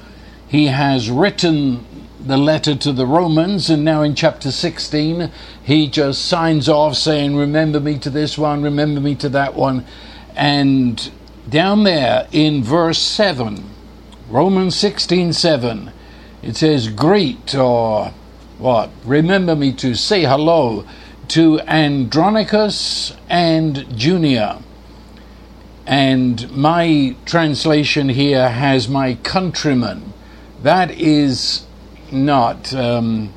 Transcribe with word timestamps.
He 0.47 0.66
has 0.66 1.09
written 1.09 1.86
the 2.19 2.38
letter 2.38 2.75
to 2.75 2.91
the 2.91 3.06
Romans, 3.06 3.69
and 3.69 3.86
now 3.86 4.02
in 4.02 4.16
chapter 4.16 4.52
16, 4.52 5.31
he 5.63 5.88
just 5.88 6.25
signs 6.25 6.67
off 6.67 6.95
saying, 6.95 7.36
Remember 7.36 7.80
me 7.80 7.97
to 8.00 8.09
this 8.09 8.38
one, 8.38 8.63
remember 8.63 9.00
me 9.00 9.16
to 9.16 9.30
that 9.30 9.56
one. 9.56 9.86
And 10.38 11.11
down 11.49 11.83
there 11.83 12.27
in 12.31 12.63
verse 12.63 12.99
7, 12.99 13.67
Romans 14.30 14.75
16 14.75 15.33
7, 15.33 15.91
it 16.44 16.55
says, 16.55 16.89
Greet 16.89 17.55
or 17.55 18.13
what? 18.59 18.91
Remember 19.03 19.55
me 19.55 19.73
to 19.73 19.95
say 19.95 20.25
hello 20.25 20.85
to 21.29 21.59
Andronicus 21.61 23.13
and 23.27 23.99
Junia. 23.99 24.61
And 25.88 26.51
my 26.51 27.16
translation 27.25 28.09
here 28.09 28.47
has 28.47 28.88
my 28.88 29.16
countrymen. 29.16 30.13
That 30.61 30.91
is 30.91 31.66
not. 32.11 32.75
Um, 32.75 33.33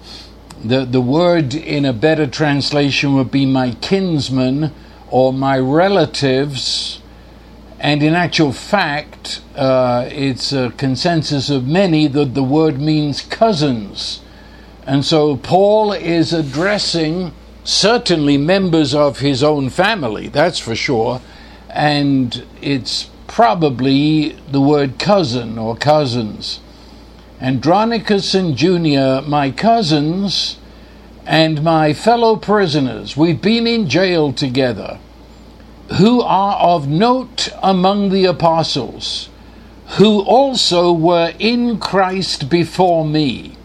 the, 0.62 0.84
the 0.84 1.00
word 1.00 1.54
in 1.54 1.86
a 1.86 1.94
better 1.94 2.26
translation 2.26 3.14
would 3.14 3.30
be 3.30 3.46
my 3.46 3.70
kinsmen 3.80 4.74
or 5.10 5.32
my 5.32 5.58
relatives, 5.58 7.00
and 7.78 8.02
in 8.02 8.14
actual 8.14 8.52
fact, 8.52 9.40
uh, 9.56 10.08
it's 10.10 10.52
a 10.52 10.72
consensus 10.76 11.50
of 11.50 11.66
many 11.66 12.06
that 12.06 12.34
the 12.34 12.42
word 12.42 12.80
means 12.80 13.22
cousins. 13.22 14.20
And 14.86 15.04
so 15.04 15.36
Paul 15.36 15.92
is 15.92 16.32
addressing 16.32 17.32
certainly 17.64 18.36
members 18.36 18.94
of 18.94 19.18
his 19.18 19.42
own 19.42 19.70
family, 19.70 20.28
that's 20.28 20.58
for 20.58 20.74
sure, 20.74 21.20
and 21.68 22.44
it's 22.60 23.10
probably 23.26 24.30
the 24.50 24.60
word 24.60 24.98
cousin 24.98 25.58
or 25.58 25.76
cousins. 25.76 26.60
Andronicus 27.40 28.34
and 28.34 28.56
Junia, 28.60 29.22
my 29.26 29.50
cousins, 29.50 30.58
and 31.26 31.62
my 31.62 31.92
fellow 31.92 32.36
prisoners, 32.36 33.16
we've 33.16 33.42
been 33.42 33.66
in 33.66 33.88
jail 33.88 34.32
together, 34.32 34.98
who 35.98 36.22
are 36.22 36.56
of 36.56 36.88
note 36.88 37.50
among 37.62 38.10
the 38.10 38.24
apostles, 38.24 39.28
who 39.98 40.20
also 40.22 40.92
were 40.92 41.32
in 41.38 41.78
Christ 41.78 42.48
before 42.48 43.04
me. 43.04 43.56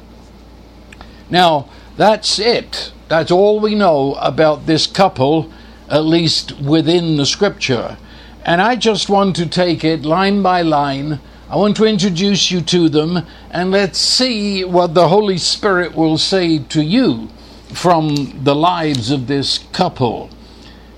Now, 1.30 1.70
that's 1.98 2.40
it. 2.40 2.92
That's 3.08 3.32
all 3.32 3.60
we 3.60 3.76
know 3.76 4.16
about 4.16 4.66
this 4.66 4.88
couple, 4.88 5.52
at 5.90 6.04
least 6.04 6.60
within 6.60 7.18
the 7.18 7.26
scripture. 7.26 7.98
And 8.44 8.62
I 8.62 8.76
just 8.76 9.10
want 9.10 9.36
to 9.38 9.46
take 9.46 9.84
it 9.84 10.04
line 10.04 10.42
by 10.42 10.62
line. 10.62 11.20
I 11.50 11.56
want 11.58 11.78
to 11.78 11.86
introduce 11.86 12.52
you 12.52 12.62
to 12.62 12.90
them, 12.90 13.26
and 13.50 13.72
let's 13.72 14.00
see 14.00 14.64
what 14.64 14.94
the 14.94 15.08
Holy 15.08 15.38
Spirit 15.38 15.96
will 15.96 16.18
say 16.18 16.60
to 16.60 16.84
you 16.84 17.30
from 17.76 18.44
the 18.44 18.56
lives 18.56 19.12
of 19.12 19.28
this 19.28 19.60
couple. 19.72 20.30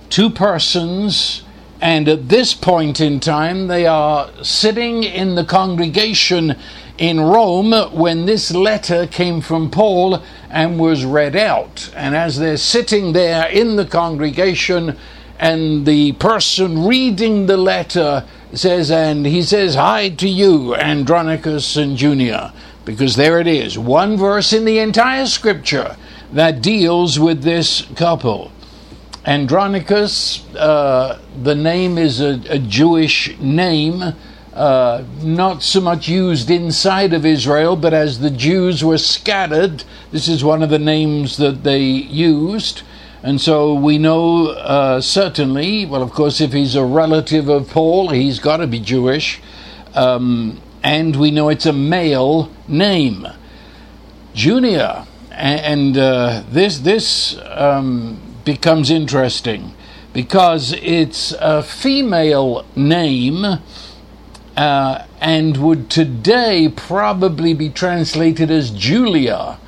Two 0.09 0.29
persons, 0.29 1.43
and 1.81 2.07
at 2.07 2.29
this 2.29 2.53
point 2.53 3.01
in 3.01 3.19
time, 3.19 3.67
they 3.67 3.85
are 3.85 4.29
sitting 4.43 5.03
in 5.03 5.35
the 5.35 5.43
congregation 5.43 6.55
in 6.97 7.19
Rome 7.19 7.71
when 7.93 8.25
this 8.25 8.51
letter 8.51 9.05
came 9.07 9.41
from 9.41 9.69
Paul 9.69 10.23
and 10.49 10.79
was 10.79 11.05
read 11.05 11.35
out. 11.35 11.91
And 11.95 12.15
as 12.15 12.39
they're 12.39 12.57
sitting 12.57 13.13
there 13.13 13.47
in 13.47 13.75
the 13.75 13.85
congregation, 13.85 14.97
and 15.39 15.85
the 15.85 16.13
person 16.13 16.85
reading 16.85 17.45
the 17.45 17.57
letter 17.57 18.25
says, 18.53 18.89
and 18.89 19.25
he 19.25 19.43
says, 19.43 19.75
Hi 19.75 20.09
to 20.09 20.27
you, 20.27 20.75
Andronicus 20.75 21.75
and 21.75 21.99
Junia, 21.99 22.53
because 22.85 23.15
there 23.15 23.39
it 23.39 23.47
is, 23.47 23.77
one 23.77 24.17
verse 24.17 24.53
in 24.53 24.65
the 24.65 24.79
entire 24.79 25.27
scripture 25.27 25.95
that 26.31 26.61
deals 26.61 27.19
with 27.19 27.43
this 27.43 27.87
couple. 27.95 28.51
Andronicus, 29.25 30.45
uh, 30.55 31.19
the 31.41 31.55
name 31.55 31.97
is 31.97 32.21
a, 32.21 32.41
a 32.49 32.59
Jewish 32.59 33.37
name, 33.39 34.13
uh, 34.53 35.03
not 35.21 35.61
so 35.61 35.81
much 35.81 36.07
used 36.07 36.49
inside 36.49 37.13
of 37.13 37.25
Israel, 37.25 37.75
but 37.75 37.93
as 37.93 38.19
the 38.19 38.31
Jews 38.31 38.83
were 38.83 38.97
scattered, 38.97 39.83
this 40.11 40.27
is 40.27 40.43
one 40.43 40.63
of 40.63 40.69
the 40.69 40.79
names 40.79 41.37
that 41.37 41.63
they 41.63 41.81
used. 41.81 42.83
And 43.21 43.41
so 43.41 43.73
we 43.73 43.97
know 43.97 44.47
uh, 44.47 45.01
certainly, 45.01 45.85
well, 45.85 46.01
of 46.01 46.11
course, 46.11 46.39
if 46.39 46.53
he's 46.53 46.75
a 46.75 46.85
relative 46.85 47.49
of 47.49 47.69
Paul, 47.69 48.09
he's 48.09 48.39
got 48.39 48.57
to 48.57 48.67
be 48.67 48.79
Jewish. 48.79 49.41
Um, 49.93 50.61
and 50.83 51.15
we 51.15 51.31
know 51.31 51.49
it's 51.49 51.65
a 51.65 51.73
male 51.73 52.49
name. 52.67 53.27
Junia, 54.33 55.05
and 55.37 55.97
uh, 55.97 56.43
this 56.49 56.79
this 56.79 57.37
um, 57.51 58.19
becomes 58.43 58.89
interesting 58.89 59.73
because 60.13 60.73
it's 60.73 61.31
a 61.39 61.61
female 61.61 62.65
name 62.75 63.45
uh, 64.55 65.05
and 65.21 65.57
would 65.57 65.89
today 65.89 66.67
probably 66.75 67.53
be 67.53 67.69
translated 67.69 68.49
as 68.49 68.71
Julia, 68.71 69.59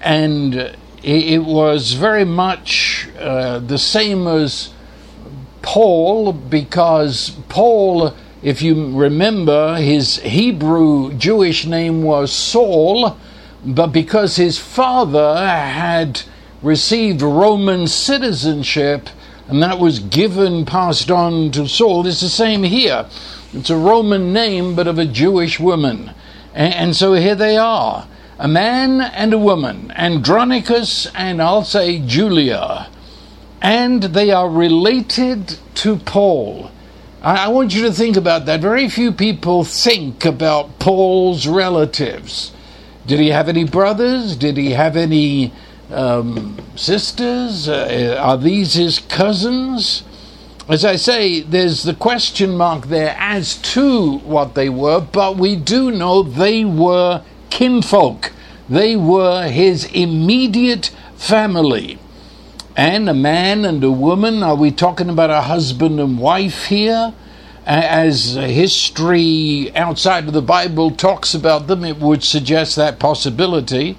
and 0.00 0.54
it, 0.54 0.76
it 1.02 1.44
was 1.44 1.94
very 1.94 2.24
much 2.24 3.08
uh, 3.18 3.58
the 3.58 3.78
same 3.78 4.28
as 4.28 4.72
Paul 5.62 6.32
because 6.32 7.30
Paul. 7.48 8.14
If 8.42 8.62
you 8.62 8.96
remember, 8.96 9.76
his 9.76 10.16
Hebrew 10.20 11.12
Jewish 11.12 11.66
name 11.66 12.02
was 12.02 12.32
Saul, 12.32 13.18
but 13.64 13.88
because 13.88 14.36
his 14.36 14.58
father 14.58 15.36
had 15.36 16.22
received 16.62 17.22
Roman 17.22 17.86
citizenship 17.86 19.08
and 19.48 19.62
that 19.62 19.78
was 19.78 19.98
given, 19.98 20.64
passed 20.64 21.10
on 21.10 21.50
to 21.52 21.68
Saul, 21.68 22.06
it's 22.06 22.20
the 22.20 22.28
same 22.28 22.62
here. 22.62 23.06
It's 23.52 23.70
a 23.70 23.76
Roman 23.76 24.32
name, 24.32 24.76
but 24.76 24.86
of 24.86 24.98
a 24.98 25.04
Jewish 25.04 25.58
woman. 25.58 26.12
And, 26.54 26.74
and 26.74 26.96
so 26.96 27.14
here 27.14 27.34
they 27.34 27.56
are 27.56 28.06
a 28.40 28.48
man 28.48 29.02
and 29.02 29.34
a 29.34 29.38
woman, 29.38 29.92
Andronicus 29.94 31.06
and 31.14 31.42
I'll 31.42 31.62
say 31.62 31.98
Julia. 31.98 32.88
And 33.60 34.02
they 34.02 34.30
are 34.30 34.48
related 34.48 35.58
to 35.74 35.96
Paul. 35.96 36.70
I, 37.22 37.44
I 37.44 37.48
want 37.48 37.74
you 37.74 37.82
to 37.82 37.92
think 37.92 38.16
about 38.16 38.46
that. 38.46 38.60
Very 38.60 38.88
few 38.88 39.12
people 39.12 39.64
think 39.64 40.24
about 40.24 40.78
Paul's 40.78 41.46
relatives. 41.46 42.52
Did 43.10 43.18
he 43.18 43.30
have 43.30 43.48
any 43.48 43.64
brothers? 43.64 44.36
Did 44.36 44.56
he 44.56 44.70
have 44.70 44.96
any 44.96 45.52
um, 45.90 46.56
sisters? 46.76 47.68
Uh, 47.68 48.16
are 48.20 48.38
these 48.38 48.74
his 48.74 49.00
cousins? 49.00 50.04
as 50.68 50.84
I 50.84 50.94
say, 50.94 51.40
there's 51.40 51.82
the 51.82 51.94
question 51.94 52.56
mark 52.56 52.86
there 52.86 53.16
as 53.18 53.56
to 53.74 54.18
what 54.18 54.54
they 54.54 54.68
were, 54.68 55.00
but 55.00 55.36
we 55.36 55.56
do 55.56 55.90
know 55.90 56.22
they 56.22 56.64
were 56.64 57.24
kinfolk. 57.50 58.30
They 58.68 58.94
were 58.94 59.48
his 59.48 59.86
immediate 59.86 60.92
family. 61.16 61.98
And 62.76 63.08
a 63.08 63.14
man 63.14 63.64
and 63.64 63.82
a 63.82 63.90
woman, 63.90 64.44
are 64.44 64.54
we 64.54 64.70
talking 64.70 65.08
about 65.08 65.30
a 65.30 65.40
husband 65.40 65.98
and 65.98 66.16
wife 66.16 66.66
here? 66.66 67.12
As 67.66 68.34
history 68.34 69.70
outside 69.76 70.26
of 70.26 70.32
the 70.32 70.42
Bible 70.42 70.90
talks 70.90 71.34
about 71.34 71.66
them, 71.66 71.84
it 71.84 71.98
would 71.98 72.24
suggest 72.24 72.76
that 72.76 72.98
possibility. 72.98 73.98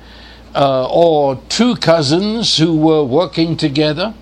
Uh, 0.54 0.86
or 0.92 1.40
two 1.48 1.78
cousins 1.78 2.58
who 2.58 2.76
were 2.76 3.06
working 3.06 3.56
together. 3.56 4.14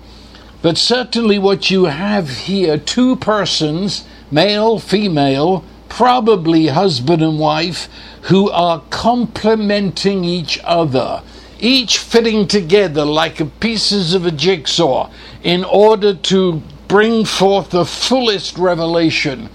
But 0.62 0.78
certainly, 0.78 1.40
what 1.40 1.72
you 1.72 1.86
have 1.86 2.30
here 2.30 2.78
two 2.78 3.16
persons, 3.16 4.04
male, 4.30 4.78
female, 4.78 5.64
probably 5.88 6.68
husband 6.68 7.20
and 7.20 7.40
wife, 7.40 7.88
who 8.22 8.48
are 8.50 8.82
complementing 8.90 10.22
each 10.22 10.60
other, 10.62 11.22
each 11.58 11.98
fitting 11.98 12.46
together 12.46 13.04
like 13.04 13.58
pieces 13.58 14.14
of 14.14 14.24
a 14.24 14.30
jigsaw 14.30 15.10
in 15.42 15.64
order 15.64 16.14
to 16.14 16.62
bring 16.90 17.24
forth 17.24 17.70
the 17.70 17.84
fullest 17.84 18.58
revelation 18.58 19.48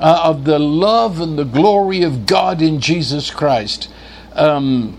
uh, 0.00 0.22
of 0.24 0.42
the 0.42 0.58
love 0.58 1.20
and 1.20 1.38
the 1.38 1.44
glory 1.44 2.02
of 2.02 2.26
God 2.26 2.60
in 2.60 2.80
Jesus 2.80 3.30
Christ. 3.30 3.88
Um, 4.32 4.98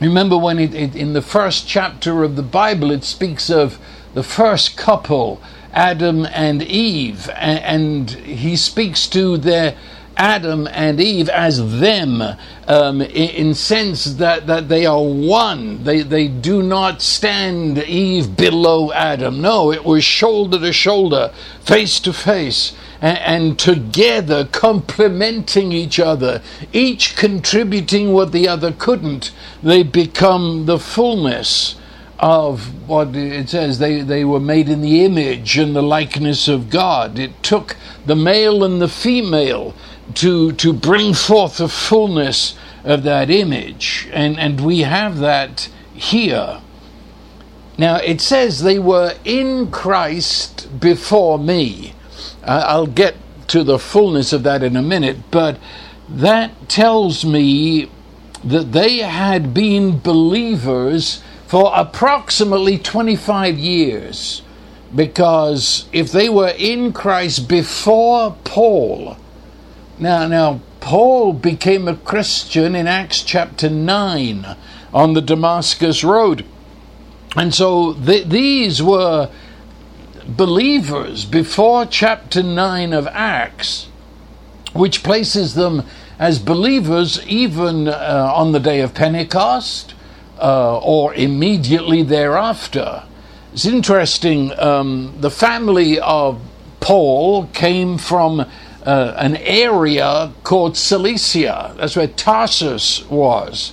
remember 0.00 0.38
when 0.38 0.60
it, 0.60 0.72
it, 0.72 0.94
in 0.94 1.14
the 1.14 1.20
first 1.20 1.66
chapter 1.66 2.22
of 2.22 2.36
the 2.36 2.44
Bible 2.44 2.92
it 2.92 3.02
speaks 3.02 3.50
of 3.50 3.80
the 4.14 4.22
first 4.22 4.76
couple, 4.76 5.42
Adam 5.72 6.24
and 6.26 6.62
Eve, 6.62 7.28
and, 7.30 7.58
and 7.64 8.10
he 8.10 8.54
speaks 8.54 9.08
to 9.08 9.38
their 9.38 9.76
Adam 10.18 10.66
and 10.72 11.00
Eve 11.00 11.28
as 11.28 11.78
them 11.80 12.20
um, 12.66 13.00
in, 13.00 13.08
in, 13.30 13.54
sense 13.54 14.04
that, 14.16 14.48
that 14.48 14.68
they 14.68 14.84
are 14.84 15.02
one. 15.02 15.84
They, 15.84 16.02
they 16.02 16.26
do 16.26 16.60
not 16.60 17.00
stand 17.00 17.78
Eve 17.78 18.36
below 18.36 18.92
Adam. 18.92 19.40
No, 19.40 19.72
it 19.72 19.84
was 19.84 20.02
shoulder 20.02 20.58
to 20.58 20.72
shoulder, 20.72 21.32
face 21.60 22.00
to 22.00 22.12
face, 22.12 22.74
and, 23.00 23.18
and 23.18 23.58
together 23.58 24.44
complementing 24.44 25.70
each 25.70 26.00
other, 26.00 26.42
each 26.72 27.16
contributing 27.16 28.12
what 28.12 28.32
the 28.32 28.48
other 28.48 28.72
couldn't. 28.72 29.30
They 29.62 29.84
become 29.84 30.66
the 30.66 30.80
fullness 30.80 31.76
of 32.18 32.88
what 32.88 33.14
it 33.14 33.48
says 33.48 33.78
they, 33.78 34.00
they 34.00 34.24
were 34.24 34.40
made 34.40 34.68
in 34.68 34.80
the 34.80 35.04
image 35.04 35.56
and 35.56 35.76
the 35.76 35.82
likeness 35.82 36.48
of 36.48 36.68
God. 36.68 37.18
It 37.18 37.42
took 37.42 37.76
the 38.06 38.16
male 38.16 38.64
and 38.64 38.82
the 38.82 38.88
female 38.88 39.74
to 40.14 40.52
to 40.52 40.72
bring 40.72 41.14
forth 41.14 41.58
the 41.58 41.68
fullness 41.68 42.56
of 42.84 43.02
that 43.04 43.30
image. 43.30 44.08
And 44.12 44.38
and 44.38 44.60
we 44.60 44.80
have 44.80 45.18
that 45.18 45.68
here. 45.94 46.60
Now 47.76 47.96
it 47.96 48.20
says 48.20 48.62
they 48.62 48.78
were 48.78 49.14
in 49.24 49.70
Christ 49.70 50.80
before 50.80 51.38
me. 51.38 51.94
Uh, 52.42 52.64
I'll 52.66 52.86
get 52.86 53.16
to 53.48 53.62
the 53.64 53.78
fullness 53.78 54.32
of 54.32 54.42
that 54.42 54.62
in 54.62 54.76
a 54.76 54.82
minute, 54.82 55.16
but 55.30 55.58
that 56.08 56.68
tells 56.68 57.24
me 57.24 57.90
that 58.44 58.72
they 58.72 58.98
had 58.98 59.52
been 59.52 59.98
believers 59.98 61.22
for 61.46 61.72
approximately 61.74 62.78
25 62.78 63.58
years. 63.58 64.42
Because 64.94 65.86
if 65.92 66.12
they 66.12 66.28
were 66.28 66.54
in 66.56 66.92
Christ 66.92 67.48
before 67.48 68.36
Paul, 68.44 69.16
now, 70.00 70.26
now, 70.26 70.60
Paul 70.80 71.32
became 71.32 71.88
a 71.88 71.96
Christian 71.96 72.74
in 72.74 72.86
Acts 72.86 73.22
chapter 73.22 73.68
9 73.68 74.56
on 74.94 75.14
the 75.14 75.20
Damascus 75.20 76.04
Road. 76.04 76.44
And 77.36 77.54
so 77.54 77.94
th- 77.94 78.26
these 78.26 78.82
were 78.82 79.30
believers 80.26 81.24
before 81.24 81.84
chapter 81.84 82.42
9 82.42 82.92
of 82.92 83.06
Acts, 83.08 83.88
which 84.72 85.02
places 85.02 85.54
them 85.54 85.84
as 86.18 86.38
believers 86.38 87.24
even 87.26 87.88
uh, 87.88 88.32
on 88.34 88.52
the 88.52 88.60
day 88.60 88.80
of 88.80 88.94
Pentecost 88.94 89.94
uh, 90.40 90.78
or 90.78 91.14
immediately 91.14 92.02
thereafter. 92.02 93.04
It's 93.52 93.66
interesting, 93.66 94.58
um, 94.58 95.16
the 95.20 95.30
family 95.30 95.98
of 95.98 96.40
Paul 96.80 97.46
came 97.46 97.98
from 97.98 98.46
uh, 98.84 99.14
an 99.16 99.36
area 99.36 100.32
called 100.44 100.76
Cilicia. 100.76 101.74
That's 101.76 101.96
where 101.96 102.06
Tarsus 102.06 103.04
was, 103.08 103.72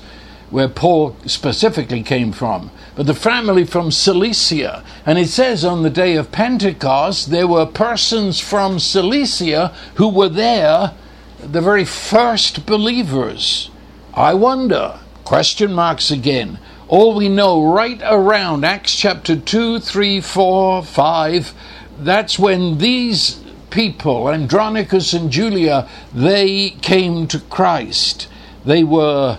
where 0.50 0.68
Paul 0.68 1.16
specifically 1.26 2.04
came 2.04 2.32
from. 2.32 2.72
But 2.96 3.08
the 3.08 3.14
family 3.14 3.66
from 3.66 3.92
Cilicia. 3.92 4.84
And 5.06 5.18
it 5.18 5.30
says 5.30 5.66
on 5.66 5.84
the 5.84 5.90
day 5.90 6.16
of 6.16 6.32
Pentecost, 6.32 7.30
there 7.30 7.48
were 7.48 7.66
persons 7.66 8.40
from 8.40 8.80
Cilicia 8.80 9.74
who 9.96 10.10
were 10.10 10.30
there, 10.30 10.94
the 11.40 11.62
very 11.62 11.86
first 11.86 12.66
believers. 12.66 13.70
I 14.14 14.34
wonder 14.34 15.00
Question 15.26 15.74
marks 15.74 16.12
again. 16.12 16.60
All 16.88 17.16
we 17.16 17.30
know 17.30 17.74
right 17.74 18.00
around 18.06 18.64
Acts 18.64 18.96
chapter 18.96 19.36
2, 19.36 19.80
3, 19.80 20.22
4, 20.22 20.84
5, 20.84 21.54
that's 21.98 22.38
when 22.38 22.78
these 22.78 23.42
people, 23.76 24.30
Andronicus 24.30 25.12
and 25.12 25.30
Julia, 25.30 25.88
they 26.14 26.70
came 26.82 27.28
to 27.28 27.40
Christ. 27.42 28.30
They 28.66 28.86
were 28.86 29.38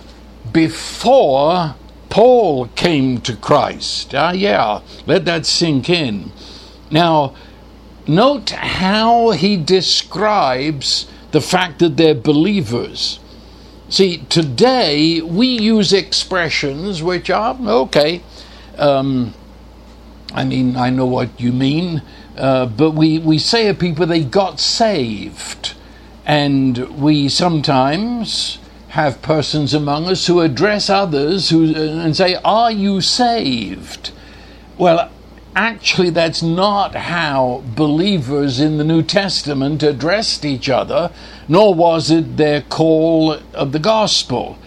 before 0.53 1.75
Paul 2.09 2.67
came 2.75 3.19
to 3.21 3.35
Christ. 3.35 4.13
Ah, 4.13 4.31
yeah, 4.31 4.81
let 5.07 5.25
that 5.25 5.47
sink 5.47 5.89
in. 5.89 6.31
Now, 6.91 7.35
note 8.07 8.51
how 8.51 9.31
he 9.31 9.57
describes 9.57 11.07
the 11.31 11.41
fact 11.41 11.79
that 11.79 11.97
they're 11.97 12.13
believers. 12.13 13.19
See, 13.89 14.19
today 14.29 15.19
we 15.19 15.47
use 15.47 15.93
expressions 15.93 17.01
which 17.01 17.31
are 17.31 17.57
okay. 17.59 18.21
Um, 18.77 19.33
I 20.31 20.43
mean, 20.43 20.75
I 20.75 20.91
know 20.91 21.07
what 21.07 21.39
you 21.39 21.51
mean, 21.51 22.03
uh, 22.37 22.65
but 22.65 22.91
we, 22.91 23.19
we 23.19 23.37
say 23.37 23.67
of 23.67 23.79
people 23.79 24.05
they 24.05 24.23
got 24.23 24.59
saved. 24.59 25.73
And 26.25 27.01
we 27.01 27.29
sometimes 27.29 28.59
have 28.89 29.21
persons 29.21 29.73
among 29.73 30.07
us 30.07 30.27
who 30.27 30.41
address 30.41 30.89
others 30.89 31.49
who, 31.49 31.73
and 31.73 32.15
say, 32.15 32.35
Are 32.43 32.71
you 32.71 32.99
saved? 32.99 34.11
Well, 34.77 35.09
actually, 35.55 36.09
that's 36.09 36.41
not 36.43 36.95
how 36.95 37.63
believers 37.75 38.59
in 38.59 38.77
the 38.77 38.83
New 38.83 39.03
Testament 39.03 39.83
addressed 39.83 40.43
each 40.45 40.69
other, 40.69 41.11
nor 41.47 41.73
was 41.73 42.11
it 42.11 42.37
their 42.37 42.61
call 42.61 43.33
of 43.53 43.71
the 43.71 43.79
gospel. 43.79 44.57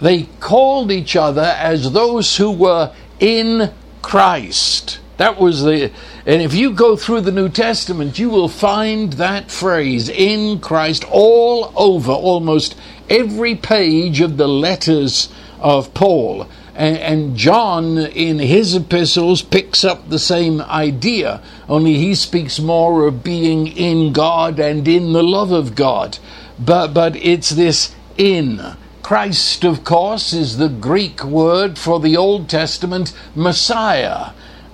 They 0.00 0.22
called 0.40 0.90
each 0.90 1.14
other 1.14 1.54
as 1.58 1.92
those 1.92 2.38
who 2.38 2.50
were 2.50 2.92
in 3.18 3.70
Christ. 4.02 4.98
That 5.20 5.38
was 5.38 5.64
the, 5.64 5.92
and 6.24 6.40
if 6.40 6.54
you 6.54 6.72
go 6.72 6.96
through 6.96 7.20
the 7.20 7.30
New 7.30 7.50
Testament, 7.50 8.18
you 8.18 8.30
will 8.30 8.48
find 8.48 9.12
that 9.14 9.50
phrase, 9.50 10.08
in 10.08 10.60
Christ, 10.60 11.04
all 11.10 11.74
over 11.76 12.10
almost 12.10 12.74
every 13.10 13.54
page 13.54 14.22
of 14.22 14.38
the 14.38 14.48
letters 14.48 15.28
of 15.58 15.92
Paul. 15.92 16.48
And, 16.74 16.96
and 16.96 17.36
John, 17.36 17.98
in 17.98 18.38
his 18.38 18.74
epistles, 18.74 19.42
picks 19.42 19.84
up 19.84 20.08
the 20.08 20.18
same 20.18 20.62
idea, 20.62 21.42
only 21.68 21.98
he 21.98 22.14
speaks 22.14 22.58
more 22.58 23.06
of 23.06 23.22
being 23.22 23.66
in 23.66 24.14
God 24.14 24.58
and 24.58 24.88
in 24.88 25.12
the 25.12 25.22
love 25.22 25.52
of 25.52 25.74
God. 25.74 26.16
But, 26.58 26.94
but 26.94 27.14
it's 27.16 27.50
this 27.50 27.94
in. 28.16 28.74
Christ, 29.02 29.64
of 29.64 29.84
course, 29.84 30.32
is 30.32 30.56
the 30.56 30.70
Greek 30.70 31.22
word 31.22 31.78
for 31.78 32.00
the 32.00 32.16
Old 32.16 32.48
Testament 32.48 33.12
Messiah. 33.34 34.30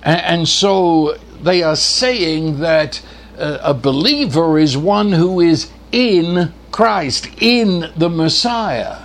And, 0.07 0.21
and 0.21 0.47
so 0.47 1.17
they 1.43 1.61
are 1.61 1.75
saying 1.75 2.59
that 2.61 3.01
uh, 3.37 3.59
a 3.61 3.73
believer 3.73 4.57
is 4.57 4.77
one 4.77 5.11
who 5.11 5.41
is 5.41 5.69
in 5.91 6.53
Christ, 6.71 7.27
in 7.39 7.91
the 7.95 8.09
Messiah. 8.09 9.03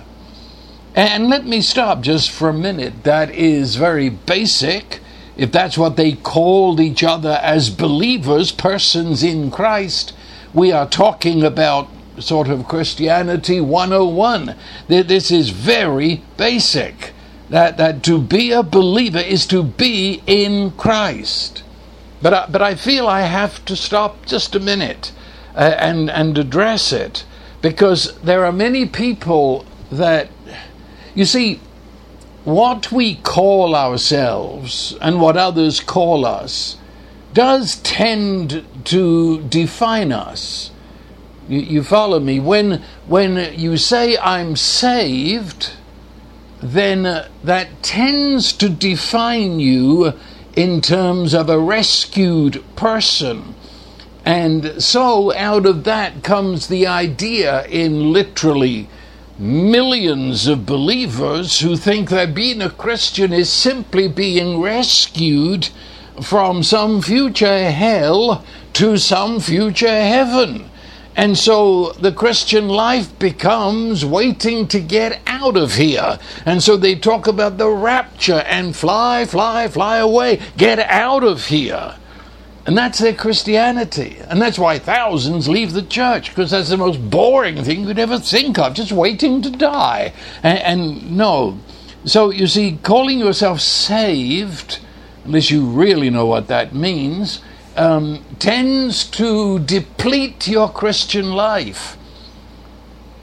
And 0.95 1.27
let 1.27 1.45
me 1.45 1.59
stop 1.61 2.01
just 2.01 2.31
for 2.31 2.49
a 2.49 2.53
minute. 2.53 3.03
That 3.03 3.31
is 3.31 3.75
very 3.75 4.09
basic. 4.09 5.01
If 5.35 5.51
that's 5.51 5.77
what 5.77 5.97
they 5.97 6.13
called 6.13 6.79
each 6.79 7.03
other 7.03 7.39
as 7.41 7.69
believers, 7.69 8.51
persons 8.51 9.23
in 9.23 9.51
Christ, 9.51 10.13
we 10.53 10.71
are 10.71 10.87
talking 10.87 11.43
about 11.43 11.89
sort 12.19 12.47
of 12.47 12.67
Christianity 12.67 13.59
101. 13.59 14.55
This 14.87 15.31
is 15.31 15.49
very 15.49 16.23
basic. 16.37 17.12
That, 17.49 17.77
that 17.77 18.03
to 18.03 18.19
be 18.19 18.51
a 18.51 18.63
believer 18.63 19.19
is 19.19 19.45
to 19.47 19.63
be 19.63 20.23
in 20.25 20.71
Christ. 20.71 21.63
But 22.21 22.33
I, 22.33 22.45
but 22.49 22.61
I 22.61 22.75
feel 22.75 23.07
I 23.07 23.21
have 23.21 23.63
to 23.65 23.75
stop 23.75 24.25
just 24.25 24.55
a 24.55 24.59
minute 24.59 25.11
uh, 25.55 25.75
and 25.77 26.09
and 26.09 26.37
address 26.37 26.93
it 26.93 27.25
because 27.61 28.17
there 28.21 28.45
are 28.45 28.51
many 28.51 28.85
people 28.85 29.65
that 29.91 30.29
you 31.13 31.25
see 31.25 31.59
what 32.45 32.91
we 32.91 33.15
call 33.15 33.75
ourselves 33.75 34.95
and 35.01 35.21
what 35.21 35.37
others 35.37 35.79
call 35.79 36.25
us 36.25 36.77
does 37.33 37.77
tend 37.77 38.65
to 38.85 39.41
define 39.43 40.11
us. 40.11 40.71
You, 41.47 41.59
you, 41.59 41.83
follow 41.83 42.19
me? 42.19 42.39
When, 42.39 42.83
when 43.07 43.53
you 43.59 43.77
say 43.77 44.17
I'm 44.17 44.55
saved, 44.55 45.71
then 46.63 47.05
uh, 47.05 47.27
that 47.43 47.83
tends 47.83 48.53
to 48.53 48.69
define 48.69 49.59
you 49.59 50.13
in 50.55 50.81
terms 50.81 51.33
of 51.33 51.49
a 51.49 51.59
rescued 51.59 52.63
person. 52.75 53.55
And 54.25 54.81
so 54.81 55.33
out 55.33 55.65
of 55.65 55.83
that 55.83 56.23
comes 56.23 56.67
the 56.67 56.87
idea 56.87 57.65
in 57.65 58.13
literally 58.13 58.87
millions 59.37 60.47
of 60.47 60.65
believers 60.65 61.59
who 61.59 61.75
think 61.75 62.09
that 62.09 62.33
being 62.33 62.61
a 62.61 62.69
Christian 62.69 63.33
is 63.33 63.51
simply 63.51 64.07
being 64.07 64.61
rescued 64.61 65.69
from 66.21 66.63
some 66.63 67.01
future 67.01 67.71
hell 67.71 68.45
to 68.73 68.97
some 68.97 69.39
future 69.39 69.87
heaven. 69.87 70.69
And 71.15 71.37
so 71.37 71.91
the 71.93 72.11
Christian 72.11 72.67
life 72.67 73.17
becomes 73.19 74.03
waiting 74.03 74.67
to 74.69 74.79
get 74.79 75.21
out 75.27 75.55
of 75.55 75.75
here. 75.75 76.17
And 76.45 76.63
so 76.63 76.75
they 76.75 76.95
talk 76.95 77.27
about 77.27 77.57
the 77.57 77.69
rapture 77.69 78.43
and 78.47 78.75
fly, 78.75 79.25
fly, 79.25 79.67
fly 79.67 79.97
away, 79.97 80.41
get 80.57 80.79
out 80.79 81.23
of 81.23 81.45
here. 81.47 81.95
And 82.65 82.77
that's 82.77 82.99
their 82.99 83.13
Christianity. 83.13 84.17
And 84.27 84.41
that's 84.41 84.57
why 84.57 84.79
thousands 84.79 85.49
leave 85.49 85.73
the 85.73 85.83
church, 85.83 86.29
because 86.29 86.51
that's 86.51 86.69
the 86.69 86.77
most 86.77 87.09
boring 87.09 87.63
thing 87.63 87.81
you 87.81 87.87
could 87.87 87.99
ever 87.99 88.17
think 88.17 88.57
of, 88.57 88.73
just 88.73 88.91
waiting 88.91 89.41
to 89.41 89.49
die. 89.49 90.13
And, 90.41 90.59
and, 90.59 91.17
no. 91.17 91.59
So 92.05 92.31
you 92.31 92.47
see, 92.47 92.79
calling 92.81 93.19
yourself 93.19 93.59
saved, 93.59 94.79
unless 95.25 95.51
you 95.51 95.65
really 95.65 96.09
know 96.09 96.25
what 96.25 96.47
that 96.47 96.73
means, 96.73 97.41
um, 97.75 98.23
tends 98.39 99.03
to 99.11 99.59
deplete 99.59 100.47
your 100.47 100.69
Christian 100.69 101.33
life. 101.33 101.97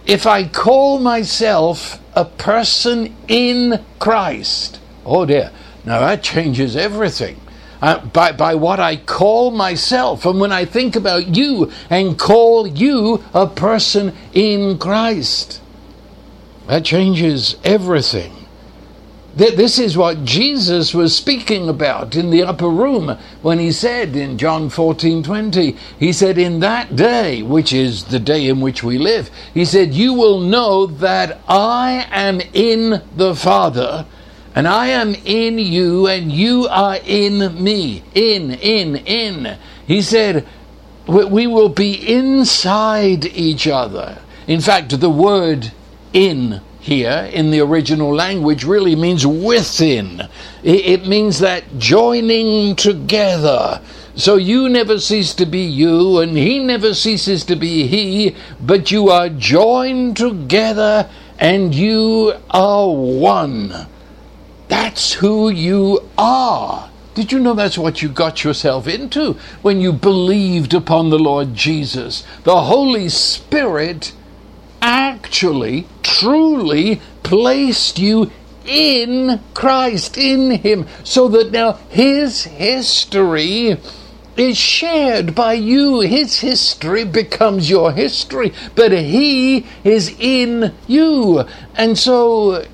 If 0.07 0.27
I 0.27 0.49
call 0.49 0.99
myself 0.99 2.01
a 2.15 2.25
person 2.25 3.15
in 3.29 3.85
Christ, 3.99 4.81
oh 5.05 5.25
dear, 5.27 5.53
now 5.85 6.01
that 6.01 6.23
changes 6.23 6.77
everything 6.77 7.41
uh, 7.83 8.05
by, 8.07 8.33
by 8.33 8.55
what 8.55 8.81
I 8.81 8.97
call 8.97 9.51
myself. 9.51 10.27
And 10.27 10.41
when 10.41 10.53
I 10.53 10.65
think 10.65 10.97
about 10.97 11.37
you 11.37 11.71
and 11.89 12.19
call 12.19 12.67
you 12.67 13.25
a 13.33 13.47
person 13.47 14.15
in 14.33 14.79
Christ, 14.79 15.61
that 16.67 16.85
changes 16.85 17.57
everything. 17.65 18.40
This 19.37 19.79
is 19.79 19.97
what 19.97 20.25
Jesus 20.25 20.93
was 20.93 21.17
speaking 21.17 21.69
about 21.69 22.17
in 22.17 22.31
the 22.31 22.43
upper 22.43 22.69
room 22.69 23.17
when 23.43 23.59
he 23.59 23.71
said 23.71 24.17
in 24.17 24.39
John 24.39 24.69
14 24.69 25.23
20, 25.23 25.77
he 25.99 26.13
said, 26.13 26.37
In 26.37 26.61
that 26.61 26.97
day, 26.97 27.43
which 27.43 27.73
is 27.73 28.05
the 28.05 28.19
day 28.19 28.49
in 28.49 28.61
which 28.61 28.83
we 28.83 28.99
live, 28.99 29.31
he 29.55 29.65
said, 29.65 29.95
You 29.95 30.15
will 30.15 30.41
know 30.41 30.87
that 30.87 31.41
I 31.49 32.09
am 32.11 32.41
in 32.53 33.03
the 33.17 33.35
Father 33.35 34.05
and 34.55 34.67
I 34.67 34.89
am 34.89 35.15
in 35.25 35.59
you, 35.59 36.09
and 36.09 36.33
you 36.33 36.67
are 36.69 36.99
in 37.07 37.63
me. 37.63 38.03
In, 38.15 38.51
in, 38.51 38.97
in. 38.97 39.57
He 39.87 40.03
said, 40.03 40.47
we 41.07 41.47
will 41.47 41.69
be 41.69 41.95
inside 41.95 43.25
each 43.27 43.67
other. 43.67 44.19
In 44.47 44.61
fact, 44.61 44.99
the 44.99 45.11
word 45.11 45.73
in 46.13 46.61
here 46.81 47.29
in 47.33 47.51
the 47.51 47.61
original 47.61 48.15
language 48.15 48.65
really 48.65 48.97
means 48.97 49.27
within. 49.27 50.29
It 50.63 51.07
means 51.07 51.39
that 51.41 51.79
joining 51.79 52.75
together. 52.75 53.81
So 54.17 54.37
you 54.37 54.69
never 54.69 54.99
cease 54.99 55.35
to 55.35 55.47
be 55.47 55.61
you, 55.61 56.19
and 56.19 56.37
he 56.37 56.59
never 56.59 56.95
ceases 56.95 57.45
to 57.45 57.57
be 57.57 57.87
he, 57.87 58.35
but 58.61 58.91
you 58.91 59.09
are 59.09 59.29
joined 59.29 60.17
together 60.17 61.09
and 61.39 61.75
you 61.75 62.35
are 62.51 62.91
one. 62.91 63.87
That's 64.69 65.15
who 65.15 65.49
you 65.49 66.09
are. 66.19 66.91
Did 67.15 67.33
you 67.33 67.41
know 67.41 67.55
that's 67.55 67.79
what 67.79 68.03
you 68.03 68.09
got 68.09 68.45
yourself 68.45 68.87
into 68.87 69.35
when 69.63 69.81
you 69.81 69.93
believed 69.93 70.75
upon 70.75 71.11
the 71.11 71.19
Lord 71.19 71.55
Jesus? 71.55 72.25
The 72.45 72.63
Holy 72.63 73.09
Spirit 73.09 74.13
actually, 74.83 75.87
truly 76.19 77.01
placed 77.23 77.99
you 77.99 78.31
in 78.67 79.41
Christ, 79.55 80.19
in 80.19 80.51
Him, 80.51 80.87
so 81.05 81.29
that 81.29 81.53
now 81.53 81.73
His 81.89 82.45
history 82.45 83.77
is 84.37 84.57
shared 84.57 85.35
by 85.35 85.55
you. 85.55 86.01
His 86.01 86.41
history 86.41 87.05
becomes 87.05 87.71
your 87.71 87.93
history, 87.93 88.53
but 88.75 88.93
He 88.93 89.67
is 89.85 90.15
in 90.19 90.75
you. 90.87 91.45
And 91.77 91.99
so 91.99 92.65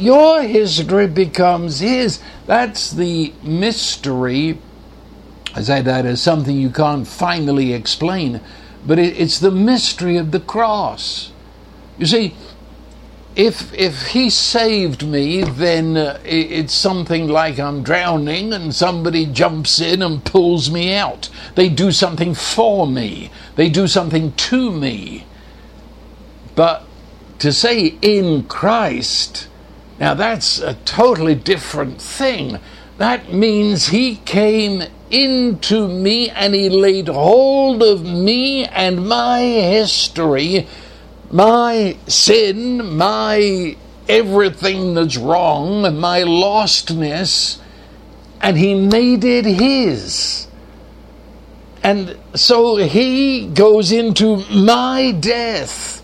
your 0.00 0.42
history 0.42 1.06
becomes 1.06 1.80
his. 1.80 2.20
That's 2.46 2.90
the 2.90 3.32
mystery. 3.42 4.58
I 5.54 5.62
say 5.62 5.82
that 5.82 6.06
as 6.06 6.22
something 6.22 6.56
you 6.56 6.70
can't 6.70 7.06
finally 7.06 7.72
explain, 7.74 8.40
but 8.86 8.98
it's 8.98 9.38
the 9.38 9.50
mystery 9.50 10.16
of 10.16 10.30
the 10.30 10.40
cross. 10.40 11.32
You 11.98 12.06
see, 12.06 12.34
if 13.36 13.72
if 13.74 14.08
he 14.08 14.30
saved 14.30 15.06
me, 15.06 15.42
then 15.42 15.96
uh, 15.96 16.20
it, 16.24 16.50
it's 16.52 16.74
something 16.74 17.28
like 17.28 17.58
I'm 17.58 17.82
drowning 17.82 18.52
and 18.52 18.74
somebody 18.74 19.26
jumps 19.26 19.80
in 19.80 20.02
and 20.02 20.24
pulls 20.24 20.70
me 20.70 20.94
out. 20.94 21.28
They 21.54 21.68
do 21.68 21.92
something 21.92 22.34
for 22.34 22.86
me. 22.86 23.30
They 23.56 23.68
do 23.68 23.86
something 23.86 24.32
to 24.32 24.70
me. 24.70 25.26
But 26.54 26.84
to 27.38 27.52
say 27.52 27.98
in 28.02 28.44
Christ 28.44 29.48
now 30.00 30.14
that's 30.14 30.58
a 30.58 30.74
totally 30.86 31.34
different 31.34 32.00
thing. 32.00 32.58
That 32.96 33.32
means 33.32 33.88
he 33.88 34.16
came 34.16 34.82
into 35.10 35.88
me 35.88 36.30
and 36.30 36.54
he 36.54 36.70
laid 36.70 37.08
hold 37.08 37.82
of 37.82 38.04
me 38.04 38.64
and 38.64 39.06
my 39.06 39.40
history, 39.40 40.66
my 41.30 41.96
sin, 42.06 42.96
my 42.96 43.76
everything 44.08 44.94
that's 44.94 45.16
wrong, 45.16 45.82
my 45.98 46.22
lostness, 46.22 47.58
and 48.40 48.56
he 48.56 48.74
made 48.74 49.24
it 49.24 49.44
his. 49.44 50.48
And 51.82 52.16
so 52.34 52.76
he 52.76 53.46
goes 53.46 53.92
into 53.92 54.44
my 54.50 55.12
death 55.12 56.00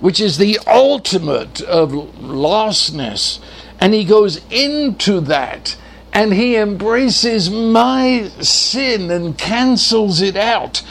which 0.00 0.20
is 0.20 0.38
the 0.38 0.58
ultimate 0.66 1.60
of 1.62 1.90
lostness. 1.90 3.40
And 3.80 3.94
he 3.94 4.04
goes 4.04 4.40
into 4.50 5.20
that 5.22 5.76
and 6.12 6.32
he 6.32 6.56
embraces 6.56 7.50
my 7.50 8.30
sin 8.40 9.10
and 9.10 9.36
cancels 9.36 10.20
it 10.20 10.36
out. 10.36 10.82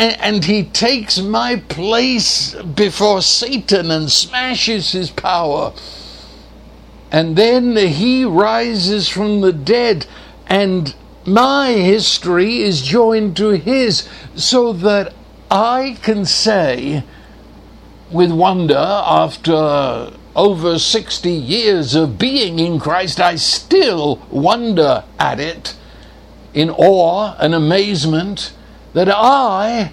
And, 0.00 0.46
he 0.46 0.62
takes 0.62 1.18
my 1.18 1.56
place 1.56 2.54
before 2.54 3.20
Satan 3.20 3.90
and 3.90 4.10
smashes 4.10 4.92
his 4.92 5.10
power. 5.10 5.74
And 7.12 7.36
then 7.36 7.76
he 7.76 8.24
rises 8.24 9.10
from 9.10 9.42
the 9.42 9.52
dead, 9.52 10.06
and 10.46 10.94
my 11.26 11.72
history 11.72 12.62
is 12.62 12.80
joined 12.80 13.36
to 13.36 13.50
his, 13.50 14.08
so 14.34 14.72
that 14.72 15.12
I 15.50 15.98
can 16.02 16.24
say, 16.24 17.04
with 18.10 18.32
wonder 18.32 18.78
after 18.78 20.12
over 20.34 20.78
60 20.78 21.30
years 21.30 21.94
of 21.94 22.18
being 22.18 22.58
in 22.58 22.80
Christ, 22.80 23.20
I 23.20 23.36
still 23.36 24.16
wonder 24.30 25.04
at 25.18 25.38
it 25.38 25.76
in 26.54 26.70
awe 26.70 27.36
and 27.38 27.54
amazement 27.54 28.54
that 28.92 29.08
I 29.10 29.92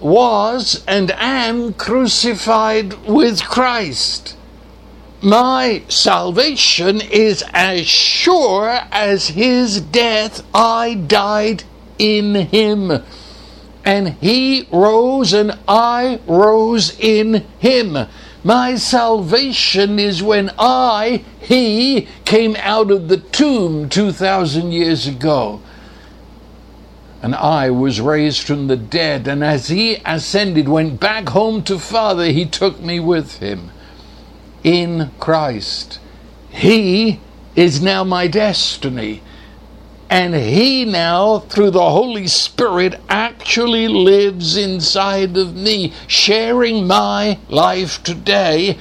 was 0.00 0.84
and 0.86 1.10
am 1.12 1.72
crucified 1.74 3.06
with 3.06 3.44
Christ. 3.44 4.36
My 5.20 5.82
salvation 5.88 7.00
is 7.00 7.42
as 7.52 7.86
sure 7.88 8.68
as 8.92 9.28
his 9.28 9.80
death, 9.80 10.44
I 10.54 10.94
died 10.94 11.64
in 11.98 12.34
him 12.34 13.02
and 13.88 14.08
he 14.20 14.68
rose 14.70 15.32
and 15.32 15.58
I 15.66 16.20
rose 16.26 16.98
in 17.00 17.46
him. 17.58 17.96
My 18.44 18.76
salvation 18.76 19.98
is 19.98 20.22
when 20.22 20.52
I, 20.58 21.24
he, 21.40 22.06
came 22.26 22.54
out 22.56 22.90
of 22.90 23.08
the 23.08 23.16
tomb 23.16 23.88
2,000 23.88 24.72
years 24.72 25.06
ago. 25.06 25.62
And 27.20 27.34
I 27.34 27.70
was 27.70 28.00
raised 28.00 28.46
from 28.46 28.68
the 28.68 28.76
dead. 28.76 29.26
And 29.26 29.42
as 29.42 29.68
he 29.68 29.96
ascended, 30.04 30.68
went 30.68 31.00
back 31.00 31.30
home 31.30 31.62
to 31.64 31.78
Father, 31.78 32.26
he 32.26 32.46
took 32.46 32.80
me 32.80 33.00
with 33.00 33.38
him 33.38 33.70
in 34.62 35.10
Christ. 35.18 35.98
He 36.50 37.20
is 37.56 37.82
now 37.82 38.04
my 38.04 38.28
destiny. 38.28 39.22
And 40.10 40.34
he 40.34 40.84
now, 40.84 41.40
through 41.40 41.72
the 41.72 41.90
Holy 41.90 42.28
Spirit, 42.28 42.98
actually 43.08 43.88
lives 43.88 44.56
inside 44.56 45.36
of 45.36 45.54
me, 45.54 45.92
sharing 46.06 46.86
my 46.86 47.38
life 47.48 48.02
today. 48.02 48.78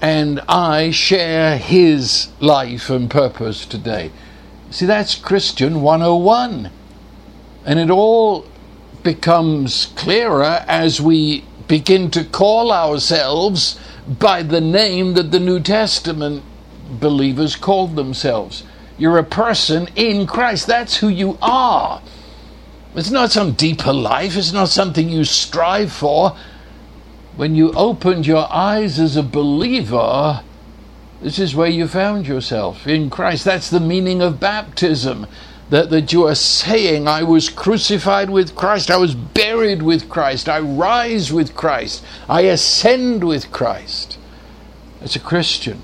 And 0.00 0.40
I 0.46 0.90
share 0.90 1.56
his 1.56 2.28
life 2.38 2.90
and 2.90 3.10
purpose 3.10 3.64
today. 3.64 4.12
See, 4.70 4.86
that's 4.86 5.14
Christian 5.14 5.80
101. 5.80 6.70
And 7.64 7.78
it 7.78 7.90
all 7.90 8.46
becomes 9.02 9.86
clearer 9.96 10.64
as 10.66 11.00
we 11.00 11.44
begin 11.68 12.10
to 12.10 12.24
call 12.24 12.72
ourselves 12.72 13.78
by 14.06 14.42
the 14.42 14.60
name 14.60 15.14
that 15.14 15.30
the 15.30 15.40
New 15.40 15.60
Testament 15.60 16.42
believers 16.90 17.56
called 17.56 17.96
themselves. 17.96 18.64
You're 18.98 19.18
a 19.18 19.24
person 19.24 19.88
in 19.96 20.26
Christ. 20.26 20.66
That's 20.66 20.98
who 20.98 21.08
you 21.08 21.38
are. 21.40 22.02
It's 22.94 23.10
not 23.10 23.32
some 23.32 23.52
deeper 23.52 23.92
life, 23.92 24.36
it's 24.36 24.52
not 24.52 24.68
something 24.68 25.08
you 25.08 25.24
strive 25.24 25.90
for. 25.90 26.36
When 27.34 27.56
you 27.56 27.72
opened 27.72 28.26
your 28.26 28.46
eyes 28.52 29.00
as 29.00 29.16
a 29.16 29.22
believer, 29.24 30.42
this 31.20 31.40
is 31.40 31.56
where 31.56 31.68
you 31.68 31.88
found 31.88 32.28
yourself 32.28 32.86
in 32.86 33.10
Christ. 33.10 33.44
That's 33.44 33.68
the 33.68 33.80
meaning 33.80 34.22
of 34.22 34.38
baptism 34.38 35.26
that, 35.70 35.90
that 35.90 36.12
you 36.12 36.26
are 36.26 36.34
saying, 36.34 37.08
I 37.08 37.22
was 37.22 37.48
crucified 37.48 38.30
with 38.30 38.54
Christ, 38.54 38.90
I 38.90 38.96
was 38.96 39.14
buried 39.14 39.82
with 39.82 40.08
Christ, 40.08 40.48
I 40.48 40.60
rise 40.60 41.32
with 41.32 41.54
Christ, 41.54 42.04
I 42.28 42.42
ascend 42.42 43.24
with 43.24 43.50
Christ. 43.50 44.18
As 45.00 45.16
a 45.16 45.20
Christian, 45.20 45.82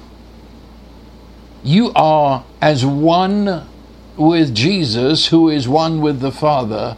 you 1.62 1.92
are 1.94 2.44
as 2.60 2.84
one 2.84 3.66
with 4.16 4.54
Jesus, 4.54 5.26
who 5.28 5.48
is 5.48 5.68
one 5.68 6.00
with 6.00 6.20
the 6.20 6.32
Father, 6.32 6.96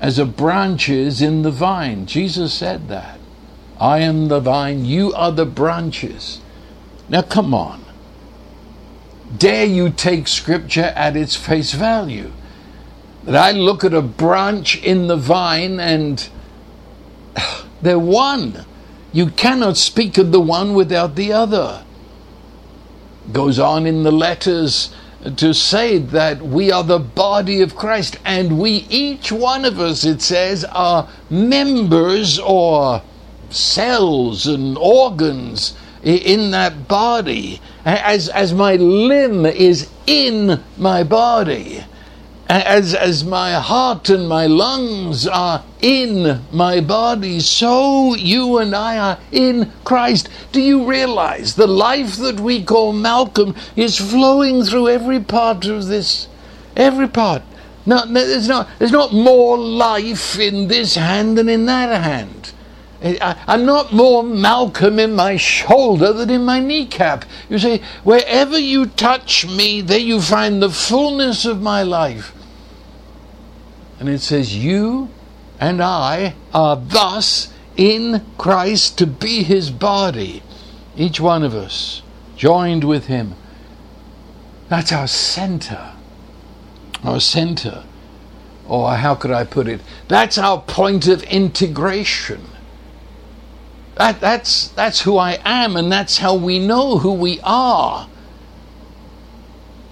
as 0.00 0.18
a 0.18 0.26
branch 0.26 0.88
is 0.88 1.20
in 1.20 1.42
the 1.42 1.50
vine. 1.50 2.06
Jesus 2.06 2.54
said 2.54 2.88
that. 2.88 3.18
I 3.78 4.00
am 4.00 4.28
the 4.28 4.40
vine, 4.40 4.84
you 4.84 5.12
are 5.14 5.32
the 5.32 5.46
branches. 5.46 6.40
Now, 7.08 7.22
come 7.22 7.54
on 7.54 7.79
dare 9.36 9.66
you 9.66 9.90
take 9.90 10.28
scripture 10.28 10.92
at 10.96 11.16
its 11.16 11.36
face 11.36 11.72
value? 11.72 12.32
That 13.24 13.36
I 13.36 13.52
look 13.52 13.84
at 13.84 13.94
a 13.94 14.02
branch 14.02 14.82
in 14.82 15.06
the 15.06 15.16
vine 15.16 15.78
and 15.78 16.28
they're 17.82 17.98
one. 17.98 18.64
You 19.12 19.30
cannot 19.30 19.76
speak 19.76 20.18
of 20.18 20.32
the 20.32 20.40
one 20.40 20.74
without 20.74 21.16
the 21.16 21.32
other. 21.32 21.84
Goes 23.32 23.58
on 23.58 23.86
in 23.86 24.02
the 24.02 24.12
letters 24.12 24.94
to 25.36 25.52
say 25.52 25.98
that 25.98 26.40
we 26.40 26.72
are 26.72 26.82
the 26.82 26.98
body 26.98 27.60
of 27.60 27.76
Christ 27.76 28.16
and 28.24 28.58
we, 28.58 28.86
each 28.88 29.30
one 29.30 29.64
of 29.64 29.78
us, 29.78 30.04
it 30.04 30.22
says, 30.22 30.64
are 30.64 31.08
members 31.28 32.38
or 32.38 33.02
cells 33.50 34.46
and 34.46 34.78
organs 34.78 35.74
in 36.02 36.50
that 36.52 36.88
body, 36.88 37.60
as, 37.84 38.28
as 38.28 38.54
my 38.54 38.76
limb 38.76 39.44
is 39.46 39.88
in 40.06 40.62
my 40.76 41.02
body, 41.02 41.84
as, 42.48 42.94
as 42.94 43.24
my 43.24 43.52
heart 43.52 44.10
and 44.10 44.28
my 44.28 44.46
lungs 44.46 45.26
are 45.26 45.62
in 45.80 46.42
my 46.52 46.80
body, 46.80 47.38
so 47.38 48.14
you 48.14 48.58
and 48.58 48.74
I 48.74 48.98
are 48.98 49.18
in 49.30 49.72
Christ. 49.84 50.28
Do 50.50 50.60
you 50.60 50.84
realize 50.84 51.54
the 51.54 51.68
life 51.68 52.16
that 52.16 52.40
we 52.40 52.64
call 52.64 52.92
Malcolm 52.92 53.54
is 53.76 53.96
flowing 53.96 54.64
through 54.64 54.88
every 54.88 55.20
part 55.20 55.66
of 55.66 55.86
this? 55.86 56.28
Every 56.76 57.08
part. 57.08 57.42
No, 57.86 58.04
there's, 58.04 58.48
not, 58.48 58.68
there's 58.78 58.92
not 58.92 59.12
more 59.12 59.56
life 59.56 60.38
in 60.38 60.68
this 60.68 60.96
hand 60.96 61.38
than 61.38 61.48
in 61.48 61.66
that 61.66 62.02
hand. 62.02 62.52
I'm 63.02 63.64
not 63.64 63.94
more 63.94 64.22
Malcolm 64.22 64.98
in 64.98 65.14
my 65.14 65.36
shoulder 65.36 66.12
than 66.12 66.28
in 66.28 66.44
my 66.44 66.60
kneecap. 66.60 67.24
You 67.48 67.58
see, 67.58 67.80
wherever 68.04 68.58
you 68.58 68.86
touch 68.86 69.46
me, 69.46 69.80
there 69.80 69.98
you 69.98 70.20
find 70.20 70.62
the 70.62 70.70
fullness 70.70 71.46
of 71.46 71.62
my 71.62 71.82
life. 71.82 72.34
And 73.98 74.08
it 74.08 74.20
says, 74.20 74.56
You 74.56 75.08
and 75.58 75.82
I 75.82 76.34
are 76.52 76.76
thus 76.76 77.52
in 77.76 78.24
Christ 78.36 78.98
to 78.98 79.06
be 79.06 79.42
his 79.44 79.70
body, 79.70 80.42
each 80.96 81.20
one 81.20 81.42
of 81.42 81.54
us 81.54 82.02
joined 82.36 82.84
with 82.84 83.06
him. 83.06 83.34
That's 84.68 84.92
our 84.92 85.08
center. 85.08 85.92
Our 87.02 87.20
center. 87.20 87.84
Or 88.68 88.94
how 88.94 89.14
could 89.14 89.30
I 89.30 89.44
put 89.44 89.68
it? 89.68 89.80
That's 90.08 90.36
our 90.36 90.60
point 90.60 91.08
of 91.08 91.22
integration. 91.24 92.46
That, 94.00 94.18
that's, 94.18 94.68
that's 94.68 95.02
who 95.02 95.18
I 95.18 95.38
am, 95.44 95.76
and 95.76 95.92
that's 95.92 96.16
how 96.16 96.34
we 96.34 96.58
know 96.58 96.96
who 96.96 97.12
we 97.12 97.38
are. 97.44 98.08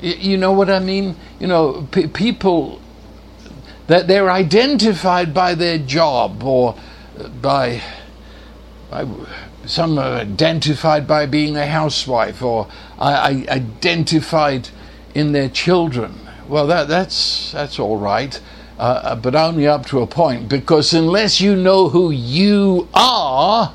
You, 0.01 0.38
know 0.38 0.53
what 0.53 0.71
I 0.71 0.79
mean? 0.79 1.14
You 1.38 1.47
know, 1.47 1.87
p- 1.90 2.07
people 2.07 2.81
that 3.87 4.07
they're 4.07 4.31
identified 4.31 5.35
by 5.35 5.55
their 5.55 5.77
job 5.77 6.42
or 6.42 6.75
by, 7.42 7.83
by 8.90 9.07
some 9.66 9.99
are 9.99 10.14
identified 10.14 11.07
by 11.07 11.27
being 11.27 11.59
a 11.59 11.66
housewife 11.66 12.40
or 12.40 12.66
I, 12.99 13.12
I 13.12 13.57
identified 13.57 14.71
in 15.14 15.33
their 15.33 15.51
children. 15.51 16.14
Well, 16.49 16.66
that, 16.68 16.88
that's, 16.88 17.53
that's 17.53 17.79
all 17.79 17.99
right, 17.99 18.40
uh, 18.79 18.83
uh 19.05 19.16
but 19.16 19.35
only 19.35 19.66
up 19.66 19.85
to 19.88 20.01
a 20.01 20.07
point 20.07 20.49
because 20.49 20.94
unless 20.94 21.42
you 21.42 21.55
know 21.55 21.90
who 21.90 22.11
you 22.11 22.88
are, 22.94 23.75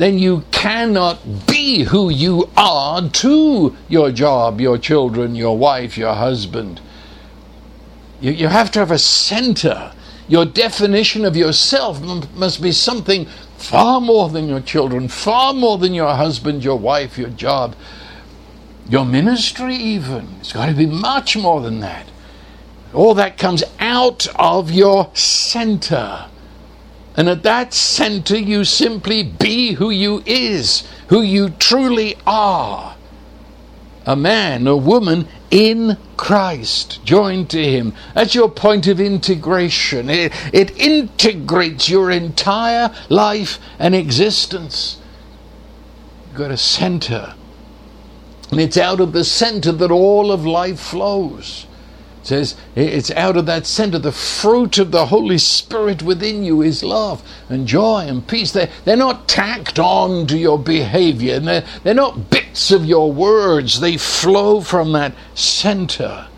then 0.00 0.18
you 0.18 0.42
cannot 0.50 1.46
be 1.46 1.82
who 1.82 2.08
you 2.08 2.48
are 2.56 3.06
to 3.06 3.76
your 3.86 4.10
job, 4.10 4.58
your 4.58 4.78
children, 4.78 5.34
your 5.34 5.58
wife, 5.58 5.98
your 5.98 6.14
husband. 6.14 6.80
You, 8.18 8.32
you 8.32 8.48
have 8.48 8.70
to 8.70 8.78
have 8.78 8.90
a 8.90 8.98
center. 8.98 9.92
Your 10.26 10.46
definition 10.46 11.26
of 11.26 11.36
yourself 11.36 12.00
must 12.34 12.62
be 12.62 12.72
something 12.72 13.26
far 13.58 14.00
more 14.00 14.30
than 14.30 14.48
your 14.48 14.62
children, 14.62 15.06
far 15.06 15.52
more 15.52 15.76
than 15.76 15.92
your 15.92 16.14
husband, 16.14 16.64
your 16.64 16.78
wife, 16.78 17.18
your 17.18 17.28
job, 17.28 17.76
your 18.88 19.04
ministry, 19.04 19.76
even. 19.76 20.36
It's 20.40 20.54
got 20.54 20.70
to 20.70 20.74
be 20.74 20.86
much 20.86 21.36
more 21.36 21.60
than 21.60 21.80
that. 21.80 22.06
All 22.94 23.12
that 23.16 23.36
comes 23.36 23.64
out 23.78 24.28
of 24.36 24.70
your 24.70 25.10
center. 25.12 26.24
And 27.20 27.28
at 27.28 27.42
that 27.42 27.74
center, 27.74 28.38
you 28.38 28.64
simply 28.64 29.22
be 29.22 29.72
who 29.72 29.90
you 29.90 30.22
is, 30.24 30.88
who 31.08 31.20
you 31.20 31.50
truly 31.50 32.16
are. 32.26 32.96
A 34.06 34.16
man, 34.16 34.66
a 34.66 34.74
woman 34.74 35.28
in 35.50 35.98
Christ, 36.16 37.04
joined 37.04 37.50
to 37.50 37.62
Him. 37.62 37.92
That's 38.14 38.34
your 38.34 38.48
point 38.48 38.86
of 38.86 39.02
integration. 39.02 40.08
It, 40.08 40.32
it 40.54 40.74
integrates 40.78 41.90
your 41.90 42.10
entire 42.10 42.90
life 43.10 43.58
and 43.78 43.94
existence. 43.94 44.98
You've 46.28 46.38
got 46.38 46.50
a 46.50 46.56
center. 46.56 47.34
And 48.50 48.58
it's 48.58 48.78
out 48.78 48.98
of 48.98 49.12
the 49.12 49.24
center 49.24 49.72
that 49.72 49.90
all 49.90 50.32
of 50.32 50.46
life 50.46 50.80
flows 50.80 51.66
says 52.22 52.56
it's 52.74 53.10
out 53.12 53.36
of 53.36 53.46
that 53.46 53.66
center. 53.66 53.98
The 53.98 54.12
fruit 54.12 54.78
of 54.78 54.90
the 54.90 55.06
holy 55.06 55.38
spirit 55.38 56.02
within 56.02 56.44
you 56.44 56.62
is 56.62 56.82
love 56.82 57.22
and 57.48 57.66
joy 57.66 58.06
and 58.06 58.26
peace. 58.26 58.52
They're, 58.52 58.70
they're 58.84 58.96
not 58.96 59.28
tacked 59.28 59.78
on 59.78 60.26
to 60.28 60.38
your 60.38 60.58
behavior. 60.58 61.36
And 61.36 61.48
they're, 61.48 61.64
they're 61.82 61.94
not 61.94 62.30
bits 62.30 62.70
of 62.70 62.84
your 62.84 63.12
words. 63.12 63.80
They 63.80 63.96
flow 63.96 64.60
from 64.60 64.92
that 64.92 65.14
center. 65.34 66.28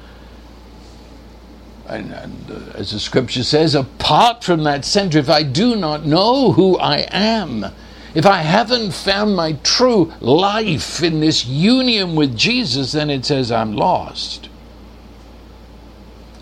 And, 1.87 2.12
and 2.12 2.51
uh, 2.51 2.79
as 2.79 2.92
the 2.92 3.01
scripture 3.01 3.42
says 3.42 3.75
apart 3.75 4.45
from 4.45 4.64
that 4.64 4.83
center 4.83 5.18
if 5.18 5.29
i 5.29 5.42
do 5.42 5.77
not 5.77 6.07
know 6.07 6.53
who 6.53 6.79
i 6.79 7.07
am 7.11 7.66
if 8.14 8.27
I 8.27 8.42
haven't 8.42 8.92
found 8.92 9.37
my 9.37 9.55
true 9.62 10.12
life 10.21 11.03
in 11.03 11.21
this 11.21 11.47
union 11.47 12.14
with 12.14 12.37
Jesus, 12.37 12.92
then 12.92 13.09
it 13.09 13.25
says 13.25 13.51
I'm 13.51 13.73
lost. 13.73 14.51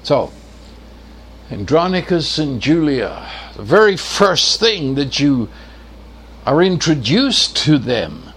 So, 0.02 0.32
Andronicus 1.50 2.38
and 2.38 2.60
Julia, 2.60 3.28
the 3.56 3.62
very 3.62 3.96
first 3.96 4.60
thing 4.60 4.94
that 4.94 5.20
you 5.20 5.48
are 6.46 6.62
introduced 6.62 7.56
to 7.58 7.78
them 7.78 8.30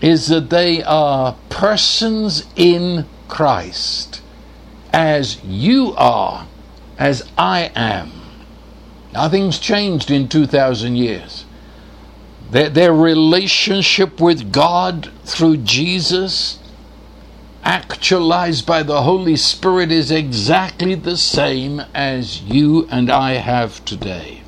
is 0.00 0.26
that 0.28 0.50
they 0.50 0.82
are 0.82 1.36
persons 1.48 2.46
in 2.56 3.06
Christ, 3.28 4.20
as 4.92 5.42
you 5.44 5.94
are 5.96 6.46
as 6.98 7.22
I 7.38 7.70
am. 7.74 8.10
Nothing's 9.12 9.58
changed 9.58 10.10
in 10.10 10.28
2,000 10.28 10.96
years. 10.96 11.44
Their, 12.50 12.68
their 12.68 12.92
relationship 12.92 14.20
with 14.20 14.52
God 14.52 15.10
through 15.24 15.58
Jesus, 15.58 16.58
actualized 17.62 18.66
by 18.66 18.82
the 18.82 19.02
Holy 19.02 19.36
Spirit, 19.36 19.92
is 19.92 20.10
exactly 20.10 20.94
the 20.94 21.16
same 21.16 21.80
as 21.94 22.42
you 22.42 22.86
and 22.90 23.10
I 23.10 23.34
have 23.34 23.84
today. 23.84 24.42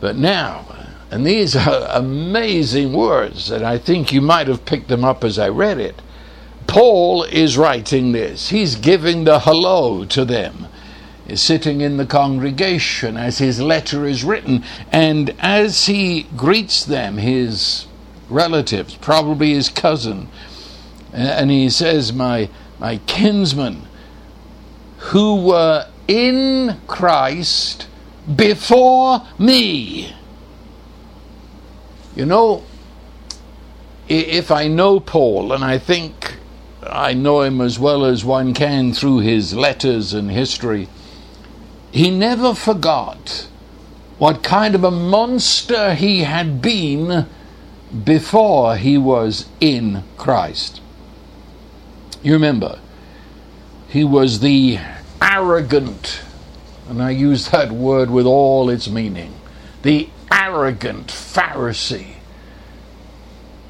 But 0.00 0.16
now, 0.16 0.66
and 1.10 1.26
these 1.26 1.54
are 1.56 1.86
amazing 1.90 2.92
words, 2.92 3.50
and 3.50 3.64
I 3.64 3.78
think 3.78 4.12
you 4.12 4.20
might 4.20 4.48
have 4.48 4.64
picked 4.64 4.88
them 4.88 5.04
up 5.04 5.24
as 5.24 5.38
I 5.38 5.48
read 5.48 5.78
it. 5.78 6.00
Paul 6.66 7.22
is 7.24 7.56
writing 7.56 8.12
this. 8.12 8.48
He's 8.48 8.74
giving 8.74 9.24
the 9.24 9.40
hello 9.40 10.04
to 10.06 10.24
them 10.24 10.66
is 11.26 11.40
sitting 11.40 11.80
in 11.80 11.96
the 11.96 12.06
congregation 12.06 13.16
as 13.16 13.38
his 13.38 13.60
letter 13.60 14.06
is 14.06 14.24
written, 14.24 14.62
and 14.92 15.34
as 15.38 15.86
he 15.86 16.24
greets 16.36 16.84
them, 16.84 17.16
his 17.16 17.86
relatives, 18.28 18.96
probably 18.96 19.54
his 19.54 19.68
cousin, 19.68 20.28
and 21.14 21.50
he 21.50 21.70
says, 21.70 22.12
My, 22.12 22.50
my 22.78 22.98
kinsmen, 23.06 23.86
who 24.98 25.46
were 25.46 25.86
in 26.08 26.80
Christ 26.86 27.86
before 28.34 29.22
me. 29.38 30.14
You 32.16 32.26
know, 32.26 32.64
if 34.08 34.50
I 34.50 34.68
know 34.68 35.00
Paul, 35.00 35.52
and 35.52 35.64
I 35.64 35.78
think 35.78 36.36
I 36.82 37.14
know 37.14 37.42
him 37.42 37.60
as 37.60 37.78
well 37.78 38.04
as 38.04 38.24
one 38.24 38.54
can 38.54 38.92
through 38.92 39.20
his 39.20 39.54
letters 39.54 40.12
and 40.12 40.30
history, 40.30 40.88
he 41.90 42.10
never 42.10 42.54
forgot 42.54 43.48
what 44.18 44.42
kind 44.42 44.74
of 44.74 44.84
a 44.84 44.90
monster 44.90 45.94
he 45.94 46.22
had 46.22 46.60
been 46.60 47.26
before 48.04 48.76
he 48.76 48.98
was 48.98 49.46
in 49.60 50.02
Christ. 50.16 50.80
You 52.24 52.32
remember, 52.32 52.80
he 53.88 54.02
was 54.02 54.40
the 54.40 54.80
arrogant, 55.22 56.22
and 56.88 57.00
I 57.00 57.10
use 57.10 57.50
that 57.50 57.70
word 57.70 58.10
with 58.10 58.26
all 58.26 58.68
its 58.68 58.88
meaning, 58.88 59.34
the 59.82 60.08
arrogant 60.32 61.08
Pharisee 61.08 62.14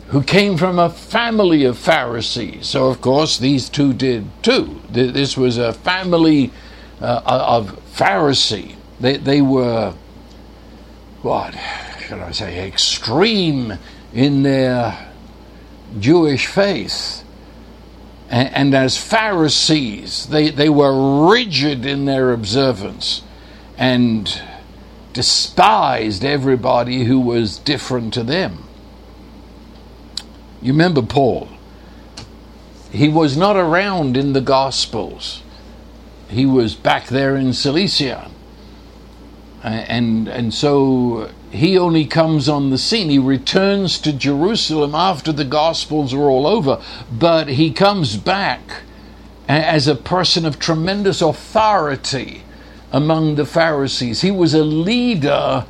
who 0.09 0.23
came 0.23 0.57
from 0.57 0.79
a 0.79 0.91
family 0.91 1.65
of 1.65 1.77
Pharisees. 1.79 2.69
So, 2.69 2.87
of 2.87 3.01
course, 3.01 3.39
these 3.39 3.69
two 3.69 3.93
did 3.93 4.27
too. 4.45 4.81
This 4.89 5.37
was 5.37 5.59
a 5.59 5.73
family 5.73 6.53
uh, 7.01 7.23
of 7.27 7.81
Pharisee. 7.97 8.77
They, 9.01 9.17
they 9.17 9.41
were, 9.43 9.95
what 11.23 11.55
should 12.07 12.21
I 12.21 12.31
say, 12.31 12.69
extreme 12.69 13.73
in 14.13 14.45
their 14.45 15.11
Jewish 15.99 16.47
faith. 16.47 17.24
And, 18.31 18.55
and 18.55 18.75
as 18.75 18.97
Pharisees, 18.97 20.27
they, 20.27 20.51
they 20.51 20.69
were 20.69 21.31
rigid 21.31 21.87
in 21.87 22.05
their 22.05 22.33
observance 22.33 23.23
and 23.77 24.43
despised 25.13 26.25
everybody 26.25 27.05
who 27.05 27.21
was 27.21 27.59
different 27.59 28.15
to 28.15 28.23
them. 28.23 28.65
You 30.61 30.73
remember 30.73 31.03
Paul? 31.03 31.49
He 32.91 33.09
was 33.09 33.37
not 33.37 33.57
around 33.57 34.17
in 34.17 34.33
the 34.33 34.41
Gospels 34.41 35.43
he 36.35 36.47
was 36.47 36.75
back 36.75 37.07
there 37.07 37.37
in 37.37 37.53
Cilicia. 37.53 38.31
And, 39.63 40.29
and 40.29 40.53
so 40.53 41.31
he 41.55 41.79
only 41.79 42.05
comes 42.05 42.49
on 42.49 42.71
the 42.71 42.79
scene. 42.79 43.11
He 43.11 43.19
returns 43.19 43.99
to 44.01 44.13
Jerusalem 44.13 44.95
after 44.95 45.33
the 45.33 45.45
Gospels 45.45 46.13
are 46.13 46.29
all 46.29 46.47
over, 46.47 46.83
but 47.11 47.49
he 47.49 47.71
comes 47.71 48.17
back 48.17 48.83
as 49.49 49.87
a 49.87 49.95
person 49.95 50.45
of 50.47 50.59
tremendous 50.59 51.21
authority 51.21 52.43
among 52.93 53.35
the 53.35 53.47
Pharisees. 53.47 54.23
He 54.23 54.31
was 54.31 54.55
a 54.55 54.65
leader 54.65 55.67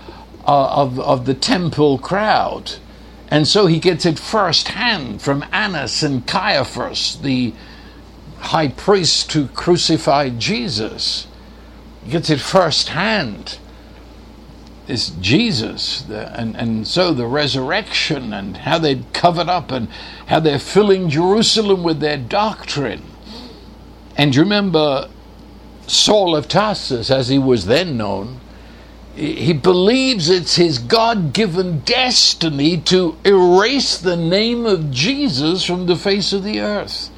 uh, 0.46 0.82
of, 0.82 1.00
of 1.00 1.26
the 1.26 1.34
temple 1.34 1.98
crowd. 1.98 2.72
And 3.28 3.48
so 3.48 3.66
he 3.66 3.80
gets 3.80 4.06
it 4.06 4.18
firsthand 4.18 5.22
from 5.22 5.44
Annas 5.50 6.02
and 6.02 6.26
Caiaphas, 6.26 7.16
the, 7.16 7.52
high 8.44 8.68
priest 8.68 9.32
who 9.32 9.48
crucified 9.48 10.38
Jesus. 10.38 11.26
He 12.04 12.12
gets 12.12 12.30
it 12.30 12.40
firsthand. 12.40 13.58
It's 14.86 15.10
Jesus, 15.10 16.04
and, 16.10 16.54
and 16.56 16.86
so 16.86 17.14
the 17.14 17.26
resurrection 17.26 18.34
and 18.34 18.58
how 18.58 18.78
they'd 18.78 19.12
covered 19.14 19.48
up 19.48 19.70
and 19.70 19.88
how 20.26 20.40
they're 20.40 20.58
filling 20.58 21.08
Jerusalem 21.08 21.82
with 21.82 22.00
their 22.00 22.18
doctrine. 22.18 23.02
And 24.16 24.34
you 24.34 24.42
remember 24.42 25.08
Saul 25.86 26.36
of 26.36 26.48
Tarsus, 26.48 27.10
as 27.10 27.28
he 27.28 27.38
was 27.38 27.64
then 27.64 27.96
known, 27.96 28.40
he 29.14 29.52
believes 29.52 30.28
it's 30.28 30.56
his 30.56 30.78
God 30.78 31.32
given 31.32 31.80
destiny 31.80 32.76
to 32.78 33.16
erase 33.24 33.96
the 33.96 34.16
name 34.16 34.66
of 34.66 34.90
Jesus 34.90 35.64
from 35.64 35.86
the 35.86 35.96
face 35.96 36.32
of 36.32 36.42
the 36.42 36.60
earth. 36.60 37.10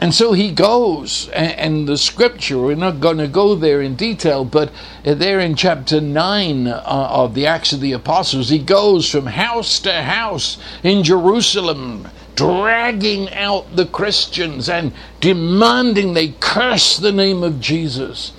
And 0.00 0.14
so 0.14 0.32
he 0.32 0.50
goes, 0.50 1.28
and, 1.28 1.86
the 1.86 1.98
scripture, 1.98 2.56
we're 2.56 2.74
not 2.74 3.00
going 3.00 3.18
to 3.18 3.28
go 3.28 3.54
there 3.54 3.82
in 3.82 3.96
detail, 3.96 4.46
but 4.46 4.72
there 5.04 5.38
in 5.38 5.54
chapter 5.54 6.00
9 6.00 6.66
uh, 6.66 6.82
of 6.86 7.34
the 7.34 7.46
Acts 7.46 7.74
of 7.74 7.80
the 7.80 7.92
Apostles, 7.92 8.48
he 8.48 8.58
goes 8.58 9.10
from 9.10 9.26
house 9.26 9.78
to 9.80 9.92
house 9.92 10.56
in 10.82 11.02
Jerusalem, 11.04 12.08
dragging 12.34 13.30
out 13.34 13.76
the 13.76 13.84
Christians 13.84 14.70
and 14.70 14.94
demanding 15.20 16.14
they 16.14 16.28
curse 16.40 16.96
the 16.96 17.12
name 17.12 17.42
of 17.42 17.60
Jesus. 17.60 18.32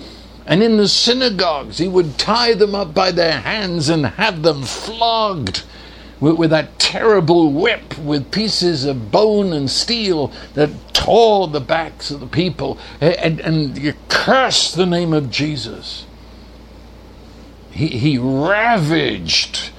And 0.44 0.64
in 0.64 0.78
the 0.78 0.88
synagogues, 0.88 1.78
he 1.78 1.86
would 1.86 2.18
tie 2.18 2.54
them 2.54 2.74
up 2.74 2.92
by 2.92 3.12
their 3.12 3.38
hands 3.38 3.88
and 3.88 4.04
have 4.04 4.42
them 4.42 4.64
flogged 4.64 5.62
with, 6.22 6.36
with 6.36 6.50
that 6.50 6.78
terrible 6.78 7.52
whip 7.52 7.98
with 7.98 8.30
pieces 8.30 8.84
of 8.84 9.10
bone 9.10 9.52
and 9.52 9.68
steel 9.68 10.32
that 10.54 10.70
tore 10.94 11.48
the 11.48 11.60
backs 11.60 12.12
of 12.12 12.20
the 12.20 12.26
people, 12.28 12.78
and, 13.00 13.40
and 13.40 13.76
you 13.76 13.92
curse 14.08 14.72
the 14.72 14.86
name 14.86 15.12
of 15.12 15.30
Jesus. 15.30 16.06
He, 17.72 17.88
he 17.88 18.18
ravaged 18.18 19.70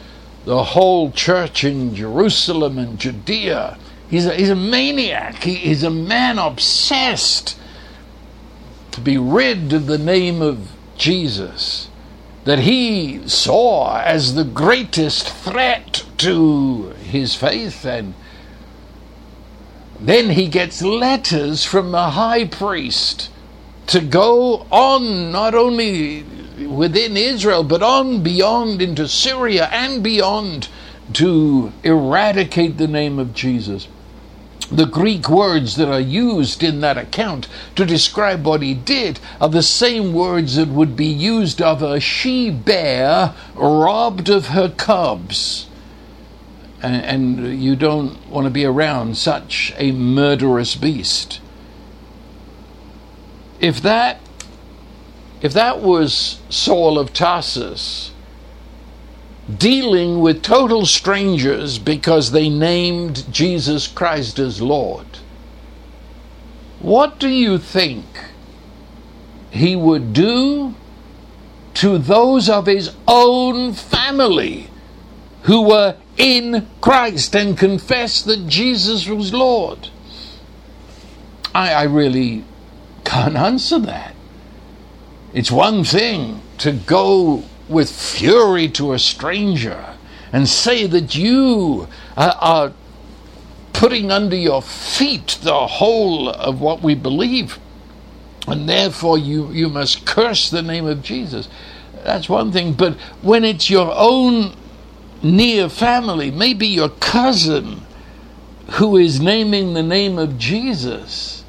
the 0.44 0.64
whole 0.64 1.12
church 1.12 1.64
in 1.64 1.96
Jerusalem 1.96 2.78
and 2.78 3.00
Judea. 3.00 3.78
He's 4.10 4.26
a, 4.26 4.36
he's 4.36 4.50
a 4.50 4.56
maniac. 4.56 5.44
He, 5.44 5.56
he's 5.56 5.84
a 5.84 5.90
man 5.90 6.38
obsessed 6.38 7.58
to 8.92 9.00
be 9.00 9.18
rid 9.18 9.72
of 9.72 9.86
the 9.86 9.98
name 9.98 10.42
of 10.42 10.72
Jesus 10.98 11.88
that 12.46 12.60
he 12.60 13.28
saw 13.28 14.02
as 14.02 14.36
the 14.36 14.44
greatest 14.44 15.30
threat 15.30 16.06
to 16.18 16.90
his 17.04 17.36
faith 17.36 17.86
and 17.86 18.14
then 20.00 20.32
he 20.32 20.48
gets 20.48 20.82
letters 20.82 21.64
from 21.64 21.92
the 21.92 22.10
high 22.12 22.46
priest 22.46 23.30
to 23.88 24.02
go 24.02 24.66
on 24.72 25.32
not 25.32 25.56
only 25.56 26.24
within 26.68 27.16
Israel 27.16 27.64
but 27.64 27.82
on 27.82 28.22
beyond 28.22 28.82
into 28.82 29.08
Syria 29.08 29.70
and 29.72 30.04
beyond 30.04 30.68
to 31.14 31.72
eradicate 31.84 32.78
the 32.78 32.88
name 32.88 33.20
of 33.20 33.34
Jesus 33.34 33.88
the 34.72 34.86
Greek 34.86 35.30
words 35.30 35.76
that 35.76 35.90
are 35.90 36.00
used 36.00 36.64
in 36.64 36.82
that 36.82 36.98
account 36.98 37.48
to 37.76 37.86
describe 37.86 38.46
what 38.46 38.62
he 38.62 38.74
did 38.74 39.20
are 39.40 39.50
the 39.50 39.64
same 39.64 40.14
words 40.14 40.56
that 40.56 40.70
would 40.70 40.96
be 40.96 41.08
used 41.08 41.62
of 41.62 41.82
a 41.82 42.00
she 42.00 42.50
bear 42.50 43.34
robbed 43.56 44.30
of 44.30 44.48
her 44.48 44.70
cubs. 44.70 45.68
And, 46.82 47.06
and 47.38 47.62
you 47.62 47.76
don't 47.76 48.28
want 48.28 48.46
to 48.46 48.52
be 48.52 48.66
around 48.66 49.18
such 49.18 49.74
a 49.78 49.92
murderous 49.92 50.76
beast. 50.76 51.40
If 53.60 53.82
that 53.82 54.20
if 55.42 55.52
that 55.54 55.82
was 55.82 56.40
Saul 56.50 56.98
of 56.98 57.12
Tarsus, 57.12 58.13
dealing 59.58 60.22
with 60.22 60.42
total 60.42 60.86
strangers 60.86 61.78
because 61.78 62.32
they 62.32 62.50
named 62.50 63.26
Jesus 63.32 63.88
Christ 63.88 64.40
as 64.40 64.62
Lord. 64.62 65.06
What 66.80 67.20
do 67.20 67.28
you 67.30 67.58
think 67.58 68.06
he 69.52 69.76
would 69.76 70.14
do 70.14 70.76
to 71.76 71.98
those 71.98 72.50
of 72.50 72.66
his 72.66 72.96
own 73.08 73.74
family 73.74 74.70
who 75.44 75.62
were 75.62 75.98
in 76.18 76.68
Christ 76.80 77.36
and 77.36 77.58
confessed 77.58 78.26
that 78.26 78.48
Jesus 78.48 79.08
was 79.08 79.34
Lord? 79.34 79.90
I, 81.54 81.74
I 81.74 81.84
really 81.84 82.44
can't 83.04 83.36
answer 83.50 83.80
that. 83.80 84.16
It's 85.34 85.52
one 85.52 85.84
thing 85.84 86.42
to 86.60 86.72
go 86.72 87.44
with 87.74 87.92
fury 87.92 88.70
to 88.70 88.94
a 88.94 89.00
stranger 89.00 89.96
and 90.32 90.48
say 90.48 90.88
that 90.88 91.16
you 91.16 91.88
uh, 92.16 92.34
are 92.40 92.74
putting 93.74 94.12
under 94.12 94.36
your 94.36 94.62
feet 94.62 95.40
the 95.42 95.68
whole 95.68 96.30
of 96.30 96.62
what 96.62 96.82
we 96.82 96.96
believe, 96.96 97.60
and 98.48 98.70
therefore 98.70 99.18
you, 99.18 99.52
you 99.52 99.68
must 99.70 100.06
curse 100.06 100.50
the 100.50 100.62
name 100.62 100.86
of 100.86 101.02
Jesus. 101.04 101.50
That's 102.04 102.30
one 102.30 102.52
thing, 102.52 102.74
but 102.74 102.94
when 103.22 103.44
it's 103.44 103.70
your 103.70 103.92
own 103.96 104.56
near 105.22 105.70
family, 105.70 106.32
maybe 106.32 106.68
your 106.68 106.90
cousin, 106.90 107.82
who 108.72 108.98
is 108.98 109.20
naming 109.20 109.74
the 109.74 109.84
name 109.84 110.18
of 110.18 110.38
Jesus, 110.38 111.43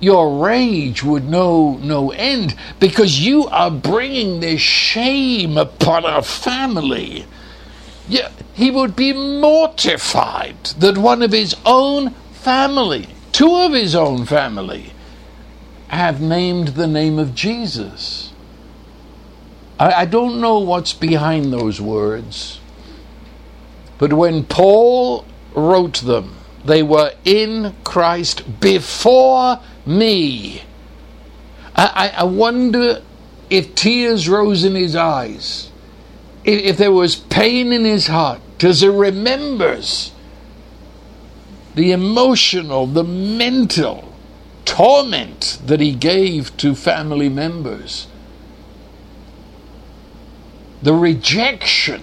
your 0.00 0.44
rage 0.44 1.02
would 1.02 1.24
know 1.24 1.78
no 1.82 2.10
end 2.12 2.54
because 2.80 3.24
you 3.24 3.46
are 3.46 3.70
bringing 3.70 4.40
this 4.40 4.60
shame 4.60 5.56
upon 5.56 6.04
our 6.04 6.22
family. 6.22 7.24
Yeah, 8.08 8.30
he 8.54 8.70
would 8.70 8.94
be 8.94 9.12
mortified 9.12 10.64
that 10.78 10.98
one 10.98 11.22
of 11.22 11.32
his 11.32 11.56
own 11.64 12.10
family, 12.32 13.08
two 13.32 13.54
of 13.54 13.72
his 13.72 13.94
own 13.94 14.26
family, 14.26 14.92
have 15.88 16.20
named 16.20 16.68
the 16.68 16.86
name 16.86 17.18
of 17.18 17.34
Jesus. 17.34 18.32
I, 19.78 19.92
I 19.92 20.04
don't 20.04 20.40
know 20.40 20.58
what's 20.58 20.92
behind 20.92 21.52
those 21.52 21.80
words, 21.80 22.60
but 23.98 24.12
when 24.12 24.44
Paul 24.44 25.24
wrote 25.54 26.00
them, 26.02 26.36
they 26.64 26.82
were 26.82 27.12
in 27.24 27.74
Christ 27.84 28.60
before 28.60 29.60
me. 29.86 30.62
I, 31.74 32.12
I 32.16 32.24
wonder 32.24 33.02
if 33.50 33.74
tears 33.74 34.28
rose 34.28 34.64
in 34.64 34.74
his 34.74 34.96
eyes, 34.96 35.70
if 36.44 36.76
there 36.76 36.92
was 36.92 37.16
pain 37.16 37.72
in 37.72 37.84
his 37.84 38.06
heart, 38.06 38.40
because 38.56 38.80
he 38.80 38.88
remembers 38.88 40.12
the 41.74 41.92
emotional, 41.92 42.86
the 42.86 43.04
mental 43.04 44.14
torment 44.64 45.58
that 45.66 45.80
he 45.80 45.94
gave 45.94 46.56
to 46.56 46.74
family 46.74 47.28
members, 47.28 48.08
the 50.82 50.94
rejection. 50.94 52.02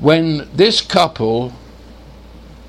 When 0.00 0.48
this 0.54 0.80
couple 0.80 1.52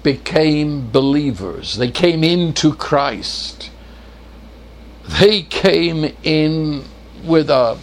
became 0.04 0.90
believers. 0.92 1.78
They 1.78 1.92
came 1.92 2.24
into 2.24 2.74
Christ. 2.74 3.70
They 5.20 5.42
came 5.42 6.16
in 6.24 6.86
with 7.24 7.50
a 7.50 7.80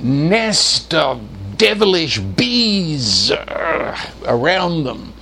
nest 0.00 0.94
of 0.94 1.56
devilish 1.56 2.18
bees 2.18 3.30
uh, 3.30 3.98
around 4.24 4.84
them. 4.84 5.12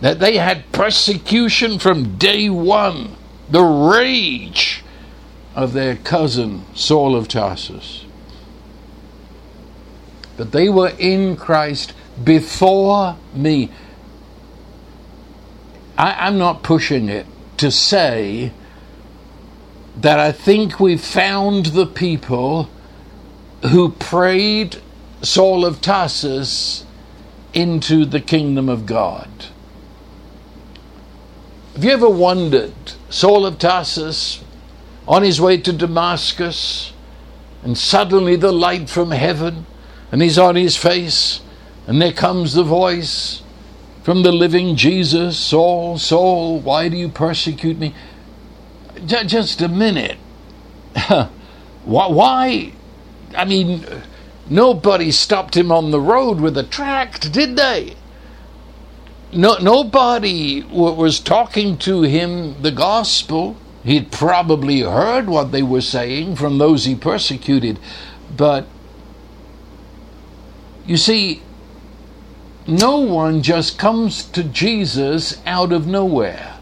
That 0.00 0.20
they 0.20 0.36
had 0.36 0.70
persecution 0.72 1.78
from 1.78 2.18
day 2.18 2.50
one, 2.50 3.16
the 3.50 3.62
rage 3.62 4.84
of 5.54 5.72
their 5.72 5.96
cousin 5.96 6.64
Saul 6.74 7.16
of 7.16 7.28
Tarsus. 7.28 8.04
But 10.36 10.52
they 10.52 10.68
were 10.68 10.92
in 10.98 11.36
Christ 11.36 11.94
before 12.22 13.16
me. 13.34 13.70
I, 15.98 16.28
am 16.28 16.38
not 16.38 16.62
pushing 16.62 17.08
it 17.08 17.26
to 17.56 17.70
say 17.70 18.52
that 19.96 20.18
I 20.18 20.30
think 20.32 20.78
we've 20.78 21.00
found 21.00 21.66
the 21.66 21.86
people 21.86 22.68
who 23.62 23.92
prayed 23.92 24.76
Saul 25.22 25.64
of 25.64 25.80
Tarsus 25.80 26.84
into 27.54 28.04
the 28.04 28.20
kingdom 28.20 28.68
of 28.68 28.84
God. 28.84 29.28
Have 31.74 31.84
you 31.84 31.90
ever 31.90 32.08
wondered, 32.08 32.74
Saul 33.08 33.46
of 33.46 33.58
Tarsus, 33.58 34.44
on 35.08 35.22
his 35.22 35.40
way 35.40 35.56
to 35.58 35.72
Damascus, 35.72 36.92
and 37.62 37.76
suddenly 37.76 38.36
the 38.36 38.52
light 38.52 38.90
from 38.90 39.12
heaven, 39.12 39.66
and 40.12 40.20
he's 40.20 40.38
on 40.38 40.56
his 40.56 40.76
face, 40.76 41.40
and 41.86 42.00
there 42.02 42.12
comes 42.12 42.52
the 42.52 42.62
voice, 42.62 43.42
from 44.06 44.22
the 44.22 44.30
living 44.30 44.76
Jesus, 44.76 45.36
Saul, 45.36 45.98
Saul, 45.98 46.60
why 46.60 46.88
do 46.88 46.96
you 46.96 47.08
persecute 47.08 47.76
me? 47.76 47.92
Just 49.04 49.60
a 49.60 49.66
minute. 49.66 50.16
why? 51.84 52.72
I 53.36 53.44
mean, 53.44 53.84
nobody 54.48 55.10
stopped 55.10 55.56
him 55.56 55.72
on 55.72 55.90
the 55.90 55.98
road 55.98 56.40
with 56.40 56.56
a 56.56 56.62
tract, 56.62 57.32
did 57.32 57.56
they? 57.56 57.96
No, 59.32 59.56
nobody 59.56 60.62
was 60.62 61.18
talking 61.18 61.76
to 61.78 62.02
him 62.02 62.62
the 62.62 62.70
gospel. 62.70 63.56
He'd 63.82 64.12
probably 64.12 64.82
heard 64.82 65.26
what 65.26 65.50
they 65.50 65.64
were 65.64 65.80
saying 65.80 66.36
from 66.36 66.58
those 66.58 66.84
he 66.84 66.94
persecuted. 66.94 67.80
But 68.36 68.68
you 70.86 70.96
see, 70.96 71.42
no 72.66 72.98
one 72.98 73.42
just 73.42 73.78
comes 73.78 74.24
to 74.24 74.42
Jesus 74.42 75.40
out 75.46 75.72
of 75.72 75.86
nowhere. 75.86 76.58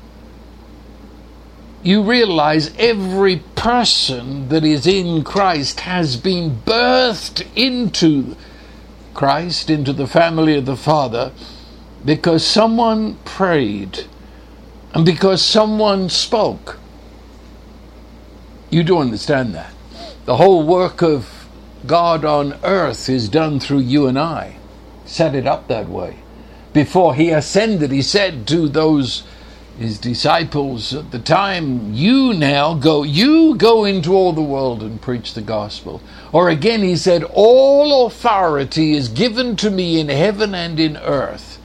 You 1.83 2.03
realize 2.03 2.75
every 2.79 3.43
person 3.57 4.49
that 4.49 4.65
is 4.65 4.87
in 4.87 5.25
Christ 5.25 5.81
has 5.81 6.17
been 6.17 6.57
birthed 6.57 7.47
into 7.57 8.37
Christ, 9.15 9.71
into 9.71 9.93
the 9.93 10.07
family 10.07 10.57
of 10.57 10.67
the 10.67 10.77
Father, 10.77 11.33
because 12.05 12.47
someone 12.47 13.17
prayed 13.25 14.05
and 14.93 15.07
because 15.07 15.43
someone 15.43 16.11
spoke. 16.11 16.79
You 18.69 18.83
do 18.83 18.99
understand 18.99 19.55
that. 19.55 19.73
The 20.27 20.37
whole 20.37 20.67
work 20.67 21.03
of 21.03 21.47
God 21.87 22.25
on 22.25 22.59
earth 22.63 23.09
is 23.09 23.29
done 23.29 23.59
through 23.61 23.81
you 23.81 24.07
and 24.07 24.19
I 24.19 24.57
set 25.05 25.35
it 25.35 25.47
up 25.47 25.69
that 25.69 25.89
way. 25.89 26.17
Before 26.73 27.15
he 27.15 27.31
ascended, 27.31 27.91
he 27.91 28.03
said 28.03 28.47
to 28.49 28.69
those 28.69 29.23
his 29.79 29.99
disciples 29.99 30.95
at 30.95 31.11
the 31.11 31.19
time, 31.19 31.93
You 31.95 32.33
now 32.33 32.75
go, 32.75 33.03
you 33.03 33.57
go 33.57 33.85
into 33.85 34.15
all 34.15 34.33
the 34.33 34.43
world 34.43 34.83
and 34.83 35.01
preach 35.01 35.35
the 35.35 35.43
gospel. 35.43 36.01
Or 36.33 36.49
again, 36.49 36.83
he 36.83 36.97
said, 36.97 37.25
All 37.25 38.07
authority 38.07 38.93
is 38.93 39.09
given 39.09 39.57
to 39.57 39.71
me 39.71 39.99
in 39.99 40.09
heaven 40.09 40.55
and 40.55 40.79
in 40.79 40.97
earth. 40.97 41.61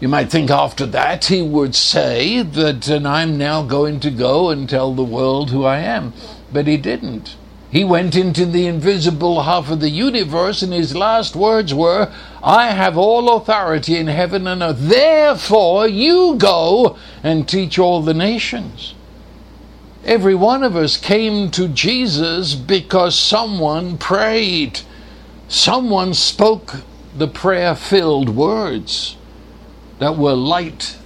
You 0.00 0.08
might 0.08 0.30
think 0.30 0.50
after 0.50 0.84
that 0.86 1.26
he 1.26 1.40
would 1.40 1.74
say 1.74 2.42
that, 2.42 2.88
and 2.88 3.06
I'm 3.06 3.38
now 3.38 3.62
going 3.62 4.00
to 4.00 4.10
go 4.10 4.50
and 4.50 4.68
tell 4.68 4.94
the 4.94 5.04
world 5.04 5.50
who 5.50 5.64
I 5.64 5.78
am. 5.78 6.12
But 6.52 6.66
he 6.66 6.76
didn't. 6.76 7.36
He 7.72 7.84
went 7.84 8.14
into 8.14 8.44
the 8.44 8.66
invisible 8.66 9.44
half 9.44 9.70
of 9.70 9.80
the 9.80 9.88
universe, 9.88 10.60
and 10.60 10.74
his 10.74 10.94
last 10.94 11.34
words 11.34 11.72
were, 11.72 12.12
I 12.42 12.66
have 12.66 12.98
all 12.98 13.34
authority 13.34 13.96
in 13.96 14.08
heaven 14.08 14.46
and 14.46 14.62
earth. 14.62 14.76
Therefore, 14.78 15.88
you 15.88 16.34
go 16.36 16.98
and 17.22 17.48
teach 17.48 17.78
all 17.78 18.02
the 18.02 18.12
nations. 18.12 18.94
Every 20.04 20.34
one 20.34 20.62
of 20.62 20.76
us 20.76 20.98
came 20.98 21.50
to 21.52 21.66
Jesus 21.66 22.54
because 22.54 23.18
someone 23.18 23.96
prayed. 23.96 24.80
Someone 25.48 26.12
spoke 26.12 26.82
the 27.16 27.28
prayer 27.28 27.74
filled 27.74 28.28
words 28.28 29.16
that 29.98 30.18
were 30.18 30.34
light 30.34 30.98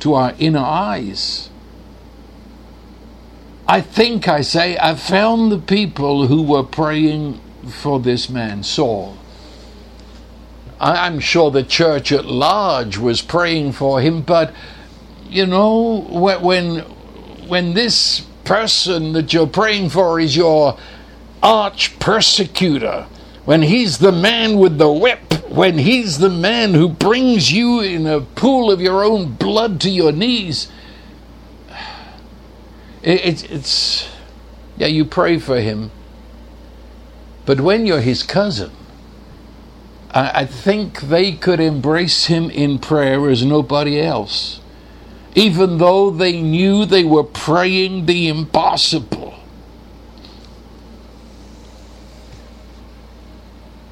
to 0.00 0.14
our 0.14 0.34
inner 0.40 0.58
eyes. 0.58 1.48
I 3.66 3.80
think 3.80 4.28
I 4.28 4.42
say 4.42 4.76
I 4.76 4.94
found 4.94 5.52
the 5.52 5.58
people 5.58 6.26
who 6.26 6.42
were 6.42 6.64
praying 6.64 7.40
for 7.68 8.00
this 8.00 8.28
man, 8.28 8.62
Saul. 8.62 9.16
I'm 10.80 11.20
sure 11.20 11.50
the 11.52 11.62
church 11.62 12.10
at 12.10 12.24
large 12.24 12.98
was 12.98 13.22
praying 13.22 13.72
for 13.72 14.00
him, 14.00 14.22
but 14.22 14.52
you 15.28 15.46
know, 15.46 16.00
when 16.10 16.80
when 17.46 17.74
this 17.74 18.26
person 18.44 19.12
that 19.12 19.32
you're 19.32 19.46
praying 19.46 19.90
for 19.90 20.18
is 20.18 20.36
your 20.36 20.76
arch 21.40 21.96
persecutor, 22.00 23.06
when 23.44 23.62
he's 23.62 23.98
the 23.98 24.10
man 24.10 24.58
with 24.58 24.78
the 24.78 24.90
whip, 24.90 25.20
when 25.48 25.78
he's 25.78 26.18
the 26.18 26.28
man 26.28 26.74
who 26.74 26.88
brings 26.88 27.52
you 27.52 27.80
in 27.80 28.06
a 28.08 28.20
pool 28.20 28.72
of 28.72 28.80
your 28.80 29.04
own 29.04 29.34
blood 29.34 29.80
to 29.82 29.90
your 29.90 30.10
knees, 30.10 30.68
it, 33.02 33.24
it, 33.24 33.50
it's, 33.50 34.08
yeah, 34.76 34.86
you 34.86 35.04
pray 35.04 35.38
for 35.38 35.60
him. 35.60 35.90
But 37.44 37.60
when 37.60 37.86
you're 37.86 38.00
his 38.00 38.22
cousin, 38.22 38.70
I, 40.12 40.42
I 40.42 40.46
think 40.46 41.00
they 41.00 41.32
could 41.32 41.60
embrace 41.60 42.26
him 42.26 42.50
in 42.50 42.78
prayer 42.78 43.28
as 43.28 43.44
nobody 43.44 44.00
else, 44.00 44.60
even 45.34 45.78
though 45.78 46.10
they 46.10 46.40
knew 46.40 46.86
they 46.86 47.04
were 47.04 47.24
praying 47.24 48.06
the 48.06 48.28
impossible. 48.28 49.34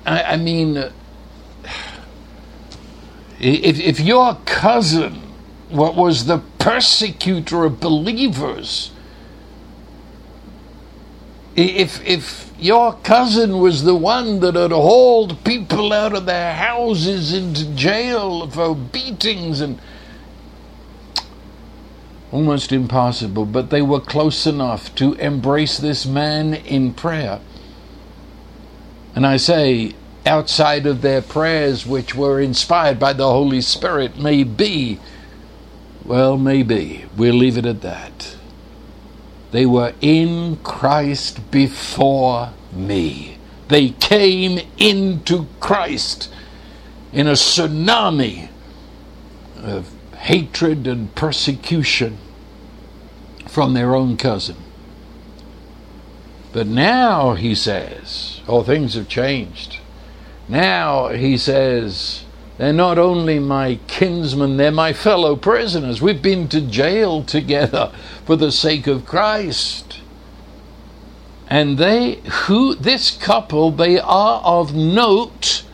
I, 0.07 0.23
I 0.23 0.37
mean, 0.37 0.77
if, 3.41 3.81
if 3.81 3.99
your 3.99 4.37
cousin 4.45 5.23
what 5.71 5.95
was 5.95 6.27
the 6.27 6.39
persecutor 6.59 7.65
of 7.65 7.81
believers 7.81 8.91
if 11.57 12.05
if 12.07 12.53
your 12.59 12.95
cousin 13.03 13.59
was 13.59 13.85
the 13.85 13.95
one 13.95 14.41
that 14.41 14.55
had 14.55 14.71
hauled 14.71 15.43
people 15.45 15.93
out 15.93 16.15
of 16.15 16.27
their 16.27 16.55
houses 16.55 17.33
into 17.33 17.65
jail 17.75 18.49
for 18.49 18.75
beatings 18.75 19.61
and 19.61 19.81
almost 22.31 22.71
impossible, 22.71 23.45
but 23.45 23.71
they 23.71 23.83
were 23.83 24.01
close 24.01 24.47
enough 24.47 24.95
to 24.95 25.15
embrace 25.15 25.79
this 25.79 26.07
man 26.07 26.55
in 26.55 26.95
prayer. 26.95 27.41
And 29.15 29.27
I 29.27 29.37
say, 29.37 29.95
outside 30.25 30.87
of 30.87 31.03
their 31.03 31.23
prayers, 31.23 31.87
which 31.87 32.15
were 32.15 32.41
inspired 32.41 33.01
by 33.01 33.13
the 33.15 33.27
Holy 33.27 33.61
Spirit, 33.61 34.17
may 34.19 34.45
be, 34.45 35.01
well, 36.05 36.37
maybe, 36.37 37.07
we'll 37.17 37.35
leave 37.35 37.59
it 37.59 37.67
at 37.67 37.81
that. 37.83 38.37
They 39.51 39.67
were 39.67 39.95
in 40.01 40.57
Christ 40.57 41.51
before 41.51 42.53
me. 42.73 43.39
They 43.69 43.91
came 43.91 44.61
into 44.79 45.47
Christ 45.61 46.33
in 47.13 47.27
a 47.27 47.33
tsunami 47.33 48.49
of 49.57 49.91
hatred 50.17 50.87
and 50.87 51.15
persecution 51.15 52.19
from 53.49 53.75
their 53.75 53.95
own 53.95 54.17
cousin. 54.17 54.57
But 56.53 56.67
now, 56.67 57.35
he 57.35 57.55
says, 57.55 58.41
all 58.47 58.65
things 58.65 58.95
have 58.95 59.09
changed. 59.09 59.79
Now, 60.49 61.09
he 61.09 61.37
says, 61.37 62.25
they're 62.59 62.73
not 62.73 62.99
only 62.99 63.39
my 63.39 63.79
kinsmen, 63.87 64.57
they're 64.57 64.73
my 64.73 64.93
fellow 64.93 65.37
prisoners. 65.37 66.03
We've 66.03 66.21
been 66.21 66.49
to 66.49 66.61
jail 66.61 67.23
together 67.23 67.93
for 68.31 68.37
the 68.37 68.53
sake 68.53 68.87
of 68.87 69.05
Christ. 69.05 70.03
And 71.49 71.79
they, 71.79 72.21
who, 72.45 72.77
this 72.77 73.11
couple, 73.11 73.73
they 73.73 73.99
are 73.99 74.41
of 74.45 74.73
note 74.73 75.65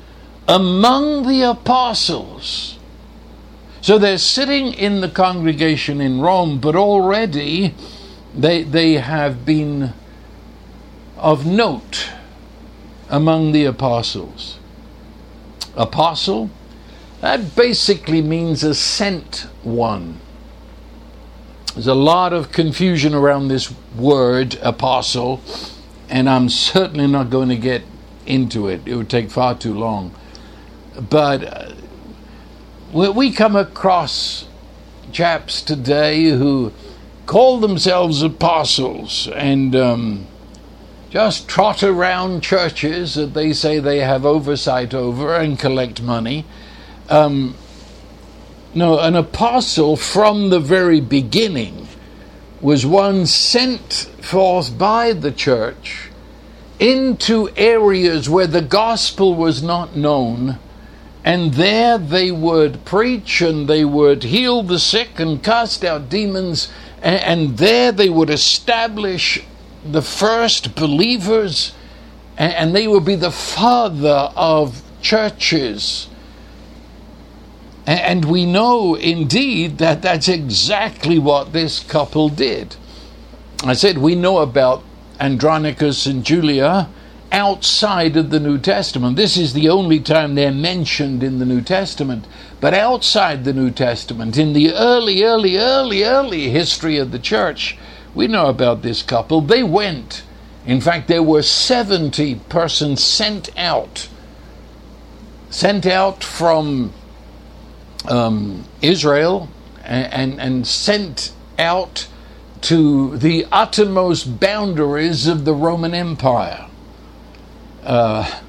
among 0.49 1.29
the 1.29 1.43
apostles. 1.43 2.79
So 3.83 3.99
they're 3.99 4.17
sitting 4.17 4.73
in 4.73 5.03
the 5.03 5.11
congregation 5.11 6.01
in 6.01 6.23
Rome, 6.23 6.59
but 6.59 6.75
already 6.75 7.75
they, 8.35 8.63
they 8.63 8.95
have 8.95 9.45
been 9.45 9.93
of 11.19 11.45
note 11.45 12.09
among 13.11 13.53
the 13.53 13.67
apostles. 13.67 14.59
Apostle 15.77 16.49
that 17.21 17.55
basically 17.55 18.23
means 18.23 18.65
a 18.65 18.75
sent 18.75 19.47
one. 19.63 20.21
There's 21.77 21.89
a 21.89 21.95
lot 21.95 22.33
of 22.33 22.53
confusion 22.53 23.13
around 23.13 23.49
this 23.49 23.71
word, 23.99 24.55
apostle, 24.63 25.43
and 26.09 26.27
I'm 26.27 26.49
certainly 26.49 27.07
not 27.07 27.29
going 27.29 27.51
to 27.51 27.57
get 27.59 27.83
into 28.25 28.67
it. 28.67 28.81
It 28.87 28.95
would 28.95 29.11
take 29.11 29.31
far 29.31 29.55
too 29.55 29.75
long. 29.75 30.15
But 30.99 31.45
uh, 31.45 33.13
we 33.13 33.31
come 33.31 33.57
across 33.57 34.49
chaps 35.13 35.61
today 35.61 36.31
who 36.31 36.73
call 37.27 37.61
themselves 37.61 38.23
apostles 38.23 39.29
and 39.35 39.77
um, 39.77 40.27
just 41.11 41.47
trot 41.47 41.83
around 41.83 42.43
churches 42.43 43.17
that 43.17 43.35
they 43.35 43.53
say 43.53 43.81
they 43.81 43.99
have 43.99 44.25
oversight 44.25 44.95
over 44.95 45.35
and 45.37 45.59
collect 45.59 46.01
money 46.01 46.47
um, 47.11 47.55
no, 48.77 48.99
an 48.99 49.17
apostle 49.17 49.97
from 49.97 50.51
the 50.51 50.61
very 50.61 51.01
beginning 51.01 51.89
was 52.61 52.85
one 52.85 53.25
sent 53.25 53.91
forth 54.21 54.77
by 54.77 55.15
the 55.15 55.33
church 55.33 56.11
into 56.79 57.49
areas 57.57 58.29
where 58.29 58.47
the 58.47 58.61
gospel 58.61 59.35
was 59.35 59.63
not 59.63 59.97
known. 59.97 60.59
And 61.25 61.55
there 61.55 61.97
they 61.97 62.31
would 62.31 62.85
preach 62.85 63.41
and 63.41 63.67
they 63.67 63.83
would 63.83 64.25
heal 64.25 64.63
the 64.63 64.79
sick 64.79 65.19
and 65.19 65.43
cast 65.43 65.83
out 65.83 66.11
demons. 66.11 66.71
And, 67.01 67.23
and 67.23 67.57
there 67.57 67.93
they 67.93 68.11
would 68.11 68.29
establish 68.29 69.43
the 69.91 70.03
first 70.03 70.75
believers. 70.75 71.73
And, 72.37 72.53
and 72.53 72.77
they 72.77 72.87
would 72.87 73.07
be 73.07 73.17
the 73.17 73.31
father 73.31 74.31
of 74.37 74.83
churches 75.01 76.09
and 77.87 78.25
we 78.25 78.45
know 78.45 78.97
indeed 78.97 79.79
that 79.79 80.03
that's 80.03 80.29
exactly 80.29 81.19
what 81.19 81.53
this 81.53 81.81
couple 81.81 82.29
did. 82.29 82.77
I 83.65 83.75
said 83.75 83.99
we 83.99 84.15
know 84.15 84.39
about 84.39 84.83
Andronicus 85.21 86.05
and 86.07 86.25
Julia 86.25 86.89
outside 87.33 88.17
of 88.17 88.31
the 88.31 88.41
New 88.41 88.59
Testament. 88.59 89.17
This 89.17 89.37
is 89.37 89.53
the 89.53 89.69
only 89.69 90.01
time 90.01 90.35
they're 90.35 90.53
mentioned 90.53 91.23
in 91.23 91.39
the 91.39 91.47
New 91.47 91.61
Testament. 91.61 92.27
But 92.61 92.75
outside 92.75 93.45
the 93.45 93.53
New 93.53 93.71
Testament, 93.71 94.37
in 94.37 94.53
the 94.53 94.73
early, 94.73 95.23
early, 95.23 95.57
early, 95.57 96.05
early 96.05 96.51
history 96.51 96.99
of 96.99 97.13
the 97.13 97.19
church, 97.19 97.77
we 98.15 98.27
know 98.27 98.47
about 98.47 98.83
this 98.83 99.03
couple. 99.03 99.41
They 99.41 99.63
went. 99.63 100.23
In 100.67 100.81
fact, 100.81 101.09
there 101.09 101.23
were 101.23 101.43
70 101.43 102.37
persons 102.49 103.03
sent 103.03 103.57
out. 103.59 104.09
Sent 105.51 105.87
out 105.87 106.25
from 106.25 106.93
um, 108.09 108.65
Israel 108.83 109.49
and, 109.85 110.13
and, 110.13 110.41
and 110.41 110.67
sent 110.67 111.33
out 111.59 112.09
to 112.63 113.17
the 113.19 113.47
uttermost 113.53 114.41
boundaries 114.41 115.27
of 115.27 115.45
the 115.45 115.55
Roman 115.55 115.95
Empire. 115.95 116.67
Uh, 117.83 118.41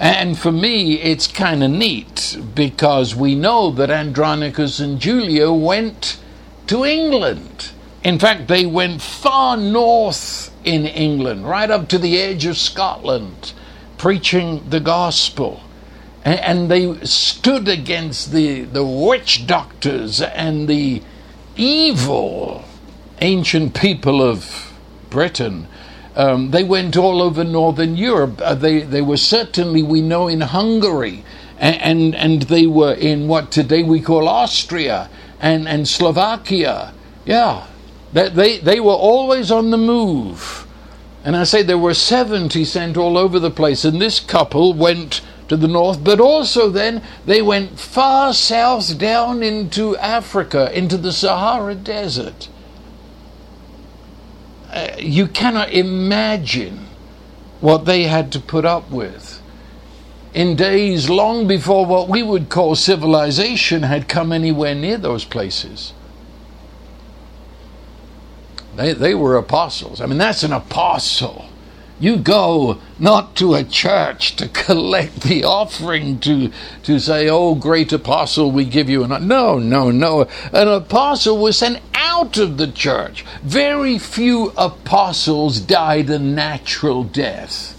and 0.00 0.36
for 0.36 0.50
me, 0.50 0.94
it's 0.94 1.28
kind 1.28 1.62
of 1.62 1.70
neat 1.70 2.36
because 2.54 3.14
we 3.14 3.36
know 3.36 3.70
that 3.70 3.90
Andronicus 3.90 4.80
and 4.80 4.98
Julia 4.98 5.52
went 5.52 6.18
to 6.66 6.84
England. 6.84 7.70
In 8.02 8.18
fact, 8.18 8.48
they 8.48 8.66
went 8.66 9.00
far 9.00 9.56
north 9.56 10.52
in 10.64 10.86
England, 10.86 11.48
right 11.48 11.70
up 11.70 11.88
to 11.90 11.98
the 11.98 12.18
edge 12.18 12.46
of 12.46 12.58
Scotland, 12.58 13.52
preaching 13.96 14.68
the 14.68 14.80
gospel 14.80 15.62
and, 16.24 16.70
they 16.70 17.04
stood 17.04 17.68
against 17.68 18.32
the, 18.32 18.62
the 18.62 18.84
witch 18.84 19.46
doctors 19.46 20.20
and 20.20 20.68
the 20.68 21.02
evil 21.56 22.64
ancient 23.20 23.74
people 23.74 24.22
of 24.22 24.72
Britain. 25.10 25.66
Um, 26.14 26.50
they 26.50 26.62
went 26.62 26.96
all 26.96 27.22
over 27.22 27.42
Northern 27.42 27.96
Europe. 27.96 28.40
Uh, 28.42 28.54
they, 28.54 28.80
they 28.80 29.02
were 29.02 29.16
certainly, 29.16 29.82
we 29.82 30.00
know, 30.00 30.28
in 30.28 30.42
Hungary, 30.42 31.24
and, 31.58 31.80
and, 31.80 32.14
and 32.14 32.42
they 32.42 32.66
were 32.66 32.94
in 32.94 33.28
what 33.28 33.50
today 33.50 33.82
we 33.82 34.00
call 34.00 34.28
Austria 34.28 35.08
and, 35.40 35.66
and 35.66 35.88
Slovakia. 35.88 36.92
Yeah, 37.24 37.66
they, 38.12 38.28
they, 38.28 38.58
they 38.58 38.80
were 38.80 38.92
always 38.92 39.50
on 39.50 39.70
the 39.70 39.78
move. 39.78 40.66
And 41.24 41.36
I 41.36 41.44
say 41.44 41.62
there 41.62 41.78
were 41.78 41.94
70 41.94 42.64
sent 42.64 42.96
all 42.96 43.16
over 43.16 43.38
the 43.38 43.50
place, 43.50 43.84
and 43.84 44.00
this 44.00 44.20
couple 44.20 44.74
went 44.74 45.20
to 45.52 45.56
the 45.58 45.68
north, 45.68 46.02
but 46.02 46.18
also 46.18 46.70
then 46.70 47.02
they 47.26 47.42
went 47.42 47.78
far 47.78 48.32
south 48.32 48.96
down 48.96 49.42
into 49.42 49.94
Africa, 49.98 50.74
into 50.76 50.96
the 50.96 51.12
Sahara 51.12 51.74
Desert. 51.74 52.48
Uh, 54.70 54.92
you 54.98 55.26
cannot 55.26 55.70
imagine 55.70 56.86
what 57.60 57.84
they 57.84 58.04
had 58.04 58.32
to 58.32 58.40
put 58.40 58.64
up 58.64 58.90
with 58.90 59.42
in 60.32 60.56
days 60.56 61.10
long 61.10 61.46
before 61.46 61.84
what 61.84 62.08
we 62.08 62.22
would 62.22 62.48
call 62.48 62.74
civilization 62.74 63.82
had 63.82 64.08
come 64.08 64.32
anywhere 64.32 64.74
near 64.74 64.96
those 64.96 65.26
places. 65.26 65.92
They, 68.74 68.94
they 68.94 69.14
were 69.14 69.36
apostles. 69.36 70.00
I 70.00 70.06
mean, 70.06 70.16
that's 70.16 70.44
an 70.44 70.52
apostle. 70.54 71.44
You 72.02 72.16
go 72.16 72.80
not 72.98 73.36
to 73.36 73.54
a 73.54 73.62
church 73.62 74.34
to 74.34 74.48
collect 74.66 75.20
the 75.20 75.44
offering 75.44 76.18
to, 76.18 76.50
to 76.82 76.98
say, 76.98 77.28
Oh, 77.28 77.54
great 77.54 77.92
apostle, 77.92 78.50
we 78.50 78.64
give 78.64 78.90
you 78.90 79.04
an. 79.04 79.28
No, 79.28 79.60
no, 79.60 79.92
no. 79.92 80.26
An 80.52 80.66
apostle 80.66 81.38
was 81.38 81.58
sent 81.58 81.78
out 81.94 82.38
of 82.38 82.56
the 82.56 82.66
church. 82.66 83.24
Very 83.44 84.00
few 84.00 84.52
apostles 84.58 85.60
died 85.60 86.10
a 86.10 86.18
natural 86.18 87.04
death. 87.04 87.78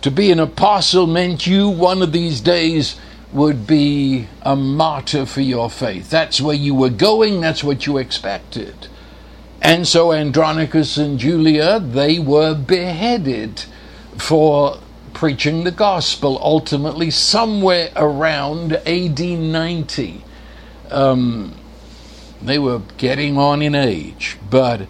To 0.00 0.10
be 0.10 0.32
an 0.32 0.40
apostle 0.40 1.06
meant 1.06 1.46
you 1.46 1.68
one 1.68 2.00
of 2.00 2.12
these 2.12 2.40
days 2.40 2.98
would 3.30 3.66
be 3.66 4.26
a 4.40 4.56
martyr 4.56 5.26
for 5.26 5.42
your 5.42 5.68
faith. 5.68 6.08
That's 6.08 6.40
where 6.40 6.56
you 6.56 6.74
were 6.74 6.88
going, 6.88 7.42
that's 7.42 7.62
what 7.62 7.84
you 7.84 7.98
expected. 7.98 8.88
And 9.60 9.86
so 9.86 10.12
Andronicus 10.12 10.96
and 10.96 11.18
Julia, 11.18 11.78
they 11.80 12.18
were 12.18 12.54
beheaded 12.54 13.64
for 14.16 14.78
preaching 15.12 15.64
the 15.64 15.70
gospel 15.70 16.38
ultimately 16.42 17.10
somewhere 17.10 17.90
around 17.94 18.72
AD 18.72 19.20
90. 19.20 20.24
Um, 20.90 21.54
they 22.40 22.58
were 22.58 22.80
getting 22.96 23.36
on 23.36 23.60
in 23.60 23.74
age, 23.74 24.38
but 24.48 24.86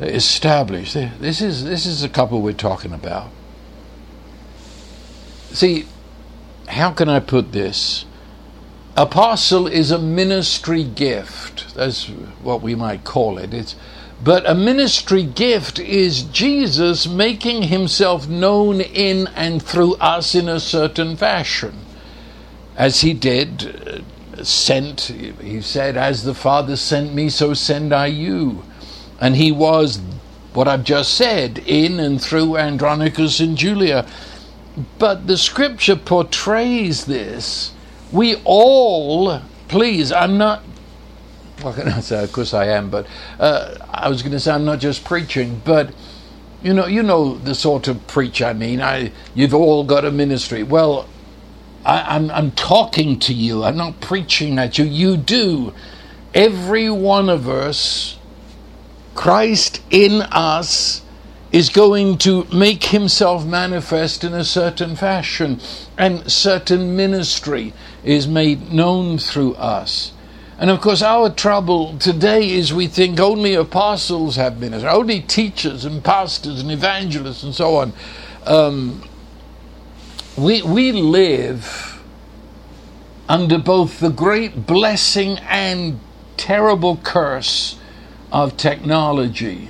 established. 0.00 0.94
This 0.94 1.40
is 1.40 1.64
this 1.64 1.86
is 1.86 2.02
the 2.02 2.08
couple 2.08 2.42
we're 2.42 2.52
talking 2.52 2.92
about. 2.92 3.30
See, 5.52 5.86
how 6.66 6.90
can 6.90 7.08
I 7.08 7.20
put 7.20 7.52
this? 7.52 8.06
Apostle 8.96 9.66
is 9.66 9.90
a 9.90 9.98
ministry 9.98 10.84
gift. 10.84 11.74
That's 11.74 12.06
what 12.42 12.62
we 12.62 12.74
might 12.76 13.02
call 13.04 13.38
it. 13.38 13.52
It's 13.52 13.74
but 14.22 14.48
a 14.48 14.54
ministry 14.54 15.22
gift 15.22 15.78
is 15.78 16.22
Jesus 16.22 17.06
making 17.06 17.64
himself 17.64 18.26
known 18.26 18.80
in 18.80 19.26
and 19.34 19.62
through 19.62 19.96
us 19.96 20.34
in 20.34 20.48
a 20.48 20.60
certain 20.60 21.16
fashion. 21.16 21.74
As 22.76 23.02
he 23.02 23.12
did, 23.12 24.02
uh, 24.38 24.44
sent, 24.44 25.12
he 25.42 25.60
said, 25.60 25.98
As 25.98 26.22
the 26.22 26.34
Father 26.34 26.76
sent 26.76 27.12
me, 27.12 27.28
so 27.28 27.52
send 27.52 27.92
I 27.92 28.06
you. 28.06 28.62
And 29.20 29.36
he 29.36 29.52
was 29.52 30.00
what 30.54 30.68
I've 30.68 30.84
just 30.84 31.12
said 31.14 31.58
in 31.66 32.00
and 32.00 32.22
through 32.22 32.56
Andronicus 32.56 33.40
and 33.40 33.58
Julia. 33.58 34.06
But 34.98 35.26
the 35.26 35.36
scripture 35.36 35.96
portrays 35.96 37.04
this. 37.04 37.73
We 38.14 38.36
all, 38.44 39.42
please, 39.66 40.12
I'm 40.12 40.38
not 40.38 40.62
what 41.62 41.74
can 41.76 41.88
I 41.88 42.00
say? 42.00 42.22
Of 42.22 42.32
course 42.32 42.54
I 42.54 42.66
am, 42.66 42.90
but 42.90 43.06
uh, 43.38 43.76
I 43.90 44.08
was 44.08 44.22
going 44.22 44.32
to 44.32 44.40
say 44.40 44.52
I'm 44.52 44.64
not 44.64 44.78
just 44.78 45.04
preaching, 45.04 45.60
but 45.64 45.92
you 46.62 46.72
know, 46.72 46.86
you 46.86 47.02
know 47.02 47.36
the 47.36 47.54
sort 47.54 47.88
of 47.88 48.06
preach 48.06 48.40
I 48.40 48.52
mean. 48.52 48.80
I, 48.80 49.12
you've 49.34 49.54
all 49.54 49.84
got 49.84 50.04
a 50.04 50.10
ministry. 50.10 50.62
Well, 50.62 51.08
I, 51.84 52.16
I'm, 52.16 52.30
I'm 52.30 52.50
talking 52.52 53.18
to 53.20 53.34
you. 53.34 53.64
I'm 53.64 53.76
not 53.76 54.00
preaching 54.00 54.58
at 54.58 54.78
you. 54.78 54.84
You 54.84 55.16
do. 55.16 55.74
Every 56.32 56.90
one 56.90 57.28
of 57.28 57.48
us, 57.48 58.18
Christ 59.14 59.82
in 59.90 60.22
us, 60.22 61.02
is 61.52 61.68
going 61.68 62.18
to 62.18 62.44
make 62.52 62.84
himself 62.84 63.44
manifest 63.44 64.24
in 64.24 64.34
a 64.34 64.42
certain 64.42 64.96
fashion, 64.96 65.60
and 65.96 66.30
certain 66.30 66.96
ministry 66.96 67.72
is 68.04 68.28
made 68.28 68.72
known 68.72 69.18
through 69.18 69.54
us. 69.54 70.12
And 70.58 70.70
of 70.70 70.80
course, 70.80 71.02
our 71.02 71.30
trouble 71.30 71.98
today 71.98 72.50
is 72.50 72.72
we 72.72 72.86
think 72.86 73.18
only 73.18 73.54
apostles 73.54 74.36
have 74.36 74.60
ministry, 74.60 74.88
only 74.88 75.20
teachers 75.20 75.84
and 75.84 76.04
pastors 76.04 76.60
and 76.60 76.70
evangelists 76.70 77.42
and 77.42 77.54
so 77.54 77.76
on. 77.76 77.92
Um, 78.46 79.02
we, 80.36 80.62
we 80.62 80.92
live 80.92 82.00
under 83.28 83.58
both 83.58 84.00
the 84.00 84.10
great 84.10 84.66
blessing 84.66 85.38
and 85.48 85.98
terrible 86.36 86.98
curse 86.98 87.78
of 88.30 88.56
technology. 88.56 89.68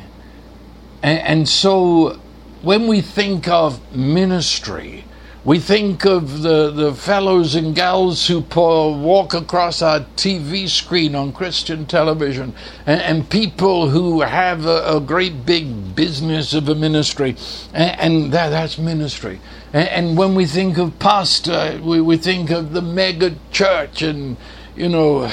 And, 1.02 1.18
and 1.20 1.48
so 1.48 2.18
when 2.62 2.86
we 2.86 3.00
think 3.00 3.48
of 3.48 3.94
ministry, 3.94 5.04
we 5.44 5.58
think 5.58 6.06
of 6.06 6.40
the, 6.40 6.70
the 6.70 6.94
fellows 6.94 7.54
and 7.54 7.74
gals 7.74 8.26
who 8.28 8.40
walk 8.40 9.34
across 9.34 9.82
our 9.82 10.00
TV 10.16 10.66
screen 10.66 11.14
on 11.14 11.34
Christian 11.34 11.84
television 11.84 12.54
and, 12.86 13.02
and 13.02 13.28
people 13.28 13.90
who 13.90 14.22
have 14.22 14.64
a, 14.64 14.96
a, 14.96 15.00
great 15.00 15.44
big 15.44 15.94
business 15.94 16.54
of 16.54 16.66
a 16.70 16.74
ministry, 16.74 17.36
and, 17.74 18.00
and 18.00 18.32
that, 18.32 18.48
that's 18.48 18.78
ministry. 18.78 19.38
And, 19.74 19.88
and, 19.88 20.16
when 20.16 20.34
we 20.34 20.46
think 20.46 20.78
of 20.78 20.98
pastor, 20.98 21.78
we, 21.82 22.00
we 22.00 22.16
think 22.16 22.48
of 22.48 22.72
the 22.72 22.82
mega 22.82 23.36
church, 23.50 24.00
and 24.00 24.38
you 24.74 24.88
know, 24.88 25.30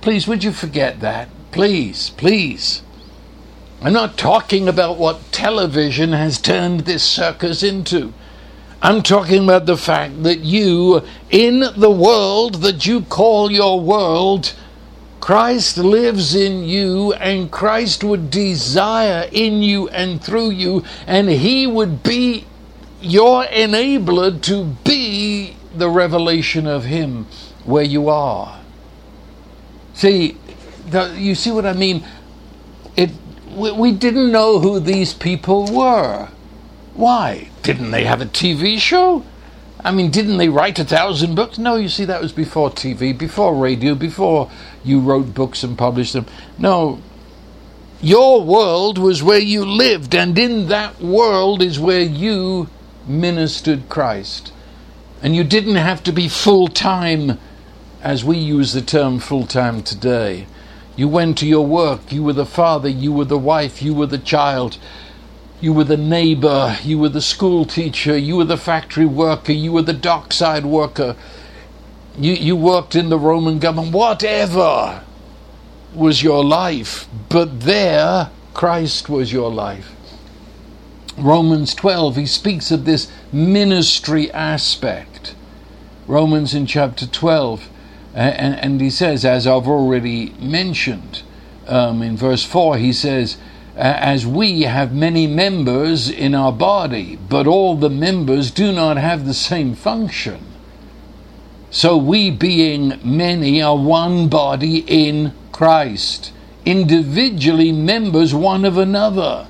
please, 0.00 0.26
would 0.26 0.42
you 0.42 0.52
forget 0.52 1.00
that? 1.00 1.28
Please, 1.50 2.08
please. 2.10 2.82
I'm 3.82 3.92
not 3.92 4.16
talking 4.16 4.66
about 4.66 4.96
what 4.96 5.30
television 5.30 6.12
has 6.12 6.40
turned 6.40 6.80
this 6.80 7.04
circus 7.04 7.62
into. 7.62 8.14
I'm 8.80 9.02
talking 9.02 9.42
about 9.42 9.66
the 9.66 9.76
fact 9.76 10.22
that 10.22 10.38
you, 10.40 11.02
in 11.30 11.64
the 11.76 11.90
world 11.90 12.62
that 12.62 12.86
you 12.86 13.02
call 13.02 13.50
your 13.50 13.80
world, 13.80 14.54
Christ 15.20 15.78
lives 15.78 16.36
in 16.36 16.62
you, 16.62 17.12
and 17.14 17.50
Christ 17.50 18.04
would 18.04 18.30
desire 18.30 19.28
in 19.32 19.62
you 19.62 19.88
and 19.88 20.22
through 20.22 20.50
you, 20.50 20.84
and 21.08 21.28
He 21.28 21.66
would 21.66 22.04
be 22.04 22.46
your 23.00 23.44
enabler 23.46 24.40
to 24.42 24.76
be 24.84 25.56
the 25.74 25.90
revelation 25.90 26.68
of 26.68 26.84
Him 26.84 27.26
where 27.64 27.84
you 27.84 28.08
are. 28.08 28.60
See, 29.92 30.36
the, 30.86 31.14
you 31.18 31.34
see 31.34 31.50
what 31.50 31.66
I 31.66 31.72
mean? 31.72 32.04
It, 32.96 33.10
we, 33.50 33.72
we 33.72 33.92
didn't 33.92 34.30
know 34.30 34.60
who 34.60 34.78
these 34.78 35.12
people 35.12 35.66
were. 35.66 36.28
Why? 36.98 37.48
Didn't 37.62 37.92
they 37.92 38.02
have 38.06 38.20
a 38.20 38.26
TV 38.26 38.76
show? 38.76 39.22
I 39.84 39.92
mean, 39.92 40.10
didn't 40.10 40.38
they 40.38 40.48
write 40.48 40.80
a 40.80 40.84
thousand 40.84 41.36
books? 41.36 41.56
No, 41.56 41.76
you 41.76 41.88
see, 41.88 42.04
that 42.04 42.20
was 42.20 42.32
before 42.32 42.70
TV, 42.70 43.16
before 43.16 43.54
radio, 43.54 43.94
before 43.94 44.50
you 44.82 44.98
wrote 44.98 45.32
books 45.32 45.62
and 45.62 45.78
published 45.78 46.14
them. 46.14 46.26
No, 46.58 47.00
your 48.00 48.42
world 48.42 48.98
was 48.98 49.22
where 49.22 49.38
you 49.38 49.64
lived, 49.64 50.12
and 50.12 50.36
in 50.36 50.66
that 50.70 51.00
world 51.00 51.62
is 51.62 51.78
where 51.78 52.02
you 52.02 52.68
ministered 53.06 53.88
Christ. 53.88 54.52
And 55.22 55.36
you 55.36 55.44
didn't 55.44 55.76
have 55.76 56.02
to 56.02 56.12
be 56.12 56.28
full 56.28 56.66
time, 56.66 57.38
as 58.02 58.24
we 58.24 58.38
use 58.38 58.72
the 58.72 58.82
term 58.82 59.20
full 59.20 59.46
time 59.46 59.84
today. 59.84 60.48
You 60.96 61.06
went 61.06 61.38
to 61.38 61.46
your 61.46 61.64
work, 61.64 62.10
you 62.10 62.24
were 62.24 62.32
the 62.32 62.44
father, 62.44 62.88
you 62.88 63.12
were 63.12 63.24
the 63.24 63.38
wife, 63.38 63.80
you 63.82 63.94
were 63.94 64.06
the 64.06 64.18
child 64.18 64.78
you 65.60 65.72
were 65.72 65.84
the 65.84 65.96
neighbor, 65.96 66.76
you 66.82 66.98
were 66.98 67.08
the 67.08 67.20
school 67.20 67.64
teacher, 67.64 68.16
you 68.16 68.36
were 68.36 68.44
the 68.44 68.56
factory 68.56 69.06
worker, 69.06 69.52
you 69.52 69.72
were 69.72 69.82
the 69.82 69.92
dockside 69.92 70.64
worker, 70.64 71.16
you, 72.16 72.32
you 72.32 72.56
worked 72.56 72.94
in 72.94 73.08
the 73.08 73.18
Roman 73.18 73.58
government, 73.58 73.92
whatever 73.92 75.02
was 75.94 76.22
your 76.22 76.44
life, 76.44 77.08
but 77.28 77.60
there 77.60 78.30
Christ 78.54 79.08
was 79.08 79.32
your 79.32 79.50
life. 79.50 79.92
Romans 81.16 81.74
12, 81.74 82.16
he 82.16 82.26
speaks 82.26 82.70
of 82.70 82.84
this 82.84 83.10
ministry 83.32 84.30
aspect. 84.30 85.34
Romans 86.06 86.54
in 86.54 86.66
chapter 86.66 87.06
12, 87.06 87.68
and, 88.14 88.56
and 88.56 88.80
he 88.80 88.90
says, 88.90 89.24
as 89.24 89.46
I've 89.46 89.66
already 89.66 90.30
mentioned, 90.38 91.22
um, 91.66 92.02
in 92.02 92.16
verse 92.16 92.44
4, 92.44 92.78
he 92.78 92.92
says, 92.92 93.36
as 93.78 94.26
we 94.26 94.62
have 94.62 94.92
many 94.92 95.28
members 95.28 96.10
in 96.10 96.34
our 96.34 96.52
body, 96.52 97.16
but 97.28 97.46
all 97.46 97.76
the 97.76 97.88
members 97.88 98.50
do 98.50 98.72
not 98.72 98.96
have 98.96 99.24
the 99.24 99.34
same 99.34 99.72
function. 99.74 100.44
So 101.70 101.96
we, 101.96 102.30
being 102.32 102.98
many, 103.04 103.62
are 103.62 103.76
one 103.76 104.28
body 104.28 104.78
in 104.88 105.32
Christ, 105.52 106.32
individually 106.64 107.70
members 107.70 108.34
one 108.34 108.64
of 108.64 108.76
another. 108.76 109.46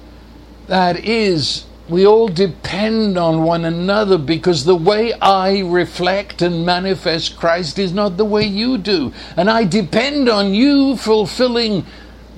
That 0.67 1.03
is, 1.03 1.65
we 1.89 2.07
all 2.07 2.29
depend 2.29 3.17
on 3.17 3.45
one 3.45 3.65
another 3.65 4.19
because 4.19 4.67
the 4.67 4.77
way 4.77 5.15
I 5.15 5.61
reflect 5.61 6.43
and 6.43 6.67
manifest 6.67 7.39
Christ 7.39 7.79
is 7.79 7.93
not 7.93 8.19
the 8.19 8.27
way 8.27 8.45
you 8.45 8.77
do. 8.77 9.11
And 9.39 9.49
I 9.49 9.65
depend 9.65 10.29
on 10.29 10.53
you 10.53 10.99
fulfilling 10.99 11.87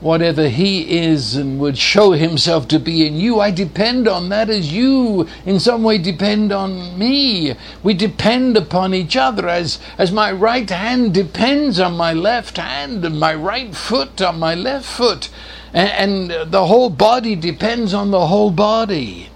whatever 0.01 0.49
He 0.49 0.99
is 0.99 1.37
and 1.37 1.61
would 1.61 1.77
show 1.77 2.13
Himself 2.13 2.67
to 2.69 2.79
be 2.79 3.07
in 3.07 3.17
you. 3.17 3.41
I 3.41 3.51
depend 3.51 4.09
on 4.09 4.29
that 4.31 4.49
as 4.49 4.73
you 4.73 5.29
in 5.45 5.61
some 5.61 5.83
way 5.83 5.99
depend 5.99 6.53
on 6.53 6.99
me. 6.99 7.55
We 7.83 7.95
depend 7.95 8.57
upon 8.57 8.95
each 8.95 9.17
other 9.17 9.49
as, 9.49 9.79
as 9.99 10.11
my 10.11 10.33
right 10.33 10.69
hand 10.69 11.15
depends 11.15 11.79
on 11.79 11.97
my 11.97 12.13
left 12.13 12.57
hand 12.57 13.05
and 13.05 13.21
my 13.21 13.35
right 13.35 13.75
foot 13.75 14.21
on 14.23 14.39
my 14.39 14.55
left 14.55 14.87
foot. 14.87 15.29
And, 15.73 16.31
and 16.31 16.53
the 16.53 16.67
whole 16.67 16.91
body 16.91 17.37
depends 17.37 17.95
on 17.95 18.11
the 18.11 18.27
whole 18.27 18.51
body. 18.51 19.29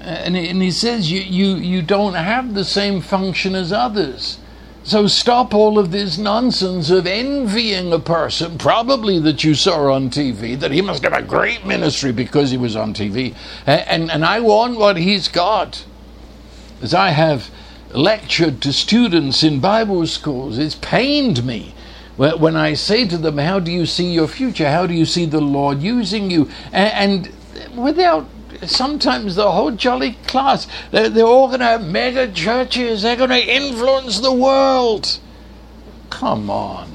And, 0.00 0.36
and 0.36 0.60
he 0.60 0.72
says 0.72 1.12
you, 1.12 1.20
you, 1.20 1.56
you 1.56 1.82
don't 1.82 2.14
have 2.14 2.54
the 2.54 2.64
same 2.64 3.00
function 3.00 3.54
as 3.54 3.72
others. 3.72 4.38
So 4.84 5.06
stop 5.06 5.54
all 5.54 5.78
of 5.78 5.92
this 5.92 6.18
nonsense 6.18 6.90
of 6.90 7.06
envying 7.06 7.92
a 7.92 8.00
person, 8.00 8.58
probably 8.58 9.20
that 9.20 9.44
you 9.44 9.54
saw 9.54 9.92
on 9.92 10.10
TV, 10.10 10.58
that 10.58 10.72
he 10.72 10.82
must 10.82 11.04
have 11.04 11.12
a 11.12 11.22
great 11.22 11.64
ministry 11.64 12.10
because 12.10 12.50
he 12.50 12.56
was 12.56 12.74
on 12.74 12.92
TV. 12.92 13.36
And, 13.64 14.10
and, 14.10 14.24
I 14.24 14.40
want 14.40 14.78
what 14.78 14.96
he's 14.96 15.28
got. 15.28 15.84
As 16.80 16.94
I 16.94 17.10
have 17.10 17.48
lectured 17.92 18.60
to 18.62 18.72
students 18.72 19.44
in 19.44 19.60
Bible 19.60 20.04
schools, 20.08 20.58
it's 20.58 20.74
pained 20.74 21.44
me 21.44 21.74
when 22.16 22.56
I 22.56 22.74
say 22.74 23.06
to 23.06 23.16
them, 23.16 23.38
How 23.38 23.60
do 23.60 23.70
you 23.70 23.86
see 23.86 24.12
your 24.12 24.26
future? 24.26 24.68
How 24.68 24.86
do 24.86 24.94
you 24.94 25.04
see 25.04 25.26
the 25.26 25.40
Lord 25.40 25.80
using 25.80 26.30
you? 26.30 26.50
And 26.72 27.32
without 27.76 28.26
sometimes 28.66 29.34
the 29.34 29.50
whole 29.50 29.72
jolly 29.72 30.12
class, 30.26 30.66
they're, 30.90 31.08
they're 31.08 31.24
all 31.24 31.48
going 31.48 31.60
to 31.60 31.66
have 31.66 31.84
mega 31.84 32.30
churches, 32.30 33.02
they're 33.02 33.16
going 33.16 33.30
to 33.30 33.54
influence 33.54 34.20
the 34.20 34.32
world. 34.32 35.18
Come 36.10 36.50
on. 36.50 36.88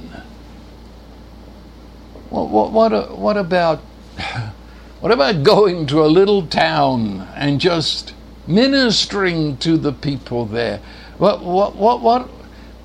What, 2.29 2.49
what, 2.49 2.71
what, 2.71 3.17
what 3.17 3.37
about 3.37 3.79
what 4.99 5.11
about 5.11 5.43
going 5.43 5.85
to 5.87 6.03
a 6.03 6.07
little 6.07 6.45
town 6.47 7.27
and 7.35 7.61
just 7.61 8.13
ministering 8.47 9.57
to 9.57 9.77
the 9.77 9.93
people 9.93 10.45
there? 10.45 10.81
What, 11.17 11.43
what, 11.43 11.75
what, 11.75 12.01
what? 12.01 12.29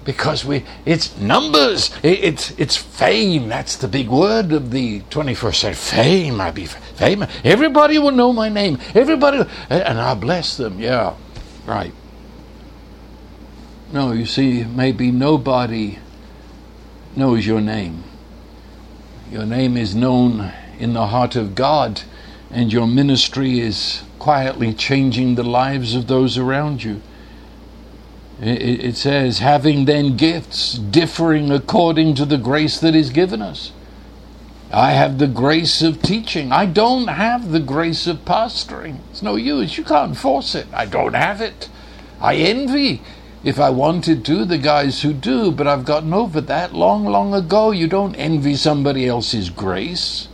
Because 0.05 0.45
we, 0.45 0.65
it's 0.85 1.17
numbers, 1.19 1.91
it, 2.03 2.25
it's, 2.25 2.51
it's 2.59 2.77
fame. 2.77 3.49
That's 3.49 3.77
the 3.77 3.87
big 3.87 4.09
word 4.09 4.53
of 4.53 4.71
the 4.73 5.01
21st 5.03 5.55
century. 5.55 5.75
Fame, 5.75 6.41
I 6.41 6.51
be 6.51 6.67
famous. 6.67 7.33
Everybody 7.45 7.99
will 7.99 8.11
know 8.11 8.33
my 8.33 8.49
name. 8.49 8.79
Everybody, 8.95 9.39
eh, 9.71 9.79
and 9.79 10.01
I 10.01 10.15
bless 10.15 10.57
them. 10.57 10.81
Yeah, 10.81 11.15
right. 11.67 11.93
No, 13.93 14.13
you 14.13 14.27
see, 14.27 14.65
maybe 14.65 15.11
nobody 15.11 15.99
knows 17.15 17.47
your 17.47 17.61
name. 17.61 18.03
Your 19.31 19.47
name 19.47 19.77
is 19.77 19.95
known 19.95 20.53
in 20.79 20.95
the 20.95 21.07
heart 21.07 21.37
of 21.37 21.55
God, 21.55 22.03
and 22.51 22.73
your 22.73 22.87
ministry 22.87 23.61
is 23.61 24.03
quietly 24.19 24.73
changing 24.73 25.35
the 25.35 25.43
lives 25.43 25.95
of 25.95 26.07
those 26.07 26.39
around 26.39 26.83
you. 26.83 27.03
It, 28.43 28.97
says, 28.97 29.39
having 29.39 29.85
then 29.85 30.17
gifts 30.17 30.75
differing 30.75 31.53
according 31.53 32.17
to 32.17 32.25
the 32.25 32.39
grace 32.39 32.81
that 32.81 32.97
is 32.97 33.11
given 33.11 33.41
us. 33.41 33.73
I 34.73 34.93
have 34.93 35.19
the 35.19 35.29
grace 35.29 35.83
of 35.83 36.03
teaching. 36.03 36.53
I 36.53 36.67
don't 36.67 37.09
have 37.09 37.53
the 37.53 37.61
grace 37.61 38.07
of 38.09 38.25
pastoring. 38.25 38.99
It's 39.11 39.23
no 39.23 39.37
use. 39.37 39.79
You 39.79 39.85
can't 39.85 40.17
force 40.17 40.57
it. 40.57 40.67
I 40.73 40.87
don't 40.87 41.15
have 41.15 41.41
it. 41.41 41.69
I 42.21 42.37
envy, 42.37 43.03
if 43.45 43.61
I 43.61 43.71
wanted 43.71 44.25
to, 44.27 44.45
the 44.45 44.59
guys 44.59 45.03
who 45.03 45.13
do, 45.13 45.53
but 45.53 45.69
I've 45.69 45.85
gotten 45.85 46.15
over 46.15 46.41
that 46.41 46.75
long, 46.75 47.05
long 47.05 47.35
ago. 47.35 47.71
You 47.71 47.89
don't 47.89 48.17
envy 48.17 48.57
somebody 48.57 49.07
else's 49.07 49.51
grace 49.51 50.29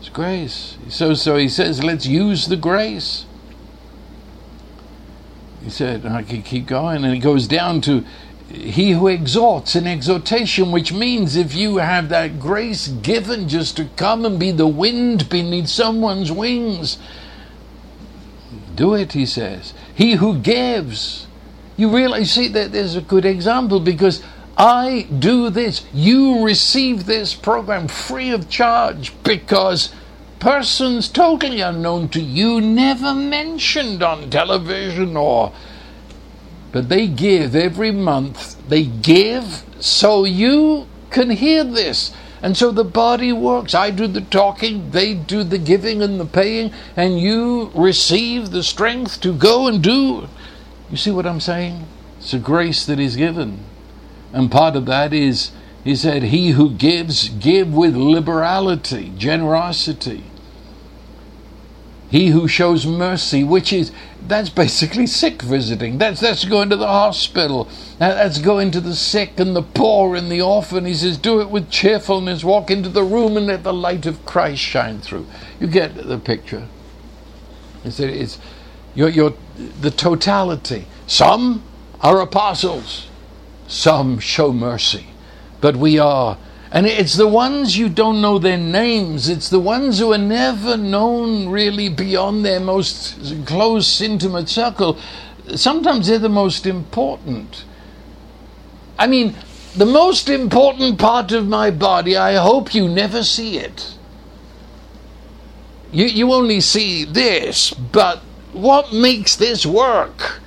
It's 0.00 0.10
grace. 0.10 0.78
So, 0.88 1.14
so 1.14 1.36
he 1.36 1.48
says, 1.48 1.84
let's 1.84 2.06
use 2.06 2.48
the 2.48 2.56
grace. 2.56 3.26
He 5.62 5.70
said, 5.70 6.04
I 6.06 6.22
can 6.22 6.42
keep 6.42 6.66
going, 6.66 7.04
and 7.04 7.14
it 7.14 7.18
goes 7.18 7.46
down 7.46 7.80
to 7.82 8.04
he 8.52 8.90
who 8.92 9.08
exhorts 9.08 9.74
an 9.74 9.86
exhortation, 9.86 10.72
which 10.72 10.92
means 10.92 11.36
if 11.36 11.54
you 11.54 11.78
have 11.78 12.08
that 12.10 12.38
grace 12.38 12.88
given 12.88 13.48
just 13.48 13.76
to 13.76 13.86
come 13.96 14.26
and 14.26 14.38
be 14.38 14.50
the 14.50 14.66
wind 14.66 15.28
beneath 15.30 15.68
someone's 15.68 16.30
wings, 16.30 16.98
do 18.74 18.94
it, 18.94 19.12
he 19.12 19.24
says. 19.24 19.72
He 19.94 20.14
who 20.14 20.38
gives. 20.38 21.26
You 21.76 21.94
realize, 21.94 22.32
see, 22.32 22.48
that 22.48 22.72
there's 22.72 22.96
a 22.96 23.00
good 23.00 23.24
example 23.24 23.80
because 23.80 24.22
I 24.56 25.06
do 25.18 25.48
this. 25.48 25.84
You 25.94 26.44
receive 26.44 27.06
this 27.06 27.34
program 27.34 27.88
free 27.88 28.30
of 28.30 28.50
charge 28.50 29.12
because 29.22 29.94
persons 30.42 31.08
totally 31.08 31.60
unknown 31.60 32.08
to 32.08 32.20
you, 32.20 32.60
never 32.60 33.14
mentioned 33.14 34.02
on 34.02 34.28
television 34.28 35.16
or. 35.16 35.52
But 36.72 36.88
they 36.88 37.06
give 37.06 37.54
every 37.54 37.92
month, 37.92 38.56
they 38.68 38.82
give 38.82 39.62
so 39.78 40.24
you 40.24 40.88
can 41.10 41.30
hear 41.30 41.62
this. 41.62 42.12
And 42.42 42.56
so 42.56 42.72
the 42.72 42.82
body 42.82 43.32
works. 43.32 43.72
I 43.72 43.92
do 43.92 44.08
the 44.08 44.20
talking, 44.20 44.90
they 44.90 45.14
do 45.14 45.44
the 45.44 45.58
giving 45.58 46.02
and 46.02 46.18
the 46.18 46.26
paying, 46.26 46.72
and 46.96 47.20
you 47.20 47.70
receive 47.72 48.50
the 48.50 48.64
strength 48.64 49.20
to 49.20 49.32
go 49.32 49.68
and 49.68 49.80
do. 49.80 50.26
You 50.90 50.96
see 50.96 51.12
what 51.12 51.24
I'm 51.24 51.38
saying? 51.38 51.86
It's 52.18 52.34
a 52.34 52.40
grace 52.40 52.84
that 52.86 52.98
is 52.98 53.14
given. 53.14 53.60
And 54.32 54.50
part 54.50 54.74
of 54.74 54.86
that 54.86 55.12
is, 55.12 55.52
he 55.84 55.94
said, 55.94 56.24
He 56.24 56.50
who 56.50 56.70
gives, 56.70 57.28
give 57.28 57.72
with 57.72 57.94
liberality, 57.94 59.12
generosity. 59.16 60.24
He 62.12 62.26
who 62.26 62.46
shows 62.46 62.86
mercy, 62.86 63.42
which 63.42 63.72
is 63.72 63.90
that's 64.28 64.50
basically 64.50 65.06
sick 65.06 65.40
visiting. 65.40 65.96
That's 65.96 66.20
that's 66.20 66.44
going 66.44 66.68
to 66.68 66.76
the 66.76 66.86
hospital. 66.86 67.70
That's 67.98 68.38
going 68.38 68.70
to 68.72 68.82
the 68.82 68.94
sick 68.94 69.40
and 69.40 69.56
the 69.56 69.62
poor 69.62 70.14
and 70.14 70.30
the 70.30 70.42
orphan. 70.42 70.84
He 70.84 70.92
says, 70.92 71.16
do 71.16 71.40
it 71.40 71.48
with 71.48 71.70
cheerfulness. 71.70 72.44
Walk 72.44 72.70
into 72.70 72.90
the 72.90 73.02
room 73.02 73.38
and 73.38 73.46
let 73.46 73.62
the 73.62 73.72
light 73.72 74.04
of 74.04 74.26
Christ 74.26 74.60
shine 74.60 75.00
through. 75.00 75.26
You 75.58 75.68
get 75.68 75.94
the 75.94 76.18
picture. 76.18 76.68
It's, 77.82 77.98
it's 77.98 78.38
your, 78.94 79.08
your, 79.08 79.32
the 79.80 79.90
totality. 79.90 80.84
Some 81.06 81.62
are 82.02 82.20
apostles. 82.20 83.08
Some 83.68 84.18
show 84.18 84.52
mercy. 84.52 85.06
But 85.62 85.76
we 85.76 85.98
are 85.98 86.36
and 86.72 86.86
it's 86.86 87.14
the 87.14 87.28
ones 87.28 87.76
you 87.76 87.90
don't 87.90 88.22
know 88.22 88.38
their 88.38 88.56
names, 88.56 89.28
it's 89.28 89.50
the 89.50 89.60
ones 89.60 89.98
who 89.98 90.12
are 90.12 90.18
never 90.18 90.78
known 90.78 91.50
really 91.50 91.90
beyond 91.90 92.46
their 92.46 92.60
most 92.60 93.44
close, 93.44 94.00
intimate 94.00 94.48
circle. 94.48 94.98
Sometimes 95.54 96.08
they're 96.08 96.18
the 96.18 96.30
most 96.30 96.64
important. 96.64 97.64
I 98.98 99.06
mean, 99.06 99.36
the 99.76 99.84
most 99.84 100.30
important 100.30 100.98
part 100.98 101.32
of 101.32 101.46
my 101.46 101.70
body, 101.70 102.16
I 102.16 102.34
hope 102.34 102.74
you 102.74 102.88
never 102.88 103.22
see 103.22 103.58
it. 103.58 103.94
You, 105.92 106.06
you 106.06 106.32
only 106.32 106.62
see 106.62 107.04
this, 107.04 107.74
but 107.74 108.20
what 108.52 108.94
makes 108.94 109.36
this 109.36 109.66
work? 109.66 110.41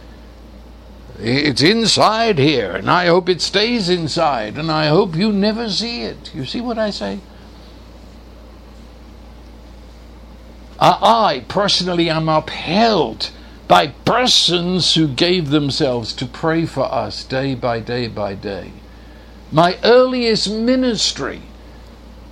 It's 1.17 1.61
inside 1.61 2.37
here, 2.39 2.73
and 2.73 2.89
I 2.89 3.05
hope 3.05 3.29
it 3.29 3.41
stays 3.41 3.87
inside, 3.89 4.57
and 4.57 4.69
I 4.69 4.87
hope 4.87 5.15
you 5.15 5.31
never 5.31 5.69
see 5.69 6.01
it. 6.01 6.33
You 6.35 6.45
see 6.45 6.59
what 6.61 6.77
I 6.77 6.89
say? 6.89 7.19
I 10.77 11.45
personally 11.47 12.09
am 12.09 12.27
upheld 12.27 13.31
by 13.67 13.87
persons 13.87 14.95
who 14.95 15.07
gave 15.07 15.49
themselves 15.49 16.13
to 16.13 16.25
pray 16.25 16.65
for 16.65 16.83
us 16.83 17.23
day 17.23 17.55
by 17.55 17.79
day 17.79 18.07
by 18.07 18.35
day. 18.35 18.73
My 19.51 19.77
earliest 19.83 20.51
ministry 20.51 21.41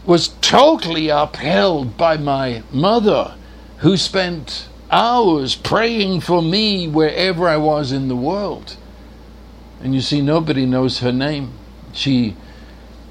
was 0.06 0.28
totally 0.42 1.08
upheld 1.08 1.96
by 1.96 2.18
my 2.18 2.64
mother, 2.72 3.36
who 3.78 3.96
spent 3.96 4.68
hours 4.92 5.56
praying 5.56 6.22
for 6.22 6.42
me 6.42 6.88
wherever 6.88 7.48
I 7.48 7.58
was 7.58 7.92
in 7.92 8.08
the 8.08 8.16
world. 8.16 8.78
And 9.82 9.94
you 9.94 10.02
see, 10.02 10.22
nobody 10.22 10.66
knows 10.66 11.00
her 11.00 11.12
name. 11.12 11.52
She 11.92 12.36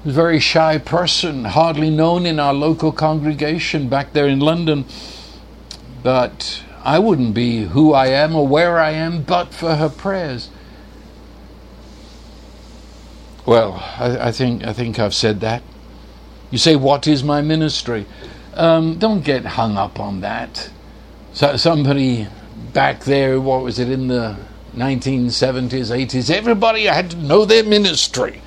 was 0.03 0.15
a 0.15 0.21
very 0.21 0.39
shy 0.39 0.77
person, 0.77 1.45
hardly 1.45 1.89
known 1.89 2.25
in 2.25 2.39
our 2.39 2.53
local 2.53 2.91
congregation 2.91 3.89
back 3.89 4.13
there 4.13 4.27
in 4.27 4.39
London. 4.39 4.85
But 6.01 6.63
I 6.83 6.99
wouldn't 6.99 7.33
be 7.33 7.65
who 7.65 7.93
I 7.93 8.07
am 8.07 8.35
or 8.35 8.47
where 8.47 8.79
I 8.79 8.91
am 8.91 9.23
but 9.23 9.53
for 9.53 9.75
her 9.75 9.89
prayers. 9.89 10.49
Well, 13.45 13.73
I, 13.97 14.27
I 14.27 14.31
think 14.31 14.65
I 14.65 14.73
think 14.73 14.99
I've 14.99 15.13
said 15.13 15.41
that. 15.41 15.63
You 16.49 16.57
say, 16.57 16.75
"What 16.75 17.07
is 17.07 17.23
my 17.23 17.41
ministry?" 17.41 18.05
Um, 18.53 18.99
don't 18.99 19.21
get 19.21 19.45
hung 19.45 19.77
up 19.77 19.99
on 19.99 20.21
that. 20.21 20.69
So 21.33 21.57
somebody 21.57 22.27
back 22.73 23.05
there, 23.05 23.41
what 23.41 23.63
was 23.63 23.79
it 23.79 23.89
in 23.89 24.07
the 24.07 24.37
1970s, 24.75 25.89
80s? 25.89 26.29
Everybody 26.29 26.83
had 26.83 27.09
to 27.09 27.17
know 27.17 27.43
their 27.43 27.63
ministry. 27.63 28.39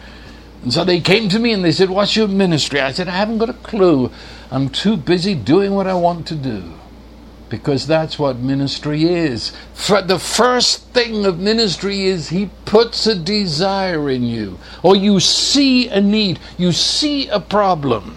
And 0.62 0.72
so 0.72 0.84
they 0.84 1.00
came 1.00 1.28
to 1.30 1.40
me 1.40 1.52
and 1.52 1.64
they 1.64 1.72
said, 1.72 1.90
What's 1.90 2.14
your 2.14 2.28
ministry? 2.28 2.80
I 2.80 2.92
said, 2.92 3.08
I 3.08 3.16
haven't 3.16 3.38
got 3.38 3.50
a 3.50 3.54
clue. 3.54 4.12
I'm 4.52 4.68
too 4.68 4.96
busy 4.96 5.34
doing 5.34 5.74
what 5.74 5.88
I 5.88 5.94
want 5.94 6.28
to 6.28 6.36
do. 6.36 6.74
Because 7.48 7.88
that's 7.88 8.20
what 8.20 8.38
ministry 8.38 9.02
is. 9.02 9.52
For 9.74 10.00
the 10.00 10.20
first 10.20 10.84
thing 10.90 11.26
of 11.26 11.40
ministry 11.40 12.04
is 12.04 12.28
he 12.28 12.50
puts 12.66 13.04
a 13.08 13.16
desire 13.16 14.08
in 14.08 14.22
you, 14.22 14.60
or 14.84 14.94
you 14.94 15.18
see 15.18 15.88
a 15.88 16.00
need, 16.00 16.38
you 16.56 16.70
see 16.70 17.28
a 17.28 17.40
problem. 17.40 18.16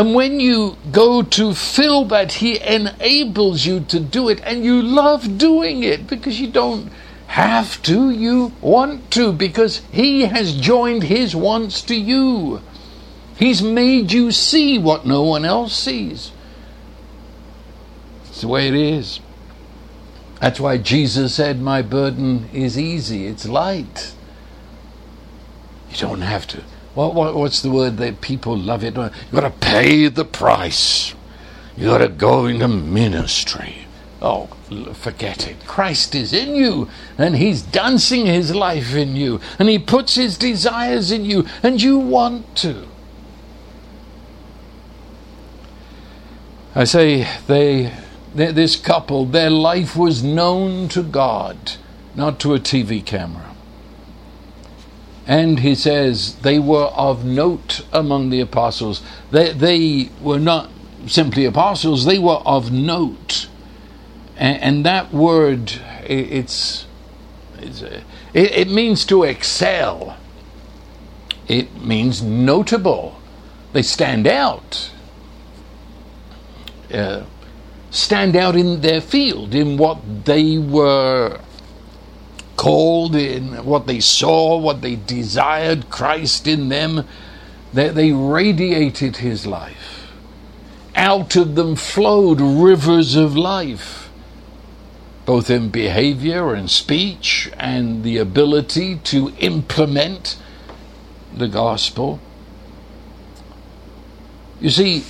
And 0.00 0.14
when 0.14 0.40
you 0.40 0.78
go 0.90 1.20
to 1.20 1.52
fill 1.52 2.06
that, 2.06 2.32
He 2.32 2.58
enables 2.58 3.66
you 3.66 3.80
to 3.80 4.00
do 4.00 4.30
it, 4.30 4.40
and 4.44 4.64
you 4.64 4.80
love 4.80 5.36
doing 5.36 5.82
it 5.82 6.06
because 6.06 6.40
you 6.40 6.50
don't 6.50 6.90
have 7.26 7.82
to, 7.82 8.08
you 8.08 8.54
want 8.62 9.10
to, 9.10 9.30
because 9.30 9.82
He 9.92 10.22
has 10.22 10.56
joined 10.56 11.02
His 11.02 11.36
wants 11.36 11.82
to 11.82 11.94
you. 11.94 12.62
He's 13.36 13.60
made 13.60 14.10
you 14.10 14.32
see 14.32 14.78
what 14.78 15.04
no 15.04 15.22
one 15.22 15.44
else 15.44 15.76
sees. 15.76 16.32
It's 18.24 18.40
the 18.40 18.48
way 18.48 18.68
it 18.68 18.74
is. 18.74 19.20
That's 20.40 20.58
why 20.58 20.78
Jesus 20.78 21.34
said, 21.34 21.60
My 21.60 21.82
burden 21.82 22.48
is 22.54 22.78
easy, 22.78 23.26
it's 23.26 23.46
light. 23.46 24.14
You 25.90 25.98
don't 25.98 26.22
have 26.22 26.46
to 26.46 26.64
what, 26.94 27.14
what, 27.14 27.34
what's 27.34 27.62
the 27.62 27.70
word 27.70 27.96
that 27.98 28.20
people 28.20 28.56
love 28.56 28.82
it? 28.82 28.96
You've 28.96 29.32
got 29.32 29.40
to 29.40 29.50
pay 29.50 30.08
the 30.08 30.24
price. 30.24 31.14
You've 31.76 31.90
got 31.90 31.98
to 31.98 32.08
go 32.08 32.46
into 32.46 32.68
ministry. 32.68 33.86
Oh, 34.22 34.46
forget 34.94 35.48
it. 35.48 35.64
Christ 35.66 36.14
is 36.14 36.32
in 36.32 36.54
you, 36.54 36.90
and 37.16 37.36
He's 37.36 37.62
dancing 37.62 38.26
His 38.26 38.54
life 38.54 38.94
in 38.94 39.16
you, 39.16 39.40
and 39.58 39.68
He 39.68 39.78
puts 39.78 40.16
His 40.16 40.36
desires 40.36 41.10
in 41.10 41.24
you, 41.24 41.46
and 41.62 41.80
you 41.80 41.98
want 41.98 42.56
to. 42.56 42.86
I 46.74 46.84
say, 46.84 47.26
they, 47.46 47.92
they, 48.34 48.52
this 48.52 48.76
couple, 48.76 49.24
their 49.24 49.50
life 49.50 49.96
was 49.96 50.22
known 50.22 50.88
to 50.90 51.02
God, 51.02 51.72
not 52.14 52.38
to 52.40 52.54
a 52.54 52.60
TV 52.60 53.04
camera. 53.04 53.49
And 55.26 55.60
he 55.60 55.74
says 55.74 56.36
they 56.36 56.58
were 56.58 56.86
of 56.86 57.24
note 57.24 57.84
among 57.92 58.30
the 58.30 58.40
apostles. 58.40 59.02
They, 59.30 59.52
they 59.52 60.10
were 60.20 60.40
not 60.40 60.70
simply 61.06 61.44
apostles, 61.44 62.04
they 62.04 62.18
were 62.18 62.42
of 62.44 62.72
note. 62.72 63.48
And, 64.36 64.62
and 64.62 64.86
that 64.86 65.12
word, 65.12 65.72
it, 66.06 66.32
it's, 66.32 66.86
it's 67.58 67.82
it, 67.82 68.04
it 68.34 68.70
means 68.70 69.04
to 69.06 69.24
excel, 69.24 70.16
it 71.48 71.80
means 71.80 72.22
notable. 72.22 73.20
They 73.72 73.82
stand 73.82 74.26
out. 74.26 74.90
Uh, 76.92 77.24
stand 77.90 78.36
out 78.36 78.56
in 78.56 78.80
their 78.80 79.00
field, 79.00 79.54
in 79.54 79.76
what 79.76 80.24
they 80.24 80.58
were 80.58 81.40
called, 82.60 83.16
in 83.16 83.64
what 83.64 83.86
they 83.86 84.00
saw, 84.00 84.58
what 84.58 84.82
they 84.82 84.94
desired, 84.94 85.88
Christ 85.88 86.46
in 86.46 86.68
them. 86.68 87.06
They, 87.72 87.88
they 87.88 88.12
radiated 88.12 89.16
his 89.16 89.46
life. 89.46 90.12
Out 90.94 91.36
of 91.36 91.54
them 91.54 91.74
flowed 91.74 92.38
rivers 92.38 93.16
of 93.16 93.34
life, 93.34 94.10
both 95.24 95.48
in 95.48 95.70
behavior 95.70 96.52
and 96.52 96.70
speech, 96.70 97.50
and 97.56 98.04
the 98.04 98.18
ability 98.18 98.96
to 99.04 99.32
implement 99.38 100.36
the 101.34 101.48
gospel. 101.48 102.20
You 104.60 104.68
see, 104.68 105.06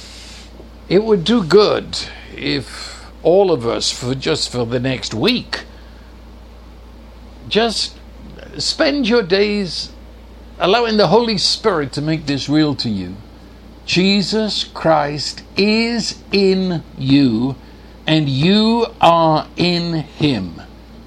it 0.88 1.02
would 1.02 1.24
do 1.24 1.42
good 1.42 1.98
if 2.32 3.10
all 3.24 3.50
of 3.50 3.66
us, 3.66 3.90
for 3.90 4.14
just 4.14 4.52
for 4.52 4.64
the 4.64 4.78
next 4.78 5.14
week, 5.14 5.64
just 7.50 7.98
spend 8.58 9.08
your 9.08 9.22
days 9.22 9.92
allowing 10.58 10.96
the 10.96 11.08
Holy 11.08 11.38
Spirit 11.38 11.92
to 11.92 12.02
make 12.02 12.26
this 12.26 12.48
real 12.48 12.74
to 12.76 12.88
you. 12.88 13.16
Jesus 13.84 14.64
Christ 14.64 15.42
is 15.56 16.22
in 16.30 16.82
you, 16.96 17.56
and 18.06 18.28
you 18.28 18.86
are 19.00 19.48
in 19.56 19.94
Him 19.94 20.62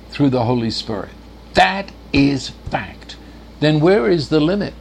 through 0.10 0.30
the 0.32 0.44
Holy 0.44 0.70
Spirit. 0.70 1.12
That 1.54 1.92
is 2.12 2.50
fact. 2.50 3.16
Then 3.60 3.80
where 3.80 4.10
is 4.10 4.30
the 4.30 4.40
limit? 4.40 4.74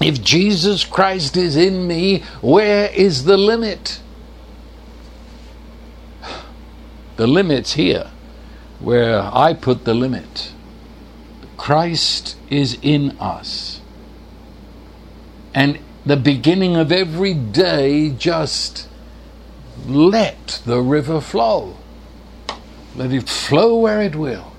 If 0.00 0.22
Jesus 0.22 0.84
Christ 0.84 1.36
is 1.36 1.56
in 1.56 1.88
me, 1.88 2.22
where 2.40 2.88
is 2.90 3.24
the 3.24 3.36
limit? 3.36 4.00
The 7.16 7.26
limit's 7.26 7.72
here, 7.72 8.12
where 8.80 9.20
I 9.20 9.54
put 9.54 9.84
the 9.84 9.94
limit. 9.94 10.52
Christ 11.56 12.36
is 12.50 12.78
in 12.82 13.16
us. 13.18 13.80
And 15.54 15.78
the 16.06 16.16
beginning 16.16 16.76
of 16.76 16.92
every 16.92 17.34
day, 17.34 18.10
just 18.10 18.88
let 19.86 20.62
the 20.64 20.80
river 20.80 21.20
flow. 21.20 21.76
Let 22.94 23.12
it 23.12 23.28
flow 23.28 23.78
where 23.78 24.00
it 24.00 24.14
will 24.14 24.52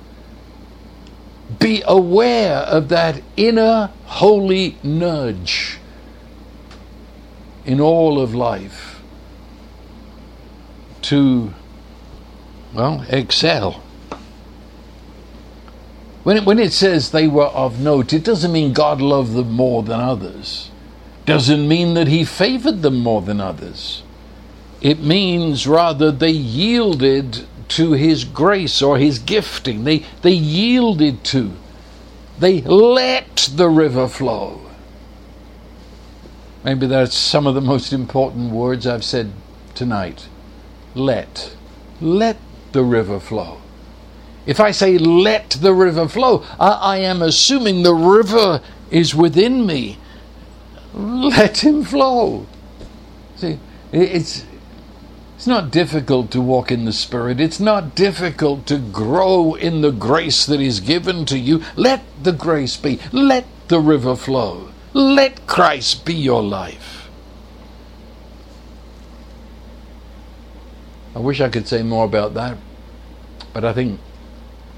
be 1.57 1.81
aware 1.85 2.57
of 2.57 2.89
that 2.89 3.21
inner 3.35 3.91
holy 4.05 4.77
nudge 4.83 5.79
in 7.65 7.81
all 7.81 8.21
of 8.21 8.35
life 8.35 9.01
to, 11.01 11.53
well, 12.73 13.03
excel. 13.09 13.81
When 16.23 16.37
it, 16.37 16.45
when 16.45 16.59
it 16.59 16.73
says 16.73 17.11
they 17.11 17.27
were 17.27 17.45
of 17.45 17.79
note, 17.79 18.13
it 18.13 18.23
doesn't 18.23 18.51
mean 18.51 18.73
God 18.73 19.01
loved 19.01 19.33
them 19.33 19.51
more 19.51 19.83
than 19.83 19.99
others. 19.99 20.69
Doesn't 21.25 21.67
mean 21.67 21.93
that 21.93 22.07
He 22.07 22.25
favored 22.25 22.81
them 22.81 22.99
more 22.99 23.21
than 23.21 23.39
others. 23.39 24.03
It 24.81 24.99
means 24.99 25.67
rather 25.67 26.11
they 26.11 26.31
yielded 26.31 27.45
to 27.69 27.93
his 27.93 28.23
grace 28.23 28.81
or 28.81 28.97
his 28.97 29.19
gifting. 29.19 29.83
They, 29.83 30.05
they 30.21 30.31
yielded 30.31 31.23
to. 31.25 31.53
They 32.39 32.61
let 32.61 33.49
the 33.53 33.69
river 33.69 34.07
flow. 34.07 34.61
Maybe 36.63 36.87
that's 36.87 37.15
some 37.15 37.47
of 37.47 37.55
the 37.55 37.61
most 37.61 37.93
important 37.93 38.51
words 38.51 38.87
I've 38.87 39.03
said 39.03 39.31
tonight. 39.75 40.27
Let. 40.95 41.55
Let 42.01 42.37
the 42.71 42.83
river 42.83 43.19
flow. 43.19 43.61
If 44.49 44.59
I 44.59 44.71
say 44.71 44.97
let 44.97 45.51
the 45.61 45.75
river 45.75 46.07
flow, 46.07 46.43
I, 46.59 46.71
I 46.71 46.97
am 46.97 47.21
assuming 47.21 47.83
the 47.83 47.93
river 47.93 48.63
is 48.89 49.13
within 49.13 49.67
me. 49.67 49.99
Let 50.91 51.63
him 51.63 51.83
flow. 51.83 52.47
See, 53.35 53.59
it's 53.91 54.47
it's 55.35 55.45
not 55.45 55.69
difficult 55.69 56.31
to 56.31 56.41
walk 56.41 56.71
in 56.71 56.85
the 56.85 56.91
Spirit. 56.91 57.39
It's 57.39 57.59
not 57.59 57.93
difficult 57.93 58.65
to 58.65 58.79
grow 58.79 59.53
in 59.53 59.81
the 59.81 59.91
grace 59.91 60.47
that 60.47 60.59
is 60.59 60.79
given 60.79 61.25
to 61.27 61.37
you. 61.37 61.61
Let 61.75 62.01
the 62.23 62.31
grace 62.31 62.75
be. 62.75 62.99
Let 63.11 63.45
the 63.67 63.79
river 63.79 64.15
flow. 64.15 64.69
Let 64.93 65.45
Christ 65.45 66.05
be 66.05 66.15
your 66.15 66.41
life. 66.41 67.07
I 71.15 71.19
wish 71.19 71.39
I 71.39 71.49
could 71.49 71.67
say 71.67 71.83
more 71.83 72.05
about 72.05 72.33
that, 72.33 72.57
but 73.53 73.63
I 73.63 73.73
think 73.73 73.99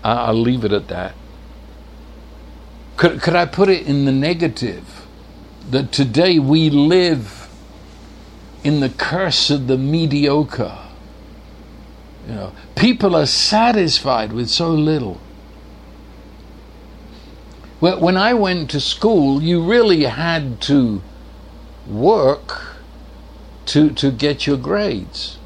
I'll 0.04 0.34
leave 0.34 0.64
it 0.64 0.72
at 0.72 0.88
that. 0.88 1.14
Could, 2.98 3.22
could 3.22 3.36
I 3.36 3.46
put 3.46 3.70
it 3.70 3.86
in 3.86 4.06
the 4.06 4.12
negative? 4.12 5.06
That 5.70 5.92
today 5.92 6.40
we 6.40 6.70
live 6.70 7.50
in 8.64 8.80
the 8.80 8.90
curse 8.90 9.50
of 9.50 9.68
the 9.68 9.78
mediocre. 9.78 10.78
You 12.28 12.34
know, 12.36 12.52
people 12.76 13.16
are 13.16 13.26
satisfied 13.26 14.34
with 14.34 14.50
so 14.50 14.70
little. 14.70 15.20
When 17.80 18.16
I 18.16 18.36
went 18.36 18.70
to 18.72 18.80
school, 18.80 19.42
you 19.42 19.64
really 19.64 20.04
had 20.04 20.62
to 20.62 21.02
work 21.88 22.76
to 23.66 23.90
to 23.90 24.12
get 24.12 24.46
your 24.46 24.58
grades 24.58 25.38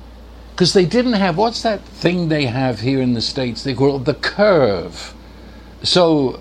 because 0.56 0.74
they 0.74 0.86
didn't 0.86 1.14
have 1.14 1.38
what's 1.38 1.62
that 1.62 1.82
thing 1.82 2.30
they 2.30 2.46
have 2.46 2.80
here 2.80 3.02
in 3.02 3.14
the 3.14 3.22
states 3.22 3.64
they 3.64 3.74
call 3.74 3.98
it 3.98 4.06
the 4.06 4.14
curve 4.14 5.14
so 5.84 6.40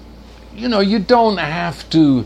you 0.55 0.69
know 0.69 0.81
you 0.81 0.99
don't 0.99 1.39
have 1.39 1.89
to 1.91 2.25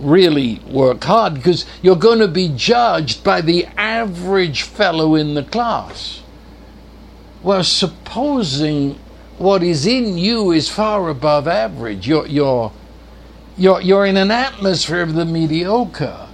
really 0.00 0.60
work 0.70 1.04
hard 1.04 1.34
because 1.34 1.66
you're 1.82 1.96
going 1.96 2.18
to 2.18 2.28
be 2.28 2.48
judged 2.48 3.22
by 3.22 3.40
the 3.40 3.66
average 3.76 4.62
fellow 4.62 5.14
in 5.14 5.34
the 5.34 5.42
class. 5.42 6.22
Well, 7.42 7.64
supposing 7.64 8.98
what 9.38 9.62
is 9.62 9.86
in 9.86 10.18
you 10.18 10.50
is 10.50 10.68
far 10.68 11.08
above 11.08 11.48
average, 11.48 12.06
you're, 12.06 12.26
you're, 12.26 12.72
you're, 13.56 13.80
you're 13.80 14.06
in 14.06 14.16
an 14.16 14.30
atmosphere 14.30 15.02
of 15.02 15.14
the 15.14 15.24
mediocre. 15.24 16.28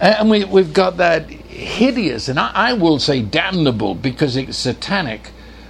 And 0.00 0.30
we, 0.30 0.44
we've 0.44 0.72
got 0.72 0.96
that 0.96 1.26
hideous, 1.52 2.28
and 2.28 2.38
I, 2.38 2.50
I 2.54 2.72
will 2.72 2.98
say 2.98 3.22
damnable 3.22 3.94
because 3.94 4.36
it's 4.36 4.56
satanic, 4.56 5.28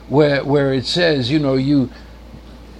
where, 0.08 0.44
where 0.44 0.72
it 0.72 0.86
says, 0.86 1.30
you 1.30 1.38
know, 1.38 1.54
you 1.54 1.90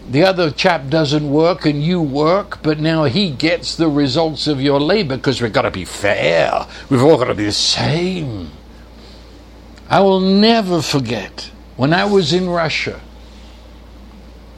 the 0.09 0.25
other 0.25 0.51
chap 0.51 0.89
doesn't 0.89 1.31
work 1.31 1.65
and 1.65 1.83
you 1.83 2.03
work, 2.03 2.61
but 2.63 2.81
now 2.81 3.05
he 3.05 3.31
gets 3.31 3.77
the 3.77 3.89
results 3.89 4.49
of 4.49 4.61
your 4.61 4.81
labor 4.81 5.17
because 5.17 5.41
we've 5.41 5.53
got 5.53 5.63
to 5.63 5.71
be 5.71 5.85
fair. 5.85 6.67
We've 6.91 7.03
all 7.03 7.17
got 7.17 7.27
to 7.27 7.35
be 7.35 7.45
the 7.45 7.53
same. 7.53 8.51
I 9.89 10.01
will 10.01 10.21
never 10.21 10.83
forget 10.83 11.51
when 11.77 11.93
I 11.93 12.05
was 12.05 12.33
in 12.33 12.49
Russia 12.49 13.01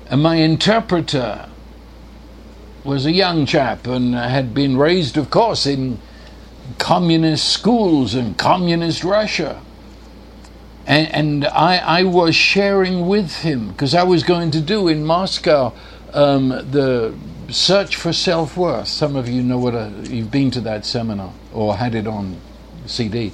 and 0.09 0.23
my 0.23 0.37
interpreter 0.37 1.49
was 2.83 3.07
a 3.07 3.13
young 3.13 3.47
chap 3.47 3.87
and 3.87 4.15
had 4.15 4.55
been 4.55 4.77
raised, 4.77 5.17
of 5.17 5.31
course, 5.31 5.67
in 5.67 5.99
communist 6.79 7.49
schools 7.49 8.15
and 8.15 8.39
communist 8.39 9.05
Russia 9.05 9.61
and, 10.87 11.13
and 11.15 11.47
I, 11.47 11.79
I 11.79 12.03
was 12.05 12.35
sharing 12.37 13.09
with 13.09 13.39
him 13.43 13.71
because 13.71 13.95
I 13.95 14.05
was 14.05 14.23
going 14.23 14.51
to 14.53 14.61
do 14.61 14.89
in 14.89 15.05
Moscow 15.05 15.75
um, 16.15 16.51
the 16.51 17.15
search 17.51 17.97
for 17.97 18.13
self 18.13 18.57
worth. 18.57 18.89
Some 18.89 19.17
of 19.17 19.29
you 19.29 19.43
know 19.43 19.59
what 19.59 19.75
a, 19.75 19.93
you've 20.05 20.31
been 20.31 20.51
to 20.53 20.63
that 20.63 20.87
seminar 20.87 21.33
or 21.53 21.77
had 21.77 21.95
it 21.95 22.07
on 22.07 22.39
CD. 22.87 23.33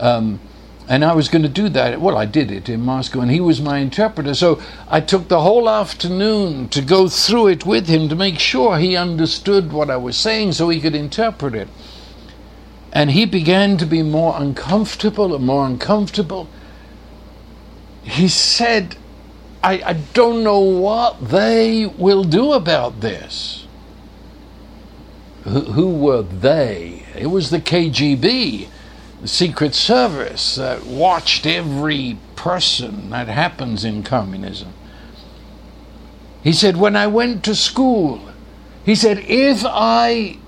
Um, 0.00 0.40
And 0.88 1.04
I 1.04 1.14
was 1.14 1.28
going 1.28 1.42
to 1.42 1.48
do 1.50 1.68
that. 1.70 2.00
Well, 2.00 2.16
I 2.18 2.26
did 2.26 2.50
it 2.52 2.68
in 2.68 2.82
Moscow, 2.82 3.20
and 3.20 3.30
he 3.30 3.40
was 3.40 3.60
my 3.62 3.78
interpreter. 3.78 4.34
So 4.34 4.60
I 4.88 5.00
took 5.00 5.28
the 5.28 5.40
whole 5.42 5.68
afternoon 5.68 6.68
to 6.70 6.82
go 6.82 7.08
through 7.08 7.48
it 7.48 7.66
with 7.66 7.88
him 7.88 8.08
to 8.10 8.16
make 8.16 8.38
sure 8.38 8.78
he 8.78 8.96
understood 8.96 9.72
what 9.72 9.90
I 9.90 9.96
was 9.98 10.16
saying 10.16 10.52
so 10.52 10.68
he 10.70 10.80
could 10.80 10.94
interpret 10.94 11.54
it. 11.56 11.68
And 12.96 13.10
he 13.10 13.26
began 13.26 13.76
to 13.76 13.84
be 13.84 14.02
more 14.02 14.40
uncomfortable 14.40 15.34
and 15.34 15.44
more 15.44 15.66
uncomfortable. 15.66 16.48
He 18.02 18.26
said, 18.26 18.96
I, 19.62 19.82
I 19.84 19.92
don't 20.14 20.42
know 20.42 20.60
what 20.60 21.28
they 21.28 21.84
will 21.84 22.24
do 22.24 22.54
about 22.54 23.02
this. 23.02 23.66
Who, 25.44 25.60
who 25.60 25.94
were 25.94 26.22
they? 26.22 27.04
It 27.14 27.26
was 27.26 27.50
the 27.50 27.60
KGB, 27.60 28.68
the 29.20 29.28
Secret 29.28 29.74
Service, 29.74 30.54
that 30.54 30.86
watched 30.86 31.44
every 31.44 32.16
person 32.34 33.10
that 33.10 33.28
happens 33.28 33.84
in 33.84 34.04
communism. 34.04 34.72
He 36.42 36.54
said, 36.54 36.78
When 36.78 36.96
I 36.96 37.08
went 37.08 37.44
to 37.44 37.54
school, 37.54 38.30
he 38.86 38.94
said, 38.94 39.18
if 39.18 39.66
I 39.66 40.38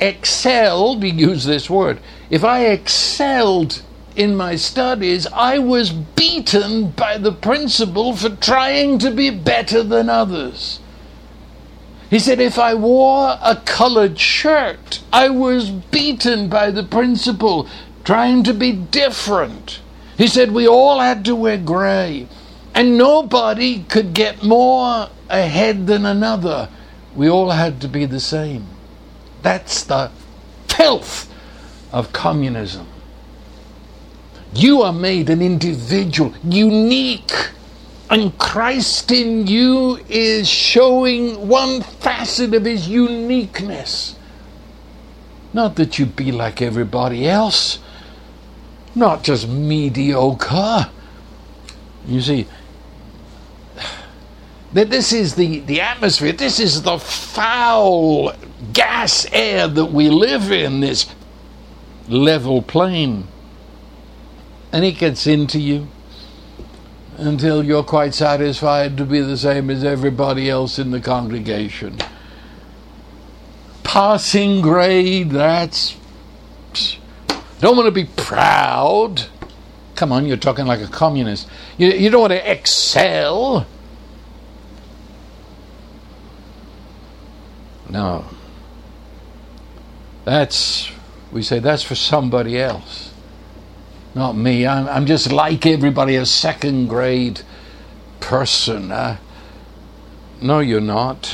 excelled, 0.00 1.02
he 1.02 1.10
used 1.10 1.46
this 1.46 1.68
word, 1.68 2.00
if 2.30 2.44
I 2.44 2.66
excelled 2.66 3.82
in 4.16 4.34
my 4.36 4.56
studies, 4.56 5.26
I 5.32 5.58
was 5.58 5.90
beaten 5.90 6.90
by 6.90 7.18
the 7.18 7.32
principal 7.32 8.16
for 8.16 8.30
trying 8.30 8.98
to 8.98 9.10
be 9.10 9.30
better 9.30 9.82
than 9.82 10.08
others. 10.08 10.80
He 12.10 12.18
said, 12.18 12.40
if 12.40 12.58
I 12.58 12.74
wore 12.74 13.38
a 13.42 13.56
colored 13.64 14.18
shirt, 14.18 15.02
I 15.12 15.28
was 15.28 15.70
beaten 15.70 16.48
by 16.48 16.70
the 16.70 16.82
principal 16.82 17.68
trying 18.02 18.42
to 18.44 18.54
be 18.54 18.72
different. 18.72 19.80
He 20.16 20.26
said, 20.26 20.50
we 20.52 20.66
all 20.66 20.98
had 20.98 21.24
to 21.26 21.36
wear 21.36 21.58
gray, 21.58 22.26
and 22.74 22.96
nobody 22.96 23.84
could 23.84 24.14
get 24.14 24.42
more 24.42 25.10
ahead 25.28 25.86
than 25.86 26.06
another. 26.06 26.70
We 27.14 27.28
all 27.28 27.50
had 27.50 27.80
to 27.82 27.88
be 27.88 28.06
the 28.06 28.20
same. 28.20 28.66
That's 29.42 29.84
the 29.84 30.10
filth 30.68 31.32
of 31.92 32.12
communism. 32.12 32.86
You 34.54 34.82
are 34.82 34.92
made 34.92 35.30
an 35.30 35.42
individual, 35.42 36.34
unique. 36.44 37.50
And 38.10 38.36
Christ 38.38 39.12
in 39.12 39.46
you 39.46 40.00
is 40.08 40.48
showing 40.48 41.48
one 41.48 41.82
facet 41.82 42.54
of 42.54 42.64
his 42.64 42.88
uniqueness. 42.88 44.16
Not 45.52 45.76
that 45.76 45.98
you 45.98 46.06
be 46.06 46.32
like 46.32 46.62
everybody 46.62 47.28
else, 47.28 47.78
not 48.94 49.22
just 49.22 49.48
mediocre. 49.48 50.90
You 52.06 52.20
see, 52.22 52.46
that 54.72 54.90
this 54.90 55.12
is 55.12 55.34
the, 55.34 55.60
the 55.60 55.80
atmosphere, 55.80 56.32
this 56.32 56.60
is 56.60 56.82
the 56.82 56.98
foul 56.98 58.32
gas 58.72 59.26
air 59.32 59.66
that 59.68 59.86
we 59.86 60.10
live 60.10 60.52
in, 60.52 60.80
this 60.80 61.06
level 62.08 62.62
plane 62.62 63.26
and 64.72 64.84
it 64.84 64.92
gets 64.92 65.26
into 65.26 65.58
you 65.58 65.88
until 67.16 67.64
you're 67.64 67.82
quite 67.82 68.14
satisfied 68.14 68.96
to 68.96 69.04
be 69.04 69.20
the 69.20 69.36
same 69.36 69.70
as 69.70 69.82
everybody 69.82 70.48
else 70.48 70.78
in 70.78 70.90
the 70.90 71.00
congregation. 71.00 71.98
Passing 73.82 74.60
grade, 74.60 75.30
that's. 75.30 75.96
Don't 77.60 77.76
want 77.76 77.86
to 77.86 77.92
be 77.92 78.04
proud. 78.04 79.24
Come 79.96 80.12
on, 80.12 80.26
you're 80.26 80.36
talking 80.36 80.66
like 80.66 80.80
a 80.80 80.86
communist. 80.86 81.48
You, 81.76 81.88
you 81.88 82.10
don't 82.10 82.20
want 82.20 82.32
to 82.32 82.50
excel. 82.50 83.66
No. 87.90 88.24
That's, 90.24 90.90
we 91.32 91.42
say, 91.42 91.58
that's 91.58 91.82
for 91.82 91.94
somebody 91.94 92.58
else. 92.58 93.12
Not 94.14 94.36
me. 94.36 94.66
I'm, 94.66 94.88
I'm 94.88 95.06
just 95.06 95.32
like 95.32 95.64
everybody, 95.66 96.16
a 96.16 96.26
second 96.26 96.88
grade 96.88 97.42
person. 98.20 98.92
Uh, 98.92 99.18
no, 100.40 100.60
you're 100.60 100.80
not. 100.80 101.32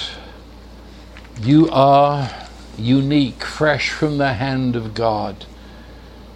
You 1.40 1.68
are 1.70 2.30
unique, 2.78 3.44
fresh 3.44 3.90
from 3.90 4.18
the 4.18 4.34
hand 4.34 4.76
of 4.76 4.94
God. 4.94 5.46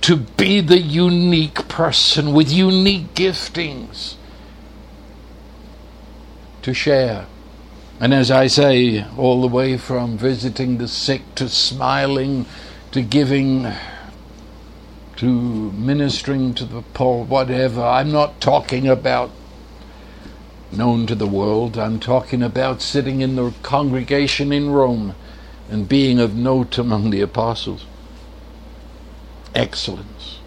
To 0.03 0.17
be 0.17 0.61
the 0.61 0.79
unique 0.79 1.69
person 1.69 2.33
with 2.33 2.51
unique 2.51 3.15
giftings 3.15 4.15
to 6.63 6.75
share. 6.75 7.27
And 8.01 8.15
as 8.15 8.31
I 8.31 8.47
say, 8.47 9.05
all 9.17 9.41
the 9.41 9.49
way 9.49 9.77
from 9.77 10.17
visiting 10.17 10.79
the 10.79 10.87
sick 10.87 11.35
to 11.35 11.49
smiling 11.49 12.47
to 12.93 13.03
giving 13.03 13.73
to 15.17 15.73
ministering 15.73 16.55
to 16.55 16.65
the 16.65 16.83
poor, 16.95 17.25
whatever. 17.25 17.83
I'm 17.83 18.13
not 18.13 18.41
talking 18.41 18.87
about 18.87 19.33
known 20.71 21.09
to 21.09 21.17
the 21.17 21.27
world. 21.27 21.77
I'm 21.77 21.99
talking 21.99 22.41
about 22.41 22.81
sitting 22.81 23.21
in 23.21 23.35
the 23.35 23.53
congregation 23.65 24.53
in 24.53 24.71
Rome 24.71 25.17
and 25.69 25.89
being 25.89 26.21
of 26.21 26.37
note 26.37 26.79
among 26.79 27.11
the 27.11 27.21
apostles. 27.21 27.85
Excellence. 29.57 30.39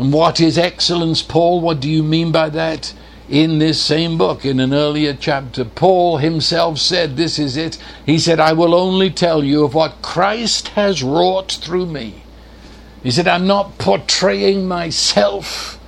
And 0.00 0.12
what 0.12 0.40
is 0.40 0.58
excellence, 0.58 1.22
Paul? 1.22 1.60
What 1.60 1.78
do 1.78 1.88
you 1.88 2.02
mean 2.02 2.32
by 2.32 2.48
that? 2.48 2.92
In 3.28 3.58
this 3.58 3.82
same 3.82 4.16
book, 4.18 4.44
in 4.44 4.60
an 4.60 4.72
earlier 4.72 5.12
chapter, 5.12 5.64
Paul 5.64 6.18
himself 6.18 6.78
said, 6.78 7.16
This 7.16 7.38
is 7.38 7.56
it. 7.56 7.76
He 8.04 8.18
said, 8.18 8.38
I 8.38 8.52
will 8.52 8.74
only 8.74 9.10
tell 9.10 9.42
you 9.42 9.64
of 9.64 9.74
what 9.74 10.00
Christ 10.00 10.68
has 10.68 11.02
wrought 11.02 11.50
through 11.50 11.86
me 11.86 12.22
he 13.06 13.12
said, 13.12 13.28
I'm 13.28 13.46
not 13.46 13.78
portraying 13.78 14.66
myself 14.66 15.78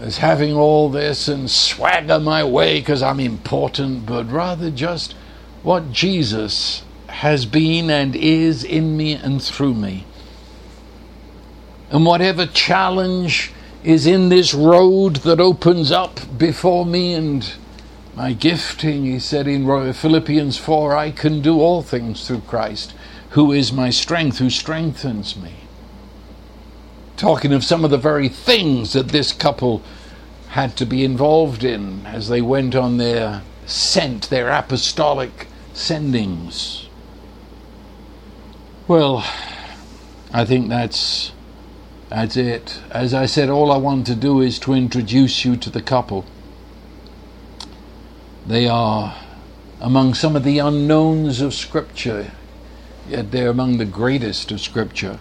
as 0.00 0.18
having 0.18 0.52
all 0.52 0.88
this 0.88 1.28
and 1.28 1.48
swagger 1.48 2.18
my 2.18 2.42
way 2.42 2.80
because 2.80 3.04
I'm 3.04 3.20
important, 3.20 4.04
but 4.04 4.28
rather 4.28 4.68
just 4.72 5.12
what 5.62 5.92
Jesus 5.92 6.82
has 7.06 7.46
been 7.46 7.88
and 7.88 8.16
is 8.16 8.64
in 8.64 8.96
me 8.96 9.12
and 9.12 9.40
through 9.40 9.74
me. 9.74 10.06
And 11.92 12.04
whatever 12.04 12.46
challenge 12.46 13.52
is 13.88 14.06
in 14.06 14.28
this 14.28 14.52
road 14.52 15.16
that 15.16 15.40
opens 15.40 15.90
up 15.90 16.20
before 16.36 16.84
me 16.84 17.14
and 17.14 17.54
my 18.14 18.32
gifting, 18.32 19.04
he 19.04 19.18
said 19.18 19.46
in 19.46 19.92
Philippians 19.92 20.56
4, 20.58 20.96
I 20.96 21.10
can 21.10 21.40
do 21.40 21.60
all 21.60 21.82
things 21.82 22.26
through 22.26 22.40
Christ, 22.40 22.94
who 23.30 23.52
is 23.52 23.72
my 23.72 23.90
strength, 23.90 24.38
who 24.38 24.50
strengthens 24.50 25.36
me 25.36 25.54
talking 27.18 27.52
of 27.52 27.64
some 27.64 27.84
of 27.84 27.90
the 27.90 27.98
very 27.98 28.28
things 28.28 28.92
that 28.92 29.08
this 29.08 29.32
couple 29.32 29.82
had 30.50 30.76
to 30.76 30.86
be 30.86 31.04
involved 31.04 31.64
in 31.64 32.06
as 32.06 32.28
they 32.28 32.40
went 32.40 32.74
on 32.74 32.96
their 32.96 33.42
sent, 33.66 34.30
their 34.30 34.48
apostolic 34.48 35.48
sendings. 35.74 36.86
Well, 38.86 39.26
I 40.32 40.44
think 40.44 40.68
that's 40.68 41.32
that's 42.08 42.36
it. 42.36 42.80
As 42.90 43.14
I 43.14 43.26
said, 43.26 43.50
all 43.50 43.70
I 43.70 43.76
want 43.76 44.06
to 44.06 44.14
do 44.14 44.40
is 44.40 44.58
to 44.60 44.72
introduce 44.74 45.44
you 45.44 45.56
to 45.56 45.70
the 45.70 45.82
couple. 45.82 46.24
They 48.46 48.68
are 48.68 49.16
among 49.80 50.14
some 50.14 50.36
of 50.36 50.44
the 50.44 50.58
unknowns 50.58 51.40
of 51.40 51.54
Scripture, 51.54 52.32
yet 53.08 53.30
they're 53.30 53.50
among 53.50 53.78
the 53.78 53.84
greatest 53.84 54.50
of 54.50 54.60
Scripture 54.60 55.18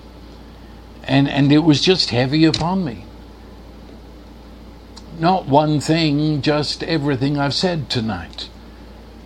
and 1.08 1.30
and 1.30 1.52
it 1.52 1.60
was 1.60 1.82
just 1.82 2.10
heavy 2.10 2.44
upon 2.44 2.84
me. 2.84 3.06
Not 5.18 5.48
one 5.48 5.80
thing, 5.80 6.42
just 6.42 6.84
everything 6.84 7.40
I've 7.40 7.54
said 7.54 7.90
tonight. 7.90 8.50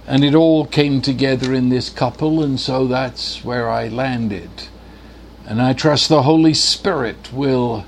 And 0.08 0.24
it 0.24 0.36
all 0.36 0.66
came 0.66 1.02
together 1.02 1.54
in 1.54 1.70
this 1.70 1.90
couple, 1.90 2.44
and 2.44 2.60
so 2.60 2.88
that's 2.88 3.44
where 3.44 3.70
I 3.70 3.88
landed. 3.88 4.50
And 5.48 5.62
I 5.62 5.74
trust 5.74 6.10
the 6.10 6.24
Holy 6.24 6.54
Spirit 6.54 7.32
will 7.34 7.86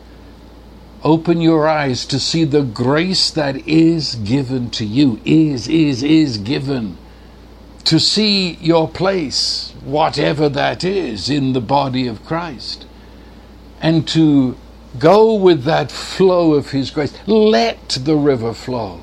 open 1.03 1.41
your 1.41 1.67
eyes 1.67 2.05
to 2.07 2.19
see 2.19 2.43
the 2.43 2.63
grace 2.63 3.29
that 3.31 3.67
is 3.67 4.15
given 4.15 4.69
to 4.71 4.85
you, 4.85 5.19
is, 5.25 5.67
is, 5.67 6.03
is 6.03 6.37
given. 6.37 6.97
To 7.85 7.99
see 7.99 8.53
your 8.55 8.87
place, 8.87 9.73
whatever 9.83 10.47
that 10.49 10.83
is, 10.83 11.29
in 11.29 11.53
the 11.53 11.61
body 11.61 12.07
of 12.07 12.25
Christ 12.25 12.85
and 13.83 14.07
to 14.07 14.55
go 14.97 15.35
with 15.35 15.65
that 15.65 15.91
flow 15.91 16.53
of 16.53 16.71
His 16.71 16.89
grace. 16.89 17.13
Let 17.27 17.89
the 17.89 18.15
river 18.15 18.53
flow 18.53 19.01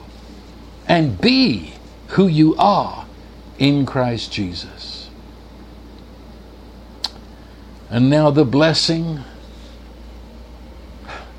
and 0.89 1.21
be 1.21 1.75
who 2.09 2.27
you 2.27 2.57
are 2.57 3.07
in 3.59 3.85
Christ 3.87 4.33
Jesus. 4.33 4.80
And 7.91 8.09
now 8.09 8.31
the 8.31 8.45
blessing 8.45 9.25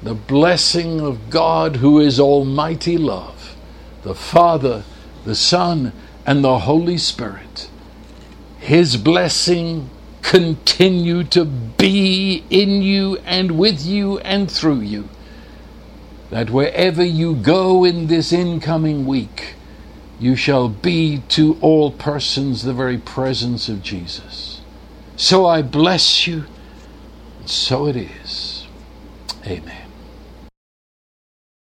the 0.02 0.14
blessing 0.16 1.00
of 1.00 1.30
God, 1.30 1.78
who 1.78 2.00
is 2.00 2.20
Almighty 2.20 2.98
Love, 2.98 3.56
the 4.02 4.16
Father, 4.16 4.84
the 5.26 5.36
Son, 5.36 5.94
and 6.26 6.44
the 6.44 6.60
Holy 6.60 6.98
Spirit, 6.98 7.70
His 8.58 8.98
blessing 8.98 9.90
continue 10.24 11.24
to 11.26 11.46
be 11.46 12.44
in 12.50 12.82
you 12.82 13.18
and 13.26 13.60
with 13.60 13.86
you 13.86 14.18
and 14.20 14.50
through 14.50 14.80
you. 14.80 15.10
That 16.32 16.50
wherever 16.50 17.04
you 17.04 17.36
go 17.36 17.84
in 17.84 18.08
this 18.08 18.32
incoming 18.32 19.06
week, 19.06 19.56
you 20.20 20.36
shall 20.36 20.70
be 20.70 21.20
to 21.30 21.58
all 21.62 21.92
persons 21.92 22.64
the 22.64 22.74
very 22.74 22.98
presence 22.98 23.70
of 23.70 23.84
Jesus. 23.84 24.51
So 25.22 25.46
I 25.46 25.62
bless 25.62 26.26
you, 26.26 26.46
and 27.38 27.48
so 27.48 27.86
it 27.86 27.96
is. 27.96 28.66
Amen. 29.46 29.81